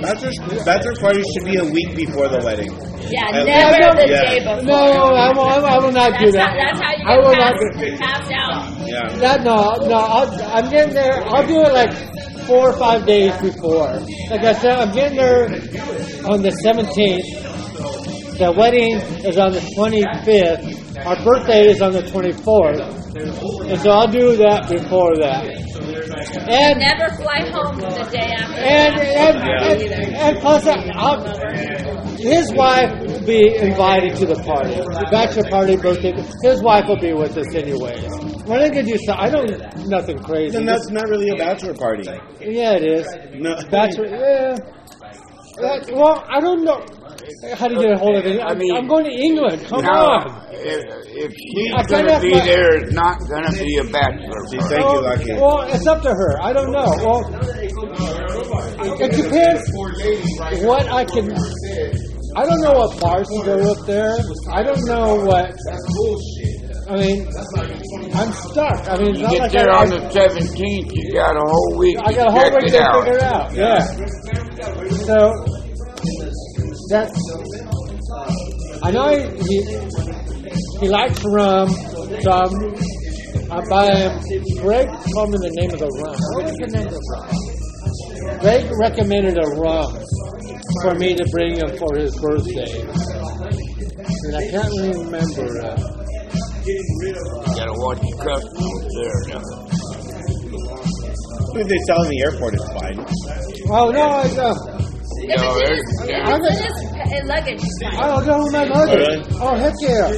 Bachelor, 0.00 0.64
bachelor 0.64 0.94
party 1.00 1.22
should 1.34 1.44
be 1.44 1.56
a 1.56 1.64
week 1.64 1.94
before 1.94 2.28
the 2.28 2.40
wedding. 2.42 2.72
Yeah, 3.10 3.20
I- 3.26 3.32
never 3.32 3.46
Yeah, 3.46 3.94
the 3.94 4.08
yeah. 4.08 4.22
day 4.30 4.38
before. 4.40 4.62
No, 4.62 4.74
I 4.74 5.32
will, 5.32 5.44
I 5.66 5.78
will 5.78 5.92
not 5.92 6.18
do 6.18 6.30
that. 6.32 6.48
how, 6.48 6.56
that's 6.56 6.80
how 6.80 6.92
you 6.96 7.04
I 7.04 7.16
get 7.16 7.24
will 7.24 7.36
not. 7.36 7.54
passed, 7.54 8.00
passed 8.00 8.32
out. 8.32 8.88
Yeah. 8.88 9.18
That 9.20 9.44
no, 9.44 9.76
no. 9.88 9.96
I'll, 9.98 10.56
I'm 10.56 10.70
getting 10.70 10.94
there. 10.94 11.22
I'll 11.28 11.46
do 11.46 11.60
it 11.60 11.72
like 11.74 11.92
four 12.50 12.70
or 12.70 12.76
five 12.78 13.06
days 13.06 13.30
before. 13.40 13.94
Like 14.28 14.42
I 14.42 14.52
said, 14.54 14.72
I'm 14.72 14.92
getting 14.92 15.16
there 15.16 15.44
on 16.26 16.42
the 16.42 16.50
17th. 16.66 18.38
The 18.38 18.50
wedding 18.58 18.96
is 19.24 19.38
on 19.38 19.52
the 19.52 19.60
25th. 19.78 21.06
Our 21.06 21.24
birthday 21.24 21.68
is 21.70 21.80
on 21.80 21.92
the 21.92 22.02
24th, 22.02 22.99
and 23.16 23.80
so 23.80 23.90
I'll 23.90 24.08
do 24.08 24.36
that 24.36 24.68
before 24.68 25.16
that. 25.16 25.44
And 26.48 26.78
Never 26.78 27.14
fly 27.16 27.40
home 27.50 27.76
the 27.78 28.08
day 28.10 28.32
after. 28.32 28.54
and 28.54 28.96
the 28.96 29.18
and, 29.18 29.92
and, 29.92 30.14
and 30.14 30.38
plus, 30.38 30.66
I- 30.66 30.90
I'll, 30.94 32.16
his 32.16 32.52
wife 32.52 32.92
will 33.00 33.26
be 33.26 33.56
invited 33.56 34.14
to 34.16 34.26
the 34.26 34.36
party, 34.44 34.74
the 34.74 35.08
bachelor 35.10 35.48
party, 35.50 35.76
birthday. 35.76 36.12
His 36.42 36.62
wife 36.62 36.86
will 36.86 37.00
be 37.00 37.12
with 37.12 37.36
us 37.36 37.54
anyways. 37.54 38.04
We're 38.46 38.60
not 38.60 38.68
gonna 38.72 38.82
do 38.84 38.98
so. 39.04 39.14
I 39.14 39.30
don't 39.30 39.88
nothing 39.88 40.18
crazy. 40.22 40.52
Then 40.56 40.66
that's 40.66 40.88
not 40.90 41.08
really 41.08 41.30
a 41.30 41.36
bachelor 41.36 41.74
party. 41.74 42.04
Yeah, 42.40 42.74
it 42.76 42.84
is. 42.84 43.06
No. 43.34 43.56
Bachelor, 43.70 44.06
yeah. 44.06 44.56
That, 45.60 45.90
well, 45.92 46.24
I 46.28 46.40
don't 46.40 46.64
know 46.64 46.84
how 47.56 47.68
to 47.68 47.74
get 47.74 47.92
a 47.92 47.98
hold 47.98 48.16
of 48.16 48.26
it. 48.26 48.40
I 48.40 48.48
I 48.50 48.54
mean- 48.54 48.74
I'm 48.76 48.86
going 48.88 49.04
to 49.04 49.10
England. 49.10 49.64
Come 49.66 49.82
Now, 49.82 50.26
on. 50.26 50.46
if, 50.52 50.82
if 51.06 51.30
I 51.30 51.82
she's 51.82 51.90
gonna 51.90 52.20
be 52.20 52.32
thought- 52.32 52.44
there, 52.44 52.76
it's 52.76 52.92
not 52.92 53.18
gonna 53.28 53.52
be 53.52 53.76
a 53.78 53.84
bachelor 53.84 54.40
See, 54.50 54.58
party. 54.58 54.74
thank 54.74 54.92
you, 54.92 55.00
Lucky. 55.02 55.32
Well, 55.40 55.60
it's 55.72 55.86
up 55.86 56.02
to 56.02 56.10
her. 56.10 56.40
I 56.42 56.52
don't 56.52 56.72
know. 56.72 56.90
Well, 57.04 57.22
it 59.00 59.12
depends 59.12 59.62
what 60.64 60.86
I 60.90 61.04
can. 61.04 61.32
I 62.36 62.46
don't 62.46 62.60
know 62.60 62.72
what 62.78 63.00
bars 63.00 63.26
to 63.28 63.42
go 63.44 63.72
up 63.72 63.86
there. 63.86 64.16
I 64.52 64.62
don't 64.62 64.84
know 64.86 65.16
what. 65.24 65.50
I 66.88 66.96
mean, 66.96 67.26
I'm 68.14 68.32
stuck. 68.32 68.88
I 68.88 68.96
mean, 68.98 69.10
it's 69.10 69.18
You 69.18 69.24
not 69.24 69.32
get 69.32 69.40
like 69.42 69.52
there 69.52 69.70
I, 69.70 69.82
on 69.82 69.88
the 69.90 69.98
17th, 70.10 70.90
you 70.94 71.12
got 71.12 71.36
a 71.36 71.40
whole 71.40 71.76
week 71.78 71.96
I 72.04 72.12
got 72.12 72.28
a 72.28 72.30
whole 72.32 72.50
week 72.58 72.70
to 72.72 72.82
out. 72.82 73.04
figure 73.04 73.18
it 73.18 73.22
out. 73.22 73.52
Yeah. 73.54 73.84
So 75.06 75.32
that's. 76.90 77.14
I 78.82 78.90
know 78.90 79.08
he 79.46 79.56
he 80.80 80.88
likes 80.88 81.22
rum, 81.24 81.68
so 81.68 82.30
I'm, 82.30 82.52
I 83.50 83.60
buy 83.68 83.86
him. 83.94 84.12
Greg 84.62 84.88
told 85.14 85.30
me 85.30 85.38
the 85.38 85.52
name 85.60 85.70
of 85.70 85.78
the 85.78 85.90
rum. 86.02 86.16
What 86.34 86.44
is 86.46 86.56
the 86.56 86.66
name 86.74 86.86
of 86.86 86.92
the 86.92 87.02
rum? 87.14 88.40
Greg 88.40 88.66
recommended 88.80 89.36
a 89.38 89.48
rum 89.60 89.90
for 90.82 90.94
me 90.94 91.14
to 91.14 91.24
bring 91.32 91.56
him 91.56 91.70
for 91.78 91.96
his 91.96 92.14
birthday, 92.20 92.72
and 92.82 94.36
I 94.36 94.42
can't 94.50 94.68
really 94.80 94.96
remember. 95.04 95.46
Uh, 95.62 95.96
You 96.60 96.74
gotta 97.56 97.72
watch 97.72 98.00
your 98.04 98.18
customers 98.20 98.84
there 98.96 99.20
now. 99.32 99.44
If 101.52 101.66
they 101.66 101.78
sell 101.88 102.02
in 102.04 102.10
the 102.10 102.20
airport, 102.24 102.54
it's 102.54 102.70
fine. 102.72 102.98
oh 103.70 103.90
no, 103.90 104.00
I 104.00 104.28
uh, 104.38 104.79
If 105.20 105.36
No, 105.36 105.52
it's 105.52 105.60
in 105.60 105.66
there's- 105.66 105.80
his, 105.80 106.06
there's- 106.06 106.30
if 106.30 106.48
it's 106.48 106.60
in 106.60 107.10
his 107.10 107.20
pa- 107.20 107.26
luggage, 107.34 107.60
it's 107.62 107.78
fine. 107.82 108.00
I'll 108.00 108.24
go 108.24 108.34
with 108.44 108.52
my 108.52 108.64
luggage. 108.64 108.98
really? 108.98 109.22
Oh, 109.40 109.54
heck 109.56 109.74
yeah. 109.80 110.08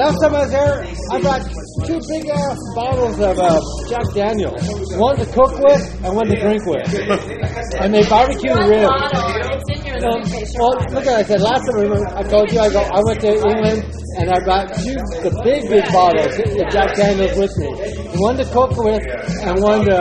Last 0.00 0.16
time 0.22 0.34
I 0.34 0.42
was 0.46 0.50
there, 0.50 0.76
I 1.10 1.20
brought 1.20 1.42
two 1.86 2.00
big 2.08 2.28
ass 2.30 2.58
bottles 2.76 3.18
of 3.18 3.38
uh, 3.38 3.60
Jack 3.88 4.06
Daniels. 4.14 4.62
One 4.96 5.16
to 5.16 5.26
cook 5.26 5.52
with 5.58 5.82
and 6.04 6.14
one 6.16 6.26
to 6.28 6.36
drink 6.38 6.62
with. 6.66 6.86
And 7.80 7.94
they 7.94 8.04
barbecue 8.08 8.50
One 8.50 8.68
ribs. 8.68 8.86
bottle, 8.86 9.56
it's 9.56 9.70
in 9.80 9.86
your 9.86 9.98
Well, 10.00 10.18
luggage 10.20 10.32
case. 10.32 10.52
well, 10.58 10.74
look 10.92 11.06
at 11.06 11.12
it. 11.12 11.18
I 11.20 11.22
said 11.24 11.40
last 11.40 11.62
time 11.66 11.76
remember, 11.80 12.08
I 12.16 12.22
told 12.24 12.52
you 12.52 12.60
I 12.60 12.68
go. 12.68 12.80
I 12.80 13.00
went 13.04 13.20
to 13.20 13.30
England 13.32 13.80
and 14.18 14.26
I 14.30 14.38
brought 14.44 14.68
two 14.74 14.96
the 15.24 15.32
big 15.44 15.68
big 15.70 15.84
bottles 15.92 16.34
of 16.38 16.68
Jack 16.70 16.94
Daniels 16.96 17.36
with 17.38 17.52
me. 17.58 17.68
One 18.20 18.36
to 18.36 18.44
cook 18.52 18.72
with 18.76 19.00
and 19.44 19.62
one 19.62 19.84
to 19.86 19.96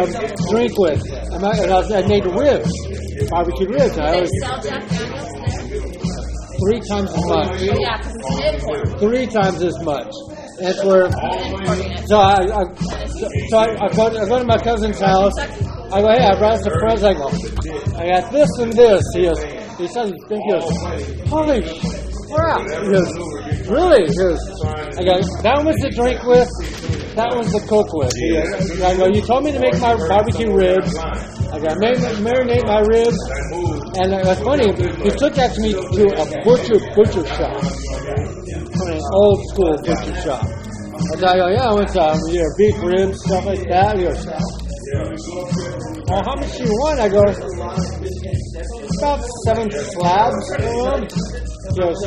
drink 0.51 0.73
with. 0.77 1.01
And 1.31 1.45
I, 1.45 1.51
and 1.63 1.71
I, 1.71 1.77
was- 1.79 1.91
I 1.91 2.01
made 2.07 2.25
ribs, 2.25 2.71
barbecue 3.27 3.67
ribs. 3.67 3.97
I 3.97 4.13
always 4.13 4.31
sell 4.41 4.61
Jack 4.61 4.87
Daniels 4.89 5.27
there? 5.33 5.99
three 6.59 6.79
times 6.87 7.09
as 7.09 7.25
much. 7.25 7.47
Oh, 7.47 7.79
yeah, 7.79 7.97
because 7.97 8.15
it's 8.15 8.63
import. 8.63 8.99
three 8.99 9.27
times 9.27 9.61
as 9.61 9.79
much. 9.83 10.11
That's 10.59 10.83
where. 10.83 11.09
So 12.05 12.19
I, 12.19 12.43
I 12.43 12.63
so, 13.49 13.57
I, 13.57 13.67
I, 13.79 13.87
go, 13.95 14.07
I 14.07 14.27
go 14.27 14.39
to 14.39 14.45
my 14.45 14.57
cousin's 14.57 14.99
house. 14.99 15.37
I 15.39 16.01
go, 16.01 16.09
hey, 16.09 16.23
I 16.23 16.37
brought 16.37 16.59
some 16.59 16.73
friends. 16.79 17.03
I 17.03 17.13
go, 17.13 17.27
I 17.97 18.07
got 18.07 18.31
this 18.31 18.49
and 18.59 18.73
this. 18.73 19.03
He 19.13 19.23
goes, 19.23 19.43
he 19.77 19.87
says, 19.87 20.11
he 20.27 20.51
goes, 20.51 20.67
holy 21.27 21.63
crap. 22.29 22.61
He 22.61 22.91
goes, 22.91 23.38
really? 23.69 24.03
I 24.03 25.01
go, 25.05 25.15
that 25.45 25.61
was 25.63 25.77
the 25.81 25.91
drink 25.93 26.19
with, 26.25 26.49
that 27.15 27.31
was 27.37 27.51
the 27.53 27.61
cook 27.69 27.89
with. 27.93 28.11
Goes, 28.11 28.81
I 28.81 28.97
go, 28.97 29.07
you 29.07 29.21
told 29.21 29.43
me 29.45 29.51
to 29.51 29.59
make 29.59 29.79
my 29.79 29.95
barbecue 29.95 30.51
ribs. 30.51 30.97
I 30.97 31.57
got 31.57 31.77
marinate, 31.77 32.19
marinate 32.21 32.65
my 32.65 32.81
ribs. 32.85 33.19
And 34.01 34.13
it 34.13 34.25
was 34.25 34.39
funny, 34.41 34.69
he 35.03 35.09
took 35.15 35.33
that 35.35 35.53
to 35.55 35.61
me 35.61 35.73
to 35.73 36.03
a 36.17 36.25
butcher 36.43 36.77
butcher 36.93 37.25
shop 37.35 37.61
an 38.87 39.01
old 39.13 39.39
school 39.49 39.75
butcher 39.83 40.15
shop. 40.21 40.43
And 40.43 41.23
I 41.23 41.37
go, 41.37 41.47
yeah, 41.47 41.69
I 41.69 41.73
went 41.73 41.89
to 41.89 42.01
um, 42.01 42.19
you 42.27 42.39
know, 42.39 42.49
beef 42.57 42.75
ribs, 42.83 43.23
stuff 43.23 43.45
like 43.45 43.63
that. 43.69 43.97
He 43.97 44.03
goes, 44.03 44.25
well, 46.07 46.21
how 46.25 46.35
much 46.35 46.57
do 46.57 46.63
you 46.63 46.71
want? 46.71 46.99
I 46.99 47.07
go, 47.09 47.21
about 48.99 49.21
seven 49.45 49.71
slabs 49.71 50.55
for 50.55 50.61
them. 50.61 51.07
He 51.69 51.79
goes, 51.79 51.99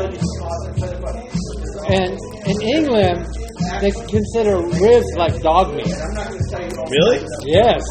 and 1.88 2.18
in 2.46 2.60
England, 2.62 3.26
they 3.80 3.90
consider 3.90 4.58
ribs 4.58 5.10
like 5.16 5.40
dog 5.42 5.74
meat. 5.74 5.86
Really? 6.90 7.24
Yes. 7.46 7.82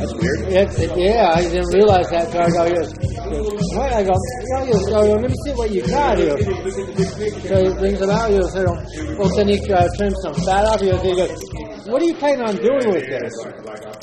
That's 0.00 0.14
weird. 0.14 0.40
It's, 0.48 0.78
yeah, 0.96 1.32
I 1.34 1.42
didn't 1.42 1.74
realize 1.74 2.08
that. 2.08 2.32
So 2.32 2.40
I 2.40 2.48
go, 2.48 2.64
he 2.64 2.72
goes, 2.72 2.92
he 2.92 3.36
goes, 3.36 3.76
what? 3.76 3.92
I 3.92 4.02
go, 4.02 4.16
well, 4.16 4.64
he 4.64 4.72
goes, 4.72 4.92
oh, 4.92 5.12
let 5.12 5.30
me 5.30 5.36
see 5.44 5.52
what 5.52 5.70
you 5.70 5.82
got. 5.86 6.16
here. 6.16 6.38
so 6.40 7.54
he 7.60 7.74
brings 7.76 8.00
them 8.00 8.08
out. 8.08 8.30
He 8.30 8.38
goes, 8.38 8.54
well, 8.54 9.36
then 9.36 9.48
he 9.48 9.60
uh, 9.72 9.88
trims 9.98 10.16
some 10.22 10.34
fat 10.34 10.64
off. 10.64 10.80
He 10.80 10.88
goes, 10.88 11.02
he 11.02 11.14
goes, 11.14 11.86
what 11.86 12.00
are 12.00 12.06
you 12.06 12.14
planning 12.14 12.40
on 12.40 12.56
doing 12.56 12.88
with 12.88 13.06
this? 13.06 13.34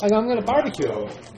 I 0.02 0.08
go, 0.08 0.16
I'm 0.16 0.26
going 0.26 0.38
to 0.38 0.46
barbecue 0.46 0.86
it. 0.86 1.37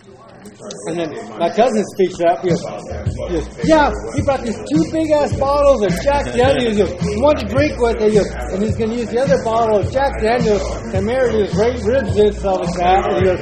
And 0.88 0.96
then 0.96 1.10
my 1.38 1.48
cousin 1.52 1.84
speaks 1.96 2.20
up. 2.20 2.40
He 2.40 2.48
goes, 2.48 2.64
he 2.64 3.68
yeah, 3.68 3.92
he 4.16 4.22
brought 4.22 4.40
these 4.40 4.56
two 4.56 4.84
big 4.92 5.10
ass 5.12 5.36
bottles 5.36 5.84
of 5.84 5.92
Jack 6.00 6.24
Daniels. 6.32 6.76
He 6.76 6.80
goes, 6.80 6.92
one 7.20 7.36
to 7.36 7.46
drink 7.48 7.76
with. 7.80 8.00
He 8.00 8.16
goes, 8.16 8.28
and 8.52 8.62
he's 8.62 8.76
going 8.76 8.90
to 8.90 8.96
use 8.96 9.08
the 9.08 9.20
other 9.20 9.42
bottle 9.44 9.80
of 9.80 9.92
Jack 9.92 10.20
Daniels 10.20 10.62
to 10.92 10.98
marinate 11.04 11.48
his 11.48 11.54
ra- 11.56 11.76
ribs 11.92 12.16
in, 12.16 12.32
stuff 12.32 12.60
like 12.60 12.74
that. 12.80 13.04
And 13.04 13.16
he 13.16 13.24
goes, 13.24 13.40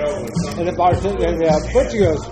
and 0.59 0.67
the 0.67 0.75
bartender, 0.75 1.27
and 1.27 1.39
the 1.39 1.71
butcher 1.71 1.99
goes, 2.03 2.23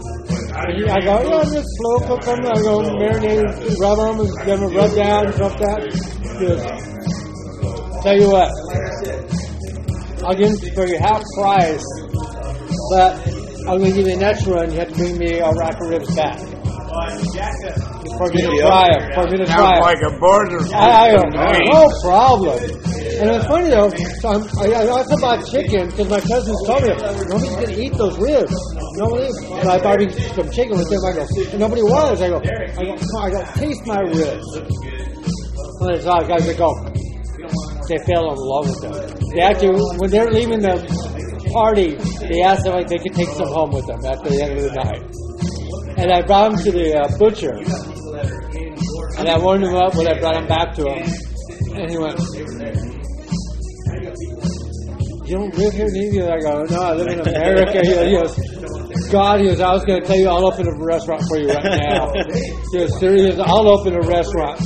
and 0.56 0.90
I 0.90 0.98
go, 1.00 1.14
yeah, 1.22 1.38
I'm 1.38 1.50
just 1.52 1.68
slow 1.78 1.98
cook 2.10 2.22
them. 2.26 2.42
I 2.42 2.58
go 2.62 2.82
marinate, 2.98 3.46
rub 3.78 3.98
them, 4.02 4.18
and 4.26 4.30
them 4.50 4.60
rub 4.74 4.90
down, 4.94 5.32
stuff 5.34 5.54
that. 5.62 5.78
He 5.86 6.46
goes, 6.46 6.62
tell 8.02 8.18
you 8.18 8.30
what, 8.34 8.50
I'll 10.26 10.34
give 10.34 10.58
for 10.74 10.86
you 10.86 10.98
half 10.98 11.22
price, 11.38 11.86
but 12.90 13.45
I'm 13.68 13.78
going 13.78 13.90
to 13.90 13.96
give 13.98 14.06
you 14.06 14.14
an 14.14 14.22
extra, 14.22 14.60
and 14.62 14.72
you 14.72 14.78
have 14.78 14.88
to 14.88 14.94
bring 14.94 15.18
me 15.18 15.38
a 15.38 15.50
rack 15.58 15.74
of 15.82 15.88
ribs 15.90 16.14
back. 16.14 16.38
For 16.38 18.28
me 18.32 18.40
to 18.40 18.56
try 18.62 18.88
them. 18.88 19.12
For 19.12 19.26
me 19.30 19.36
to 19.38 19.46
try 19.46 19.76
'em. 19.76 19.82
like 19.82 20.00
a 20.06 20.12
border. 20.18 20.60
I, 20.72 21.10
I 21.10 21.66
no 21.68 21.84
problem. 22.00 22.58
And 23.18 23.30
it's 23.30 23.46
funny 23.46 23.68
though, 23.70 23.90
so 24.20 24.28
I'm, 24.28 24.42
I, 24.60 24.72
I 24.72 24.86
also 24.88 25.16
bought 25.20 25.44
chicken 25.44 25.88
because 25.90 26.08
my 26.08 26.20
cousins 26.20 26.56
told 26.66 26.82
me 26.84 26.94
nobody's 27.28 27.56
going 27.56 27.66
to 27.74 27.80
eat 27.82 27.94
those 27.98 28.16
ribs. 28.18 28.54
Nobody. 28.96 29.28
So 29.32 29.68
I 29.68 29.78
bought 29.82 30.00
some 30.36 30.50
chicken 30.52 30.78
with 30.78 30.88
them. 30.88 31.00
I 31.04 31.12
go, 31.12 31.26
and 31.50 31.60
nobody 31.60 31.82
was. 31.82 32.22
I 32.22 32.28
go, 32.28 32.38
I 32.38 32.84
go, 32.86 32.94
I 33.18 33.30
go, 33.30 33.44
taste 33.58 33.84
my 33.86 34.00
ribs. 34.00 34.46
And 35.80 35.90
it's 35.96 36.06
all 36.06 36.24
guys 36.24 36.46
that 36.46 36.56
go, 36.56 36.70
they 37.88 37.98
fell 38.06 38.30
in 38.32 38.38
love 38.38 38.66
with 38.68 38.80
them. 38.80 38.94
They 39.34 39.40
actually, 39.42 39.80
when 39.98 40.10
they're 40.10 40.30
leaving 40.30 40.60
the 40.60 40.80
party, 41.56 41.96
they 42.28 42.42
asked 42.42 42.64
them 42.64 42.76
if 42.76 42.88
they 42.88 42.98
could 42.98 43.14
take 43.14 43.32
some 43.32 43.48
home 43.48 43.72
with 43.72 43.86
them 43.86 44.04
at 44.04 44.20
the 44.20 44.36
end 44.44 44.60
of 44.60 44.64
the 44.68 44.74
night. 44.76 45.00
And 45.96 46.12
I 46.12 46.20
brought 46.20 46.52
them 46.52 46.60
to 46.60 46.70
the 46.70 47.00
uh, 47.00 47.08
butcher. 47.16 47.56
And 49.16 49.26
I 49.28 49.38
warmed 49.38 49.64
him 49.64 49.74
up 49.74 49.94
when 49.94 50.06
I 50.06 50.20
brought 50.20 50.36
him 50.36 50.46
back 50.46 50.74
to 50.76 50.84
him. 50.84 51.00
And 51.80 51.90
he 51.90 51.96
went, 51.96 52.20
You 55.24 55.34
don't 55.40 55.54
live 55.56 55.72
here 55.72 55.88
in 55.88 55.96
India? 55.96 56.28
I 56.28 56.38
go, 56.38 56.62
No, 56.68 56.80
I 56.82 56.92
live 56.92 57.08
in 57.08 57.20
America. 57.20 57.80
He 57.80 58.12
goes, 58.12 58.36
God, 59.10 59.40
he 59.40 59.46
goes, 59.46 59.60
I 59.60 59.72
was 59.72 59.84
going 59.84 60.02
to 60.02 60.06
tell 60.06 60.18
you, 60.18 60.28
I'll 60.28 60.46
open 60.46 60.68
a 60.68 60.76
restaurant 60.84 61.22
for 61.28 61.38
you 61.38 61.48
right 61.48 61.80
now. 61.88 62.12
He 62.72 62.78
goes, 62.78 63.00
goes, 63.00 63.38
I'll 63.40 63.68
open 63.68 63.94
a 63.94 64.04
restaurant. 64.06 64.60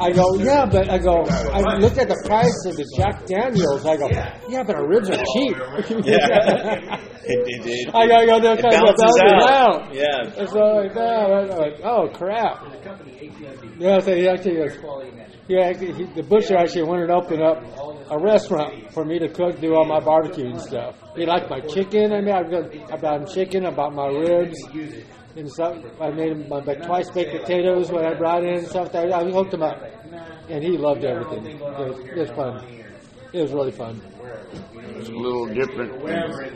I 0.00 0.12
go, 0.12 0.34
yeah, 0.36 0.66
but 0.66 0.90
I 0.90 0.98
go, 0.98 1.24
I 1.24 1.76
looked 1.78 1.98
at 1.98 2.08
the 2.08 2.20
price 2.26 2.64
of 2.66 2.76
the 2.76 2.84
Jack 2.96 3.26
Daniels. 3.26 3.86
I 3.86 3.96
go, 3.96 4.08
yeah, 4.48 4.62
but 4.62 4.76
our 4.76 4.86
ribs 4.86 5.08
are 5.08 5.16
cheap. 5.16 5.56
Yeah. 6.04 7.00
It, 7.22 7.38
it, 7.46 7.66
it, 7.66 7.94
I 7.94 8.06
go, 8.06 8.16
I 8.16 8.26
go, 8.26 8.40
they're 8.40 8.58
it 8.58 8.62
kind 8.62 8.74
of 8.74 8.96
balances 8.96 9.20
out. 9.44 9.50
out. 9.50 9.94
Yeah. 9.94 10.40
And 10.40 10.48
so 10.48 10.58
like 10.58 10.94
that, 10.94 11.30
I'm 11.30 11.48
like, 11.48 11.80
oh 11.84 12.08
crap. 12.12 12.64
Yeah, 13.78 13.98
so 14.00 14.14
he 14.14 14.28
actually 14.28 14.56
goes, 14.56 14.76
yeah, 15.48 15.68
actually, 15.68 15.92
he, 15.92 16.04
the 16.14 16.22
butcher 16.22 16.56
actually 16.56 16.84
wanted 16.84 17.08
to 17.08 17.14
open 17.14 17.42
up 17.42 17.62
a 18.10 18.18
restaurant 18.18 18.92
for 18.92 19.04
me 19.04 19.18
to 19.18 19.28
cook, 19.28 19.60
do 19.60 19.74
all 19.74 19.84
my 19.84 20.00
barbecue 20.00 20.46
and 20.46 20.60
stuff. 20.60 20.96
He 21.16 21.26
liked 21.26 21.50
my 21.50 21.60
chicken. 21.60 22.12
I 22.12 22.20
mean, 22.20 22.34
I've 22.34 22.50
got, 22.50 22.92
I 22.92 22.96
bought 22.96 23.20
him 23.22 23.26
chicken, 23.28 23.66
I 23.66 23.70
bought 23.70 23.92
my 23.94 24.06
ribs 24.06 24.58
and 25.36 25.50
stuff. 25.50 25.76
I 26.00 26.10
made 26.10 26.32
him 26.32 26.48
my, 26.48 26.60
my 26.60 26.74
twice 26.74 27.10
baked 27.10 27.32
potatoes 27.32 27.90
when 27.90 28.04
I 28.04 28.14
brought 28.14 28.44
in 28.44 28.58
and 28.58 28.66
stuff. 28.66 28.94
I, 28.94 29.10
I 29.10 29.30
hooked 29.30 29.54
him 29.54 29.62
up, 29.62 29.82
and 30.48 30.62
he 30.62 30.76
loved 30.76 31.04
everything. 31.04 31.46
It 31.46 31.60
was, 31.60 31.98
it 32.00 32.16
was 32.16 32.30
fun. 32.30 32.80
It 33.32 33.42
was 33.42 33.52
really 33.52 33.70
fun. 33.70 34.02
It's 34.72 35.08
a 35.08 35.12
little 35.12 35.46
different 35.46 36.02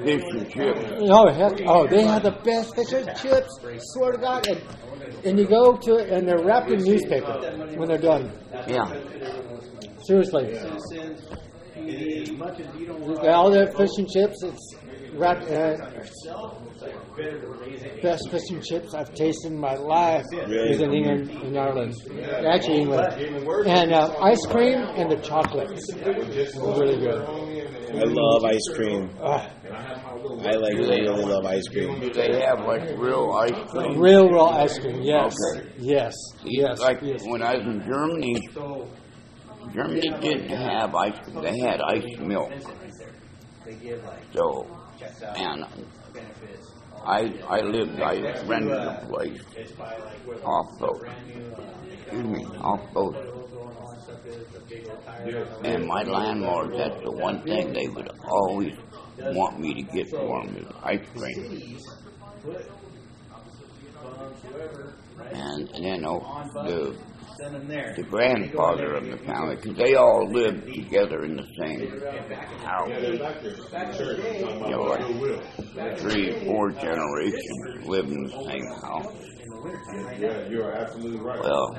fish 0.05 0.23
and 0.31 0.51
chips. 0.51 0.81
Oh 1.01 1.33
heck! 1.33 1.61
Oh, 1.67 1.87
they 1.87 2.03
have 2.05 2.25
the 2.25 2.33
best 2.33 2.75
fish 2.75 2.93
and 2.93 3.07
chips. 3.17 3.61
Swear 3.95 4.13
to 4.13 4.19
God! 4.19 4.47
And, 4.49 4.61
and 5.25 5.39
you 5.39 5.47
go 5.47 5.77
to 5.77 5.97
it, 5.97 6.11
and 6.11 6.29
they're 6.29 6.45
wrapped 6.45 6.71
in 6.71 6.83
newspaper 6.83 7.41
when 7.77 7.89
they're 7.89 7.99
done. 7.99 8.33
Yeah. 8.67 8.93
Seriously, 10.07 10.59
all 13.29 13.51
their 13.51 13.71
fish 13.73 13.91
and 13.99 14.09
chips. 14.11 14.43
It's 14.43 14.75
wrapped. 15.15 15.49
Uh, 15.51 15.77
best 18.03 18.29
fish 18.31 18.43
and 18.51 18.63
chips 18.65 18.93
I've 18.95 19.15
tasted 19.15 19.53
in 19.53 19.59
my 19.59 19.75
life 19.75 20.25
is 20.33 20.81
in 20.81 20.93
England, 20.93 21.31
in 21.31 21.57
Ireland, 21.57 21.95
actually 22.47 22.81
England. 22.81 23.15
And 23.67 23.93
uh, 23.93 24.15
ice 24.21 24.45
cream 24.47 24.79
and 24.97 25.11
the 25.11 25.17
chocolates, 25.17 25.83
really 25.95 26.99
good. 26.99 27.23
I 27.95 28.03
love 28.05 28.45
ice 28.45 28.69
cream. 28.75 29.11
Ah, 29.23 29.49
I 30.45 30.57
like 30.57 30.75
really 30.75 31.07
love 31.07 31.45
ice 31.47 31.69
cream. 31.69 32.01
Do 32.01 32.11
they 32.13 32.41
have 32.41 32.61
like 32.67 32.91
real 32.99 33.33
ice 33.33 33.71
cream? 33.71 33.99
real, 33.99 34.29
real 34.29 34.47
ice 34.47 34.79
cream. 34.79 35.01
Yes, 35.03 35.35
Okay. 35.55 35.71
yes, 35.79 36.15
yes. 36.45 36.81
Like 36.81 37.01
yes. 37.03 37.23
when 37.27 37.43
I 37.43 37.55
was 37.57 37.67
in 37.67 37.83
Germany, 37.87 38.41
Germany 39.73 40.11
didn't 40.21 40.49
have 40.51 40.95
ice 40.95 41.19
cream. 41.25 41.43
They 41.43 41.59
had 41.61 41.81
ice 41.81 42.19
milk. 42.19 42.53
So, 44.35 44.67
and 45.23 45.65
I 47.05 47.21
I 47.49 47.61
lived, 47.61 48.01
I 48.01 48.43
rented 48.47 48.73
a 48.73 49.07
place 49.09 49.41
off 50.45 50.79
the, 50.79 51.13
excuse 51.93 52.25
me, 52.25 52.45
off 52.61 52.93
boat. 52.93 53.17
And 55.65 55.87
my 55.87 56.03
landlord, 56.03 56.73
that's 56.77 57.03
the 57.03 57.11
one 57.11 57.43
thing 57.43 57.73
they 57.73 57.89
would 57.89 58.09
always 58.25 58.75
want 59.19 59.61
me 59.61 59.75
to 59.75 59.83
get 59.83 60.09
for 60.11 60.45
them 60.45 60.57
is 60.57 60.67
ice 60.83 61.01
cream. 61.15 61.79
And, 65.31 65.69
and 65.71 65.85
you 65.85 65.93
oh, 65.93 65.97
know, 65.97 66.51
the 66.65 66.97
the 67.39 68.07
grandfather 68.09 68.95
of 68.95 69.05
the 69.05 69.17
family, 69.19 69.57
because 69.57 69.77
they 69.77 69.95
all 69.95 70.31
lived 70.31 70.67
together 70.73 71.25
in 71.25 71.37
the 71.37 71.47
same 71.59 72.01
house. 72.65 72.89
You 74.65 74.71
know, 74.71 74.83
like 74.83 75.99
three, 75.99 76.45
four 76.45 76.71
generations 76.71 77.87
lived 77.87 78.11
in 78.11 78.25
the 78.25 78.31
same 78.49 78.67
house. 78.83 79.13
Yeah, 80.19 80.49
you 80.49 80.63
are 80.63 80.73
absolutely 80.73 81.21
right. 81.21 81.41
Well, 81.43 81.75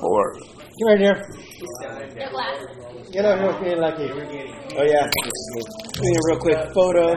four, 0.00 0.34
Come 0.78 0.88
right 0.88 1.00
here. 1.00 1.26
No. 1.80 1.88
Get 3.10 3.24
over 3.24 3.38
here 3.38 3.52
with 3.52 3.60
me, 3.62 3.74
Lucky. 3.74 4.08
Oh 4.76 4.84
yeah. 4.84 5.10
Give 5.92 6.02
me 6.02 6.10
a 6.14 6.20
real 6.28 6.38
quick 6.38 6.60
photo. 6.72 7.16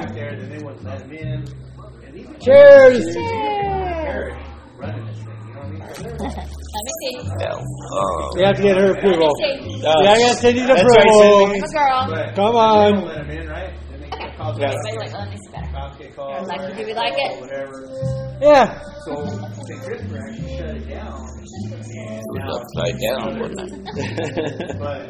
Cheers! 2.39 3.15
Let 4.79 4.95
me 5.81 6.91
see. 7.01 7.15
yeah, 7.39 7.55
uh, 7.55 8.37
You 8.37 8.43
have 8.45 8.55
to 8.55 8.61
get 8.61 8.77
her 8.77 8.91
approval. 8.91 9.31
Let 9.39 9.63
me 9.63 9.79
see. 9.79 9.85
Uh, 9.85 10.01
Yeah, 10.01 10.11
I 10.11 10.19
got 10.19 10.35
Cindy's 10.37 10.67
That's 10.67 10.81
approval. 10.81 11.47
right, 11.47 11.61
I'm 11.61 11.63
a 11.63 12.15
girl. 12.15 12.35
Come 12.35 12.55
on. 12.55 12.93
Okay. 14.41 14.61
Yeah. 14.61 14.73
Wait, 14.73 14.97
wait, 14.97 15.11
let 15.13 15.29
me 15.29 15.37
see 15.37 15.51
better. 15.53 15.69
Like, 16.47 16.63
do 16.77 16.81
we 16.85 16.93
like 16.93 17.13
it? 17.15 17.31
Yeah. 18.41 18.81
it 19.61 20.89
down. 20.89 21.19
It 21.93 22.25
was 22.31 22.45
upside 22.57 22.97
down, 22.99 23.39
wasn't 23.39 23.69
it? 23.97 25.01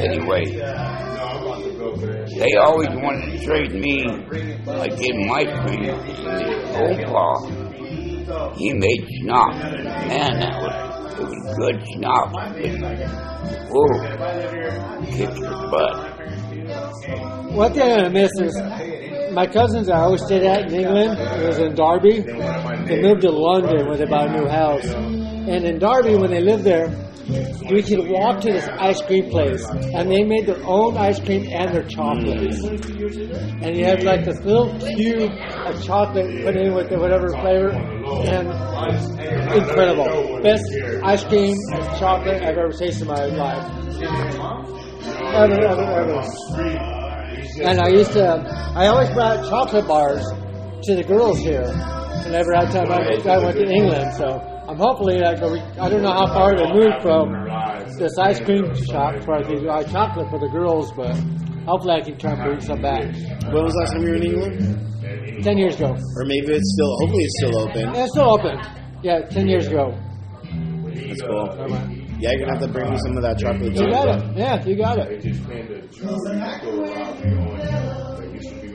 Anyway, 0.00 0.44
they 2.38 2.52
always 2.56 2.88
wanted 2.88 3.38
to 3.38 3.44
trade 3.44 3.72
me, 3.72 4.04
like 4.66 4.98
in 5.00 5.28
my 5.28 5.44
cream, 5.44 5.84
and 5.84 6.00
Opa, 6.74 7.26
he 8.56 8.72
made 8.72 9.06
schnapps. 9.20 9.56
Man, 9.56 10.40
that 10.40 10.56
was, 10.62 10.74
it 11.18 11.24
was 11.26 11.40
good 11.58 11.76
schnapps. 11.92 12.32
Whoa, 13.70 13.88
kicked 15.06 15.38
your 15.38 15.70
butt. 15.70 16.10
One 17.52 17.72
thing 17.72 17.88
gonna 17.88 18.10
miss 18.10 18.30
is 18.40 18.56
my 19.32 19.46
cousins 19.46 19.88
I 19.88 20.00
always 20.00 20.24
stayed 20.24 20.44
at 20.44 20.72
in 20.72 20.80
England. 20.80 21.18
It 21.18 21.46
was 21.46 21.58
in 21.58 21.74
Derby. 21.74 22.20
They 22.20 23.02
moved 23.02 23.22
to 23.22 23.30
London 23.30 23.88
when 23.88 23.98
they 23.98 24.06
bought 24.06 24.28
a 24.28 24.32
new 24.32 24.48
house. 24.48 24.84
And 24.84 25.64
in 25.64 25.78
Derby, 25.78 26.16
when 26.16 26.30
they 26.30 26.40
lived 26.40 26.64
there, 26.64 26.88
we 27.70 27.82
could 27.82 28.08
walk 28.08 28.40
to 28.42 28.52
this 28.52 28.66
ice 28.68 29.00
cream 29.02 29.30
place, 29.30 29.64
and 29.68 30.10
they 30.10 30.24
made 30.24 30.46
their 30.46 30.62
own 30.64 30.96
ice 30.96 31.20
cream 31.20 31.46
and 31.50 31.74
their 31.74 31.84
chocolates. 31.84 32.62
And 32.64 33.76
you 33.76 33.84
had 33.84 34.02
like 34.02 34.24
this 34.24 34.40
little 34.40 34.76
cube 34.96 35.30
of 35.66 35.82
chocolate 35.84 36.44
put 36.44 36.56
in 36.56 36.74
with 36.74 36.90
whatever 36.92 37.28
flavor, 37.40 37.70
and 37.70 38.48
incredible. 39.56 40.40
Best 40.42 40.64
ice 41.04 41.24
cream 41.24 41.56
and 41.72 41.98
chocolate 41.98 42.42
I've 42.42 42.56
ever 42.56 42.72
tasted 42.72 43.02
in 43.02 43.08
my 43.08 43.24
life. 43.26 43.64
Ever, 45.32 45.60
ever, 45.60 45.82
ever. 45.82 46.20
And 47.62 47.80
I 47.80 47.88
used 47.88 48.12
to, 48.12 48.26
I 48.74 48.86
always 48.86 49.10
brought 49.10 49.48
chocolate 49.48 49.86
bars 49.86 50.24
to 50.84 50.94
the 50.94 51.04
girls 51.04 51.38
here. 51.38 51.66
Whenever 52.24 52.54
I 52.54 52.66
time 52.66 52.90
I, 52.92 53.16
I 53.28 53.38
went 53.38 53.56
to 53.56 53.66
England, 53.68 54.12
so 54.14 54.26
I'm 54.68 54.76
hopefully 54.76 55.22
I 55.24 55.34
don't 55.34 56.02
know 56.02 56.12
how 56.12 56.26
far 56.26 56.54
to 56.54 56.74
move 56.74 56.92
from 57.02 57.32
this 58.00 58.18
ice 58.18 58.40
cream 58.40 58.74
shop 58.90 59.14
where 59.26 59.38
I 59.38 59.42
can 59.42 59.64
buy 59.66 59.84
chocolate 59.84 60.28
for 60.30 60.38
the 60.40 60.48
girls, 60.48 60.90
but 60.92 61.14
hopefully 61.66 61.94
I 61.94 62.00
can 62.00 62.18
try 62.18 62.32
and 62.32 62.42
bring 62.42 62.60
some 62.60 62.80
back. 62.82 63.04
When 63.52 63.62
was 63.62 63.72
the 63.74 63.80
last 63.80 63.92
time 63.92 64.02
you 64.02 64.08
were 64.10 64.16
in 64.16 64.22
England? 64.24 65.44
Ten 65.44 65.56
years 65.58 65.76
ago, 65.76 65.90
Or 66.16 66.24
maybe 66.26 66.52
it's 66.52 66.72
still. 66.74 66.92
Hopefully, 67.00 67.22
it's 67.24 67.36
still 67.40 67.58
open. 67.60 67.94
yeah, 67.94 68.02
it's 68.04 68.12
still 68.12 68.30
open. 68.30 68.58
Yeah, 69.02 69.20
ten 69.28 69.48
years 69.48 69.66
ago. 69.68 69.94
That's 70.42 71.22
cool. 71.22 71.46
Yeah, 72.20 72.32
you're 72.32 72.40
gonna 72.40 72.58
have 72.58 72.66
to 72.66 72.68
bring 72.72 72.90
me 72.90 72.98
some 72.98 73.16
of 73.16 73.22
that 73.22 73.38
chocolate. 73.38 73.72
You 73.74 73.90
got 73.90 74.08
it. 74.08 74.36
Yeah, 74.36 74.64
you 74.66 74.76
got 74.76 74.98
it. 74.98 75.24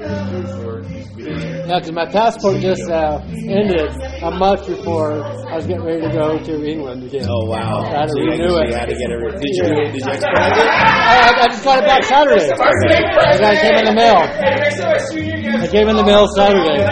They 0.05 0.13
just 0.13 0.29
tend 0.29 0.45
to 0.45 0.53
go 0.53 0.59
around 0.69 0.83
going, 0.83 0.83
they 0.85 0.97
used 0.99 1.09
to 1.09 1.15
be 1.17 1.23
Yeah, 1.25 1.79
because 1.79 1.91
my 1.91 2.05
passport 2.05 2.61
just 2.61 2.85
uh, 2.89 3.19
ended 3.49 3.89
a 4.21 4.31
month 4.31 4.67
before 4.67 5.23
I 5.49 5.55
was 5.57 5.65
getting 5.65 5.83
ready 5.83 6.01
to 6.01 6.11
go 6.13 6.37
to 6.37 6.53
England 6.65 7.03
again. 7.03 7.25
Oh 7.27 7.45
wow! 7.49 7.81
I 7.81 7.89
had 7.89 8.05
to 8.05 8.11
So 8.13 8.19
you, 8.21 8.29
renew 8.31 8.49
so 8.53 8.61
it. 8.61 8.69
you 8.69 8.75
had 8.75 8.85
to 8.89 8.95
get 8.95 9.09
it. 9.09 9.17
re- 9.17 9.31
Did 9.33 9.53
you? 9.57 9.65
Yeah. 9.65 9.91
Did 9.91 10.01
you 10.05 10.11
expedite 10.13 10.53
it? 10.53 10.67
I, 10.69 11.41
I 11.41 11.47
just 11.49 11.63
got 11.63 11.79
it 11.81 11.85
back 11.89 12.03
Saturday. 12.05 12.45
I 12.53 13.37
got 13.41 13.53
it 13.53 13.61
came 13.65 13.77
in 13.81 13.85
the 13.85 13.95
mail. 13.97 14.21
I 14.21 15.67
came 15.67 15.87
in 15.89 15.95
the 15.95 16.03
mail 16.05 16.27
Saturday. 16.35 16.85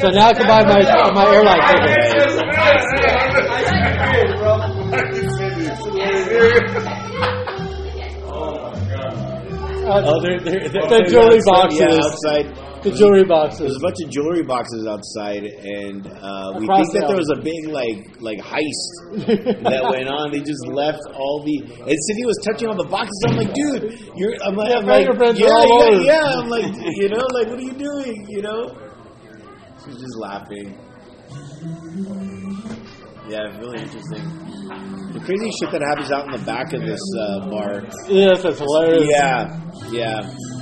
So 0.00 0.08
now 0.10 0.28
I 0.28 0.32
can 0.34 0.46
buy 0.48 0.62
my 0.64 0.80
my 1.12 1.26
airline 1.34 1.60
ticket. 1.68 3.04
Uh, 9.84 10.02
Oh, 10.06 10.20
they're, 10.20 10.40
they're, 10.40 10.68
they're, 10.68 10.88
the 10.88 11.04
jewelry 11.08 11.38
outside, 11.44 11.72
Yeah, 11.76 11.86
boxes. 11.92 12.04
outside. 12.04 12.46
The 12.84 12.92
jewelry 12.92 13.24
boxes. 13.24 13.58
There's 13.60 13.72
boxes. 13.72 13.76
a 13.76 13.84
bunch 13.84 13.98
of 14.04 14.08
jewelry 14.12 14.42
boxes 14.44 14.82
outside, 14.86 15.44
and 15.44 16.04
uh, 16.04 16.52
we 16.60 16.64
Across 16.68 16.92
think 16.92 17.00
that 17.00 17.08
there 17.08 17.16
was 17.16 17.32
a 17.32 17.40
big 17.40 17.64
like 17.72 18.20
like 18.20 18.40
heist 18.44 19.24
that 19.64 19.84
went 19.88 20.08
on. 20.08 20.32
They 20.32 20.40
just 20.44 20.66
left 20.68 21.00
all 21.16 21.40
the. 21.44 21.64
And 21.64 21.96
Cindy 21.96 22.24
was 22.28 22.36
touching 22.44 22.68
all 22.68 22.76
the 22.76 22.84
boxes. 22.88 23.16
I'm 23.28 23.36
like, 23.40 23.54
dude, 23.56 24.12
you're. 24.16 24.36
I'm 24.44 24.56
like, 24.56 24.68
Yeah, 24.68 24.84
I'm 24.84 24.86
like 24.86 25.08
yeah, 25.36 25.48
yeah, 25.48 25.96
yeah. 26.04 26.40
I'm 26.40 26.48
like, 26.48 26.68
you 26.76 27.08
know, 27.08 27.24
like, 27.32 27.48
what 27.48 27.58
are 27.58 27.68
you 27.68 27.72
doing? 27.72 28.26
You 28.28 28.42
know. 28.42 28.76
She's 29.84 29.96
just 30.00 30.16
laughing. 30.16 30.76
Yeah, 33.28 33.58
really 33.58 33.80
interesting. 33.80 34.22
The 35.12 35.20
crazy 35.24 35.50
shit 35.58 35.70
that 35.72 35.80
happens 35.80 36.12
out 36.12 36.26
in 36.26 36.32
the 36.32 36.44
back 36.44 36.72
of 36.72 36.82
this 36.82 37.00
uh, 37.18 37.48
bar. 37.48 37.82
Yes, 38.08 38.42
that's 38.42 38.58
hilarious. 38.58 39.08
Yeah, 39.10 39.60
yeah. 39.90 40.54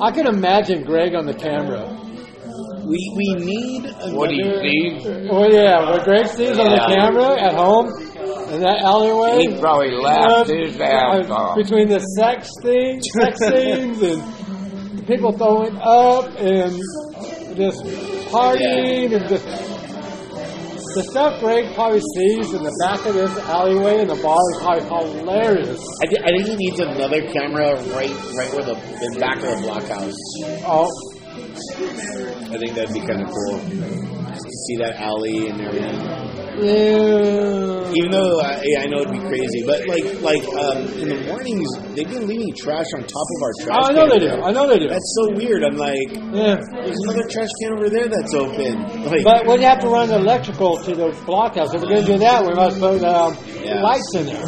I 0.00 0.10
can 0.10 0.26
imagine 0.26 0.84
Greg 0.84 1.14
on 1.14 1.26
the 1.26 1.34
camera. 1.34 2.00
We 2.86 2.98
we 3.16 3.34
need 3.44 3.84
another. 3.84 4.16
What 4.16 4.30
do 4.30 4.36
you 4.36 5.00
see? 5.00 5.28
Oh 5.30 5.48
yeah, 5.48 5.90
what 5.90 6.04
Greg 6.04 6.26
sees 6.26 6.58
on 6.58 6.70
the 6.70 6.84
camera 6.88 7.40
at 7.40 7.54
home 7.54 7.88
in 8.52 8.60
that 8.60 8.82
alleyway. 8.82 9.40
He 9.40 9.60
probably 9.60 9.90
laughed 9.92 10.50
uh, 10.50 10.54
his 10.54 10.80
ass 10.80 11.28
uh, 11.28 11.32
off. 11.32 11.56
between 11.56 11.88
the 11.88 12.00
sex 12.18 12.50
thing, 12.62 13.00
sex 13.20 13.38
scenes, 13.48 14.02
and 14.02 15.06
people 15.06 15.32
throwing 15.32 15.76
up 15.80 16.26
and 16.38 16.80
just 17.56 17.84
partying 18.34 19.14
and 19.14 19.28
just 19.28 19.46
the 20.94 21.02
stuff 21.10 21.40
Greg 21.40 21.74
probably 21.74 22.00
sees 22.14 22.52
in 22.54 22.62
the 22.62 22.74
back 22.86 23.04
of 23.06 23.14
this 23.14 23.36
alleyway 23.50 24.00
in 24.02 24.06
the 24.08 24.14
bar 24.22 24.38
is 24.54 24.58
probably 24.62 25.18
hilarious. 25.18 25.80
I, 26.02 26.06
thi- 26.06 26.22
I 26.22 26.30
think 26.36 26.46
he 26.48 26.56
needs 26.56 26.78
another 26.80 27.20
camera 27.32 27.74
right 27.94 28.14
right 28.38 28.50
where 28.54 28.62
the, 28.62 28.74
the 28.74 29.16
back 29.18 29.38
of 29.42 29.50
the 29.50 29.62
blockhouse. 29.66 30.14
Oh, 30.66 30.86
I 32.54 32.58
think 32.58 32.74
that'd 32.74 32.94
be 32.94 33.00
kind 33.00 33.22
of 33.22 33.28
cool. 33.30 33.58
Just 34.30 34.46
to 34.46 34.56
see 34.68 34.76
that 34.78 34.94
alley 35.00 35.48
and 35.48 35.60
everything. 35.62 36.33
Yeah. 36.62 37.92
Even 37.94 38.10
though 38.10 38.40
I, 38.40 38.62
yeah, 38.64 38.80
I 38.82 38.86
know 38.86 39.00
it'd 39.02 39.12
be 39.12 39.20
crazy, 39.20 39.62
but 39.64 39.86
like 39.86 40.04
like 40.20 40.42
um, 40.58 40.82
in 40.98 41.08
the 41.10 41.20
mornings 41.30 41.68
they've 41.94 42.08
been 42.08 42.26
leaving 42.26 42.52
trash 42.56 42.86
on 42.96 43.02
top 43.02 43.26
of 43.36 43.38
our 43.42 43.52
trash. 43.62 43.78
Oh, 43.80 43.88
I 43.88 43.92
know 43.92 44.08
they 44.08 44.18
do. 44.18 44.32
I 44.42 44.50
know 44.52 44.66
they 44.68 44.78
do. 44.78 44.88
That's 44.88 45.14
so 45.22 45.36
weird. 45.36 45.62
I'm 45.62 45.76
like, 45.76 46.10
Yeah. 46.34 46.58
there's 46.58 46.98
another 47.06 47.26
trash 47.30 47.48
can 47.62 47.72
over 47.78 47.88
there 47.90 48.08
that's 48.08 48.34
open. 48.34 48.82
Like, 49.04 49.22
But 49.24 49.46
we'd 49.46 49.60
have 49.60 49.80
to 49.80 49.88
run 49.88 50.08
the 50.08 50.16
electrical 50.16 50.78
to 50.82 50.94
the 50.94 51.08
blockhouse. 51.26 51.74
If 51.74 51.82
we're 51.82 51.88
going 51.88 52.06
to 52.06 52.12
do 52.14 52.18
that, 52.18 52.42
we 52.44 52.54
must 52.54 52.78
put 52.80 53.02
um, 53.04 53.36
Yeah. 53.62 53.82
lights 53.82 54.10
in 54.16 54.26
there. 54.26 54.42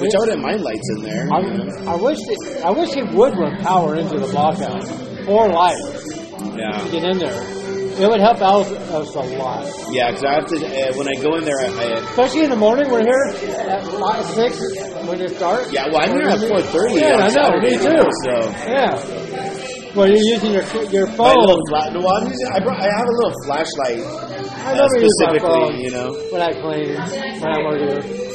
which 0.00 0.12
I 0.14 0.18
wouldn't 0.20 0.42
mind 0.42 0.60
lights 0.62 0.88
in 0.96 1.02
there. 1.02 1.26
I? 1.32 1.92
I 1.92 1.96
wish 1.96 2.18
it, 2.20 2.64
I 2.64 2.70
wish 2.70 2.96
it 2.96 3.08
would 3.12 3.36
run 3.36 3.56
power 3.62 3.96
into 3.96 4.18
the 4.18 4.26
blockhouse 4.28 4.88
or 5.28 5.48
lights 5.48 6.14
to 6.14 6.88
get 6.92 7.04
in 7.04 7.18
there. 7.18 7.55
It 7.98 8.08
would 8.10 8.20
help 8.20 8.40
out 8.42 8.66
us 8.68 9.14
a 9.14 9.20
lot, 9.40 9.64
yeah. 9.90 10.10
Because 10.10 10.24
I 10.24 10.32
have 10.34 10.46
to 10.46 10.56
uh, 10.60 10.92
when 11.00 11.08
I 11.08 11.14
go 11.22 11.36
in 11.36 11.44
there, 11.44 11.56
I, 11.64 11.68
I 11.72 11.84
especially 12.12 12.44
in 12.44 12.50
the 12.50 12.56
morning. 12.60 12.90
We're 12.90 13.02
here 13.02 13.24
at 13.72 13.82
five, 13.88 14.24
six 14.36 14.60
when 15.08 15.20
it's 15.20 15.38
dark. 15.38 15.72
yeah. 15.72 15.86
Well, 15.88 16.02
I'm 16.04 16.12
here 16.12 16.28
at 16.28 16.38
4:30. 16.40 17.00
Yeah, 17.00 17.16
I 17.16 17.28
know. 17.28 17.28
Saturday, 17.28 17.76
Me 17.76 17.78
too. 17.80 18.04
So. 18.24 18.34
Yeah. 18.68 19.94
Well, 19.96 20.08
you're 20.08 20.28
using 20.36 20.52
your 20.52 20.64
your 20.92 21.06
My 21.06 21.16
phone. 21.16 21.40
little 21.40 21.62
fla- 21.72 21.90
no, 21.96 22.04
I'm 22.06 22.28
using, 22.28 22.48
I, 22.52 22.60
brought, 22.60 22.80
I 22.80 22.84
have 22.84 23.08
a 23.08 23.16
little 23.16 23.34
flashlight 23.46 24.04
I 24.04 24.72
uh, 24.72 24.74
never 24.76 24.96
use 25.00 25.16
my 25.24 25.32
specifically, 25.32 25.40
phone 25.48 25.80
you 25.80 25.90
know. 25.90 26.12
when 26.32 26.42
I 26.42 26.52
clean. 26.52 26.92
When 27.40 27.48
I'm 27.48 27.64
working. 27.64 28.26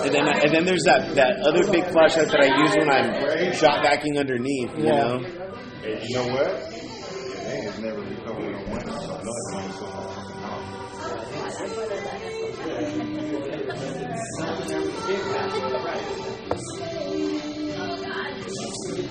And 0.00 0.14
then 0.14 0.24
and 0.26 0.50
then 0.54 0.64
there's 0.64 0.84
that, 0.88 1.14
that 1.16 1.36
other 1.44 1.70
big 1.70 1.84
flashlight 1.92 2.28
that 2.32 2.40
I 2.40 2.48
use 2.64 2.72
when 2.80 2.88
I'm 2.88 3.52
shot 3.52 3.82
backing 3.82 4.16
underneath, 4.18 4.72
you 4.78 4.84
Yeah. 4.86 4.96
know. 4.96 5.18
Hey, 5.82 6.00
you 6.08 6.16
know 6.16 6.28
what? 6.32 6.48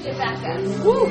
Get 0.03 0.17
back 0.17 0.37
up. 0.45 0.61
Woo! 0.85 1.09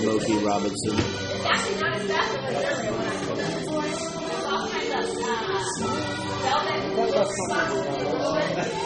Smokey 0.00 0.36
Robinson. 0.44 0.96
It's 0.96 1.44
actually 1.44 1.80
not 1.80 1.96
as 1.96 2.08
bad 2.08 2.24
as 2.24 2.34
it 2.34 2.40
was 2.40 2.54
earlier 2.56 2.92
when 2.92 3.04
I 3.04 3.12
was 3.12 3.36
there. 3.36 3.50
There's 3.50 4.46
all 4.46 4.64
kinds 4.68 4.90
of 4.90 5.04
uh, 5.20 5.40
velvet. 6.42 6.80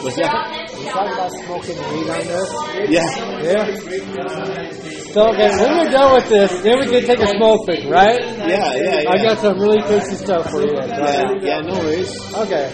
What's 0.03 0.17
that? 0.17 0.64
Meant 0.85 0.93
We 0.93 0.93
be 0.93 0.93
talked 0.93 0.97
all 0.97 1.13
about 1.13 1.31
smoking 1.31 1.77
weed 1.77 2.09
on 2.09 2.23
this. 2.27 2.49
Yeah. 2.89 3.09
Yeah. 3.41 4.85
So 5.15 5.31
okay, 5.31 5.47
when 5.47 5.77
we're 5.79 5.91
done 5.91 6.13
with 6.15 6.27
this, 6.27 6.51
then 6.61 6.79
we 6.79 6.85
can 6.87 7.05
take 7.07 7.19
a 7.19 7.27
smoke 7.37 7.65
break, 7.65 7.87
right? 7.87 8.19
Yeah, 8.19 8.75
yeah, 8.75 8.99
yeah. 8.99 9.09
I 9.09 9.23
got 9.23 9.39
some 9.39 9.57
really 9.57 9.81
tasty 9.83 10.15
stuff 10.15 10.51
for 10.51 10.59
you. 10.59 10.75
yeah, 10.75 11.31
yeah, 11.39 11.61
no 11.61 11.79
worries. 11.79 12.11
Okay. 12.35 12.67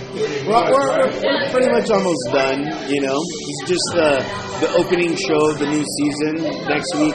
We're, 0.47 0.49
we're, 0.49 0.73
we're, 0.73 1.21
we're 1.21 1.49
pretty 1.51 1.69
much 1.69 1.91
almost 1.91 2.23
done, 2.33 2.65
you 2.89 3.01
know. 3.01 3.13
It's 3.21 3.69
just 3.69 3.85
the 3.93 4.25
the 4.65 4.73
opening 4.73 5.13
show 5.15 5.51
of 5.53 5.59
the 5.59 5.69
new 5.69 5.85
season 5.85 6.65
next 6.65 6.89
week. 6.97 7.13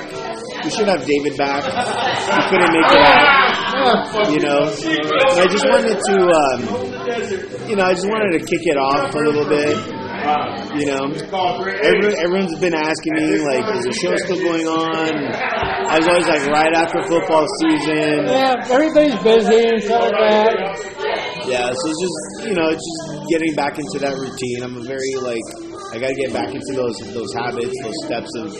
We 0.62 0.70
should 0.70 0.86
have 0.86 1.04
David 1.04 1.36
back. 1.36 1.62
He 1.62 2.40
couldn't 2.46 2.70
make 2.70 2.90
it 2.94 3.02
out, 3.02 4.30
you 4.30 4.40
know. 4.46 4.62
And 4.70 5.40
I 5.42 5.46
just 5.50 5.66
wanted 5.66 5.98
to, 6.06 6.16
um, 6.22 7.68
you 7.68 7.74
know, 7.74 7.84
I 7.84 7.94
just 7.94 8.06
wanted 8.06 8.38
to 8.38 8.46
kick 8.46 8.62
it 8.62 8.76
off 8.78 9.10
for 9.10 9.24
a 9.24 9.28
little 9.28 9.48
bit. 9.48 10.05
You 10.26 10.86
know, 10.90 11.06
Everyone, 11.06 12.18
everyone's 12.18 12.58
been 12.58 12.74
asking 12.74 13.14
me 13.14 13.38
like, 13.46 13.62
is 13.78 13.84
the 13.86 13.94
show 13.94 14.16
still 14.26 14.42
going 14.42 14.66
on? 14.66 15.14
I 15.22 15.98
was 16.02 16.08
always 16.08 16.26
like, 16.26 16.46
right 16.50 16.74
after 16.74 16.98
football 17.06 17.46
season. 17.62 18.26
Yeah, 18.26 18.58
everybody's 18.66 19.14
busy 19.22 19.70
and 19.70 19.82
stuff 19.82 20.02
like 20.02 20.18
that. 20.18 21.46
Yeah, 21.46 21.70
so 21.70 21.84
it's 21.86 22.00
just 22.02 22.50
you 22.50 22.54
know, 22.58 22.66
it's 22.74 22.82
just 22.82 23.30
getting 23.30 23.54
back 23.54 23.78
into 23.78 24.02
that 24.02 24.18
routine. 24.18 24.66
I'm 24.66 24.76
a 24.76 24.82
very 24.82 25.14
like, 25.22 25.46
I 25.94 25.98
got 26.02 26.10
to 26.10 26.18
get 26.18 26.32
back 26.34 26.50
into 26.50 26.74
those 26.74 26.98
those 27.14 27.30
habits, 27.38 27.70
those 27.86 27.98
steps 28.02 28.30
of 28.42 28.50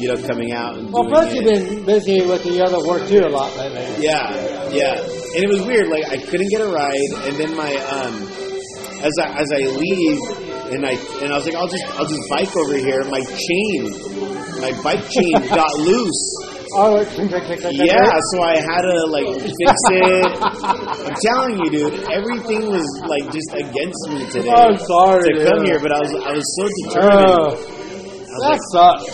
you 0.00 0.10
know 0.10 0.18
coming 0.26 0.50
out 0.50 0.74
and 0.76 0.90
Well, 0.90 1.06
plus 1.06 1.30
you've 1.32 1.46
been 1.46 1.86
busy 1.86 2.18
with 2.26 2.42
the 2.42 2.58
other 2.66 2.82
work 2.82 3.06
too 3.06 3.22
a 3.22 3.30
lot 3.30 3.54
lately. 3.56 3.86
Yeah, 4.02 4.26
yeah, 4.74 4.98
and 4.98 5.40
it 5.46 5.48
was 5.54 5.62
weird. 5.62 5.86
Like 5.86 6.10
I 6.10 6.18
couldn't 6.18 6.50
get 6.50 6.60
a 6.66 6.66
ride, 6.66 7.10
and 7.30 7.38
then 7.38 7.54
my 7.54 7.70
um, 7.94 8.14
as 9.06 9.14
I 9.22 9.38
as 9.38 9.48
I 9.54 9.62
leave, 9.70 10.18
and 10.72 10.86
I 10.86 10.92
and 11.22 11.32
I 11.32 11.36
was 11.36 11.44
like, 11.46 11.54
I'll 11.54 11.68
just 11.68 11.84
I'll 11.98 12.06
just 12.08 12.24
bike 12.30 12.52
over 12.56 12.76
here. 12.76 13.04
My 13.08 13.20
chain, 13.20 13.78
my 14.60 14.72
bike 14.82 15.04
chain 15.08 15.32
got 15.54 15.72
loose. 15.78 16.24
Oh, 16.74 16.96
it- 16.96 17.08
click, 17.08 17.28
click, 17.28 17.44
click, 17.44 17.60
click, 17.60 17.76
click. 17.76 17.86
Yeah, 17.92 18.12
so 18.32 18.42
I 18.42 18.56
had 18.56 18.80
to 18.80 18.96
like 19.12 19.28
fix 19.44 19.76
it. 19.92 20.24
I'm 20.40 21.16
telling 21.20 21.58
you, 21.60 21.68
dude, 21.70 22.00
everything 22.08 22.70
was 22.72 22.86
like 23.04 23.28
just 23.32 23.52
against 23.52 24.02
me 24.08 24.24
today 24.32 24.48
Oh, 24.48 24.72
I'm 24.72 24.78
sorry. 24.78 25.28
to 25.36 25.44
come 25.44 25.64
here, 25.66 25.78
but 25.80 25.92
I 25.92 26.00
was 26.00 26.12
I 26.24 26.32
was 26.32 26.46
so 26.56 26.64
determined. 26.88 27.28
Oh, 27.28 27.52
was 28.32 28.40
that 28.40 28.56
like, 28.56 28.64
sucks. 28.72 29.12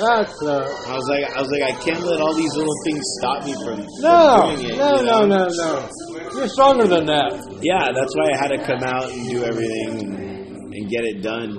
That 0.00 0.24
sucks. 0.40 0.88
I 0.88 0.94
was 0.96 1.06
like, 1.12 1.24
I 1.36 1.40
was 1.42 1.50
like, 1.52 1.64
I 1.68 1.72
can't 1.84 2.00
let 2.00 2.20
all 2.22 2.32
these 2.32 2.54
little 2.56 2.72
things 2.86 3.04
stop 3.20 3.44
me 3.44 3.52
from, 3.60 3.84
No, 4.00 4.56
from 4.56 4.56
doing 4.56 4.72
it. 4.72 4.78
no, 4.78 5.00
you 5.00 5.04
no, 5.04 5.26
no, 5.26 5.44
no. 5.44 5.88
You're 6.32 6.48
stronger 6.48 6.86
than 6.86 7.04
that. 7.06 7.36
Yeah, 7.60 7.92
that's 7.92 8.14
why 8.16 8.32
I 8.32 8.36
had 8.40 8.48
to 8.56 8.64
come 8.64 8.80
out 8.84 9.10
and 9.12 9.28
do 9.28 9.44
everything 9.44 10.00
and, 10.00 10.27
and 10.78 10.88
get 10.90 11.04
it 11.04 11.20
done. 11.22 11.58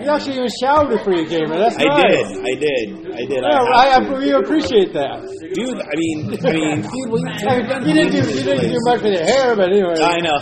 You 0.00 0.08
actually 0.08 0.36
even 0.36 0.48
showered 0.60 0.88
before 0.96 1.12
you 1.14 1.26
came 1.26 1.48
here. 1.48 1.58
That's 1.58 1.76
I 1.76 1.84
nice. 1.84 2.28
did, 2.32 2.40
I 2.40 2.54
did, 2.56 3.12
I 3.12 3.24
did. 3.28 3.40
Yeah, 3.44 3.60
I, 3.60 3.84
I. 3.84 4.00
I, 4.00 4.18
we 4.18 4.30
appreciate 4.32 4.92
that. 4.94 5.20
dude. 5.52 5.76
I 5.76 5.94
mean, 5.96 6.18
I 6.40 6.52
mean, 6.56 6.80
dude, 6.80 7.10
I 7.44 7.80
mean, 7.80 7.88
you 7.88 7.94
didn't 7.94 8.12
do 8.12 8.32
you 8.32 8.44
didn't 8.44 8.72
do 8.72 8.78
much 8.88 9.02
with 9.02 9.12
your 9.12 9.24
hair, 9.24 9.56
but 9.56 9.68
anyway. 9.68 10.00
I 10.00 10.20
know. 10.20 10.40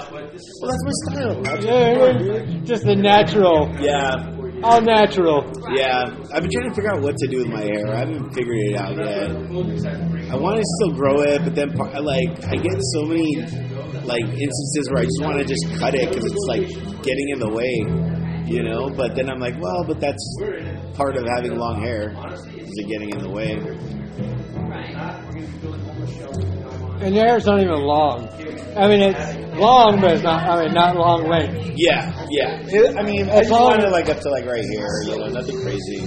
Well, 0.62 0.71
that's 0.71 0.85
my 0.87 0.95
style. 1.11 1.43
Yeah, 1.64 2.62
just 2.62 2.85
the 2.85 2.95
natural. 2.95 3.66
Yeah, 3.81 4.62
All 4.62 4.81
natural. 4.81 5.43
Yeah, 5.75 6.07
I've 6.33 6.43
been 6.43 6.51
trying 6.55 6.71
to 6.71 6.75
figure 6.75 6.95
out 6.95 7.03
what 7.03 7.16
to 7.16 7.27
do 7.27 7.39
with 7.39 7.49
my 7.51 7.62
hair. 7.62 7.91
I 7.91 7.99
haven't 8.07 8.31
figured 8.35 8.59
it 8.59 8.77
out 8.79 8.95
yet. 8.95 9.31
I 10.31 10.37
want 10.37 10.59
to 10.59 10.64
still 10.79 10.95
grow 10.95 11.23
it, 11.23 11.43
but 11.43 11.55
then 11.57 11.75
like 11.75 12.31
I 12.47 12.55
get 12.62 12.79
so 12.95 13.03
many 13.11 13.43
like 14.07 14.23
instances 14.23 14.87
where 14.95 15.03
I 15.03 15.07
just 15.11 15.21
want 15.23 15.39
to 15.39 15.45
just 15.45 15.66
cut 15.81 15.95
it 15.99 16.09
because 16.09 16.25
it's 16.25 16.47
like 16.47 16.66
getting 17.03 17.29
in 17.35 17.39
the 17.41 17.51
way, 17.51 17.75
you 18.49 18.62
know. 18.62 18.90
But 18.90 19.14
then 19.14 19.30
I'm 19.30 19.38
like, 19.38 19.61
well, 19.61 19.84
but 19.86 20.01
that's 20.01 20.40
part 20.94 21.16
of 21.16 21.26
having 21.36 21.57
long 21.57 21.80
hair. 21.80 22.14
Is 22.57 22.72
it 22.76 22.88
getting 22.88 23.11
in 23.11 23.18
the 23.18 23.30
way? 23.30 23.53
And 27.01 27.14
your 27.14 27.26
hair's 27.26 27.46
not 27.46 27.61
even 27.61 27.80
long. 27.80 28.28
I 28.76 28.88
mean, 28.88 29.01
it's 29.01 29.57
long, 29.57 30.01
but 30.01 30.12
it's 30.14 30.22
not. 30.22 30.49
I 30.49 30.64
mean, 30.64 30.74
not 30.74 30.96
long 30.96 31.28
length. 31.28 31.72
Yeah, 31.76 32.26
yeah. 32.30 32.61
It, 32.66 32.96
I 32.96 33.03
mean, 33.03 33.28
it's 33.28 33.51
kind 33.51 33.84
of 33.84 33.92
like 33.92 34.09
up 34.09 34.20
to 34.20 34.30
like 34.30 34.44
right 34.46 34.64
here. 34.64 34.88
You 35.05 35.18
know, 35.18 35.28
nothing 35.28 35.61
crazy. 35.62 36.01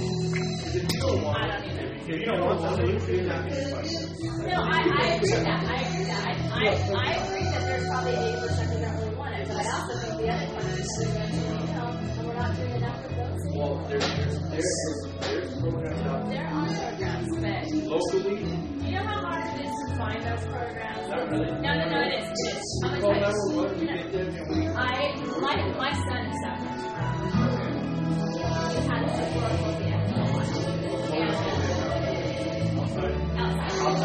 No, 4.42 4.60
I, 4.60 4.84
I 4.84 5.14
agree 5.16 5.30
with 5.30 5.44
that. 5.44 5.54
I 5.54 5.82
agree 5.86 6.00
with 6.00 6.10
that. 6.10 6.26
I, 6.52 6.52
I, 6.52 6.68
I 6.92 7.14
agree 7.24 7.44
that 7.44 7.62
there's 7.64 7.86
probably 7.88 8.12
80% 8.12 8.74
of 8.74 8.80
that 8.80 8.94
who 9.00 9.16
want 9.16 9.34
it, 9.34 9.48
but 9.48 9.56
I 9.56 9.58
also 9.70 9.94
think 9.98 10.20
the 10.20 10.28
other 10.28 10.46
20% 10.46 11.61
well, 12.42 13.86
there's 13.88 14.02
there's, 14.02 14.38
there's, 14.50 14.66
there's 15.20 15.60
programs 15.60 16.00
out 16.02 16.26
there. 16.26 16.34
There 16.34 16.48
are 16.48 16.66
programs, 16.66 17.28
but 17.38 17.70
locally. 17.86 18.36
Do 18.36 18.44
You 18.84 18.92
know 18.92 19.04
how 19.04 19.20
hard 19.22 19.44
it 19.46 19.64
is 19.64 19.70
to 19.70 19.94
find 19.96 20.20
those 20.26 20.44
programs? 20.50 21.08
Not 21.08 21.30
really. 21.30 21.46
No, 21.46 21.70
no, 21.72 21.84
no, 21.88 22.00
it 22.00 22.14
is. 22.18 22.26
It 22.26 22.56
is. 22.56 22.82
I'm 22.84 23.00
going 23.00 23.14
to 23.14 23.20
tell 23.20 23.38
you. 23.78 23.86
you 24.56 24.64
know, 24.64 24.74
I, 24.74 25.14
my, 25.40 25.54
my 25.78 25.92
son 25.92 26.26
is 26.26 26.38
that 26.42 26.58
much. 26.64 26.82
Um, 26.92 27.38
he 28.70 28.78
had 28.88 29.02
a 29.02 29.12
horrible 29.12 29.72
Outside. 33.38 33.72
Outside. 33.72 34.02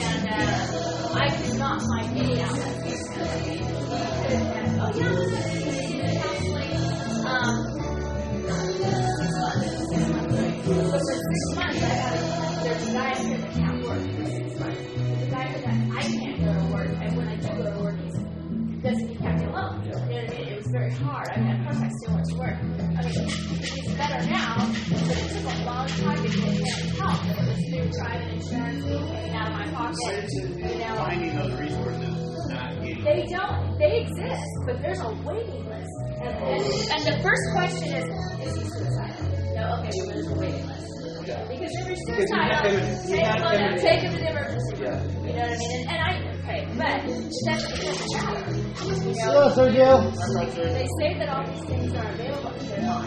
And 0.00 0.24
uh, 0.28 1.18
I 1.18 1.28
could 1.36 1.58
not 1.58 1.78
find 1.82 2.06
any 2.16 2.40
outside, 2.42 2.76
Oh, 4.82 4.92
yeah. 4.96 5.69
But 10.74 10.90
for 10.90 10.98
six 10.98 11.56
months, 11.56 11.82
I 11.82 11.88
got 11.88 12.14
a, 12.14 12.64
there's 12.64 12.88
a 12.88 12.92
guy 12.92 13.14
here 13.18 13.38
that 13.38 13.52
can't 13.52 13.82
work 13.82 14.02
for 14.16 14.26
six 14.26 14.60
months. 14.60 14.80
Guy 15.30 15.52
that 15.52 15.66
I 15.66 16.02
can't 16.02 16.44
go 16.44 16.52
to 16.52 16.72
work, 16.72 16.88
and 16.88 17.16
when 17.16 17.28
I 17.28 17.36
do 17.36 17.48
go 17.48 17.74
to 17.74 17.82
work, 17.82 17.96
he's 18.04 18.20
doesn't 18.82 19.20
me 19.20 19.44
alone. 19.44 19.84
You 19.84 19.92
know 19.92 19.98
what 19.98 20.08
I 20.08 20.38
mean? 20.38 20.48
It 20.48 20.56
was 20.56 20.66
very 20.72 20.90
hard. 20.92 21.28
I 21.34 21.40
mean, 21.40 21.66
of 21.66 21.76
course, 21.76 21.92
still 22.00 22.14
went 22.14 22.26
to 22.30 22.36
work. 22.38 22.56
I 22.56 22.62
mean, 22.62 23.28
he's 23.60 23.94
better 23.94 24.30
now, 24.30 24.56
but 24.88 25.18
it 25.18 25.30
took 25.36 25.52
a 25.52 25.64
long 25.66 25.86
time 25.86 26.22
to 26.22 26.28
get 26.28 26.68
help. 26.96 27.24
And 27.24 27.74
it 27.74 27.86
was 27.86 27.98
private 27.98 28.32
insurance, 28.32 28.84
of 28.86 29.52
my 29.52 29.66
pocket. 29.74 30.28
You 30.32 30.78
know, 30.78 30.94
Finding 30.96 31.36
those 31.36 31.60
resources 31.60 32.20
not 32.48 32.80
they 32.80 33.26
don't. 33.28 33.78
They 33.78 34.00
exist, 34.00 34.50
but 34.66 34.80
there's 34.82 35.00
a 35.00 35.12
waiting 35.24 35.68
list. 35.68 35.90
And, 36.20 36.34
and, 36.34 36.62
and 36.92 37.02
the 37.06 37.22
first 37.22 37.44
question 37.52 37.94
is, 37.94 38.46
is 38.46 38.62
he 38.62 38.68
suicidal? 38.68 39.29
No, 39.60 39.66
okay, 39.76 39.92
well, 39.92 40.08
there's 40.08 40.26
a 40.26 40.34
waiting 40.40 40.66
list. 40.66 40.86
Because 41.20 41.72
if 41.76 41.84
you're 41.84 42.16
Because 42.16 42.30
you 42.30 42.36
have 42.40 42.64
suicidal, 42.64 42.80
you 42.80 43.16
take 43.16 43.24
have 43.26 43.36
him, 43.36 43.42
to- 43.42 43.48
on- 43.60 43.78
take 43.80 44.00
him 44.00 44.12
to 44.12 44.18
the 44.18 44.30
emergency 44.30 44.74
room. 44.80 45.00
You 45.26 45.32
know 45.36 45.44
what 45.44 45.50
I 45.50 45.58
mean? 45.58 45.72
And, 45.76 45.90
and 45.90 45.98
I, 46.00 46.12
okay, 46.40 46.60
but 46.80 46.96
that 47.44 47.58
doesn't 47.60 48.24
matter. 48.24 48.50
You 48.50 49.14
know, 49.14 49.28
Hello, 49.28 49.44
Sergio. 49.52 49.90
they 50.74 50.88
say 50.98 51.10
that 51.18 51.28
all 51.28 51.44
these 51.46 51.64
things 51.68 51.94
are 51.94 52.08
available, 52.10 52.50
but 52.50 52.60
they're 52.68 52.80
not. 52.82 53.02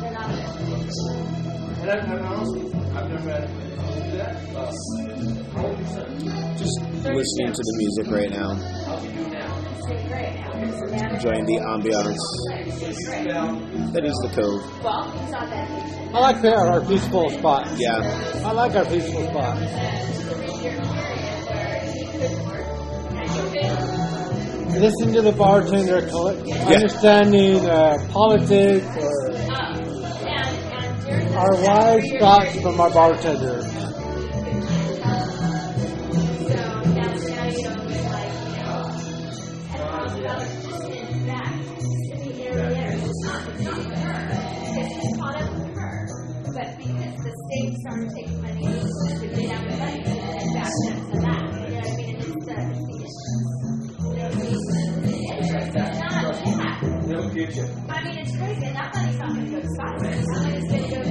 They're 0.00 0.12
not 0.12 0.30
available. 0.30 1.69
And 1.90 2.00
I, 2.00 2.14
and 2.14 2.24
honestly, 2.24 2.72
I've 2.94 3.10
never 3.10 3.30
had 3.30 3.48
to 3.48 3.54
that. 4.16 4.36
How 5.52 5.66
old 5.66 5.80
is 5.80 5.88
your 5.90 6.04
son? 6.04 6.56
Just 6.56 6.76
listening 7.02 7.50
to 7.52 7.62
the 7.66 7.74
music 7.78 8.06
right 8.14 8.30
now, 8.30 8.54
How's 8.86 9.02
he 9.02 9.08
doing 9.10 9.30
now? 9.32 9.58
It's 9.74 9.86
doing 9.86 10.06
great 10.06 10.34
now. 10.38 10.52
It's 10.54 10.82
a 10.82 10.86
man- 10.86 11.14
enjoying 11.16 11.44
the 11.46 11.58
ambiance. 11.66 12.24
It's 12.68 12.78
doing 12.78 12.94
great. 13.06 13.26
Now, 13.26 13.58
That 13.90 14.04
is 14.04 14.14
the 14.22 14.28
cove. 14.40 14.84
Well, 14.84 15.10
he's 15.10 15.34
on 15.34 15.50
medication. 15.50 16.14
I 16.14 16.18
like 16.20 16.42
the, 16.42 16.54
our 16.54 16.80
peaceful 16.86 17.30
spot. 17.30 17.66
Yeah. 17.76 18.42
I 18.44 18.52
like 18.52 18.74
our 18.76 18.84
peaceful 18.84 19.26
spot. 19.30 19.56
And 19.58 19.66
the 19.66 19.70
three-year 20.30 20.78
period 20.78 21.42
where 21.50 21.80
he 21.90 22.04
couldn't 22.06 22.46
work, 22.46 22.66
and 23.18 23.30
he 23.30 23.34
could 24.70 24.80
Listen 24.80 25.12
to 25.14 25.22
the 25.22 25.32
bartender, 25.32 26.06
coll- 26.08 26.28
understanding 26.72 27.66
uh, 27.66 27.98
politics 28.12 28.86
or 28.96 29.19
our 31.40 31.54
time, 31.54 31.64
wise 31.64 32.10
thoughts 32.20 32.60
from 32.60 32.80
our 32.80 32.90
bartender. 32.90 33.62
So 33.62 33.70
now, 33.70 33.96
now 36.92 37.14
you 37.48 37.64
don't 37.64 37.88
get 37.88 38.04
like, 38.12 38.34
you 38.44 38.60
know, 38.60 38.84
ten 39.70 39.80
thousand 39.80 40.22
dollars 40.22 40.52
just 40.66 40.84
in 40.90 41.26
that 41.26 41.52
sitting 42.08 42.36
there, 42.36 42.54
there. 42.54 42.92
It's 42.92 43.24
not, 43.24 43.40
it's 43.48 43.64
not 43.64 43.74
for 43.74 43.96
her. 43.96 44.20
Because 44.68 44.90
he's 44.92 45.16
caught 45.16 45.36
up 45.40 45.48
with 45.54 45.74
her. 45.74 45.96
But 46.52 46.68
because 46.76 47.16
the 47.24 47.32
state 47.46 47.72
started 47.80 48.10
taking 48.14 48.40
money, 48.42 48.64
to 48.64 49.26
get 49.28 49.48
out 49.50 49.64
the 49.64 49.76
money, 49.78 50.00
and 50.04 50.50
back 50.52 50.72
them 50.84 50.96
to 51.10 51.16
that. 51.20 51.40
You 51.40 51.70
know 51.70 51.80
what 51.80 51.88
I 51.88 51.96
mean? 51.96 52.16
It's 52.16 52.26
the, 52.26 52.56
it's 52.68 52.84
the 52.84 52.96
interest. 53.00 53.16
You 54.00 54.16
know 54.16 54.24
what 54.24 54.32
I 54.32 54.40
mean? 54.40 54.60
The 55.00 55.14
interest, 55.40 55.72
not 55.72 55.88
that. 55.94 57.06
they'll 57.08 57.30
get 57.30 57.50
you. 57.56 57.64
I 57.88 58.04
mean, 58.04 58.16
it's 58.18 58.36
crazy, 58.36 58.64
and 58.66 58.76
that 58.76 58.94
money's 58.94 59.18
not 59.18 59.28
going 59.34 59.44
to 59.46 59.50
go 59.50 59.60
to 59.60 59.66
Spotify. 59.66 60.10
That 60.10 60.26
money's 60.42 60.68
going 60.70 60.82
to 60.82 60.88
go 60.90 61.09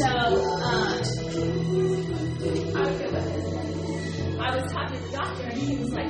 So, 0.00 0.06
um, 0.08 0.16
I 4.40 4.56
was 4.56 4.72
talking 4.72 4.96
to 4.96 5.04
the 5.04 5.12
doctor, 5.12 5.42
and 5.42 5.58
he 5.58 5.76
was 5.76 5.90
like, 5.92 6.09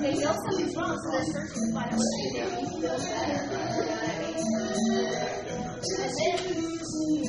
they 0.00 0.14
know 0.14 0.32
something's 0.32 0.76
wrong, 0.76 0.96
so 0.96 1.10
they're 1.10 1.24
searching 1.24 1.72
find 1.72 1.92
out 1.92 1.98
what 1.98 2.06
they 2.18 2.28
better. 2.38 2.58
You? 2.58 2.88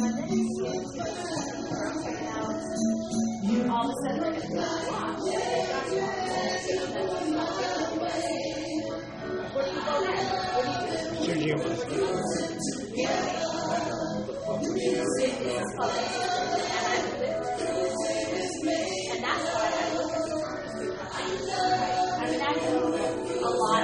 And 0.02 0.14
then, 0.18 0.30
you 3.44 3.60
all 3.72 3.86
of 3.86 3.90
a 3.90 3.96
sudden? 4.06 4.34
This 4.34 4.48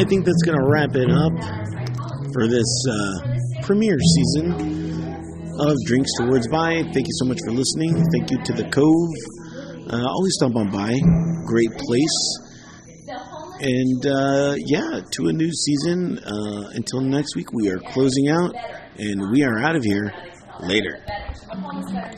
I 0.00 0.04
think 0.04 0.24
that's 0.24 0.42
going 0.46 0.56
to 0.56 0.64
wrap 0.64 0.96
it 0.96 1.10
up 1.10 2.32
for 2.32 2.48
this 2.48 2.86
uh, 2.88 3.60
premiere 3.66 3.98
season 3.98 4.50
of 5.60 5.76
Drinks 5.84 6.10
Towards 6.16 6.48
By. 6.48 6.82
Thank 6.84 7.04
you 7.04 7.16
so 7.20 7.26
much 7.26 7.36
for 7.44 7.52
listening. 7.52 8.02
Thank 8.10 8.30
you 8.30 8.42
to 8.42 8.52
the 8.54 8.64
Cove. 8.70 9.92
Uh, 9.92 10.02
always 10.08 10.32
stop 10.40 10.56
on 10.56 10.70
by. 10.70 10.94
Great 11.44 11.68
place. 11.76 12.38
And 13.60 14.06
uh, 14.06 14.54
yeah, 14.64 15.02
to 15.10 15.28
a 15.28 15.34
new 15.34 15.52
season. 15.52 16.18
Uh, 16.24 16.70
until 16.72 17.02
next 17.02 17.36
week, 17.36 17.52
we 17.52 17.68
are 17.68 17.78
closing 17.92 18.30
out 18.30 18.54
and 18.96 19.30
we 19.30 19.44
are 19.44 19.58
out 19.58 19.76
of 19.76 19.84
here 19.84 20.14
later. 20.60 20.96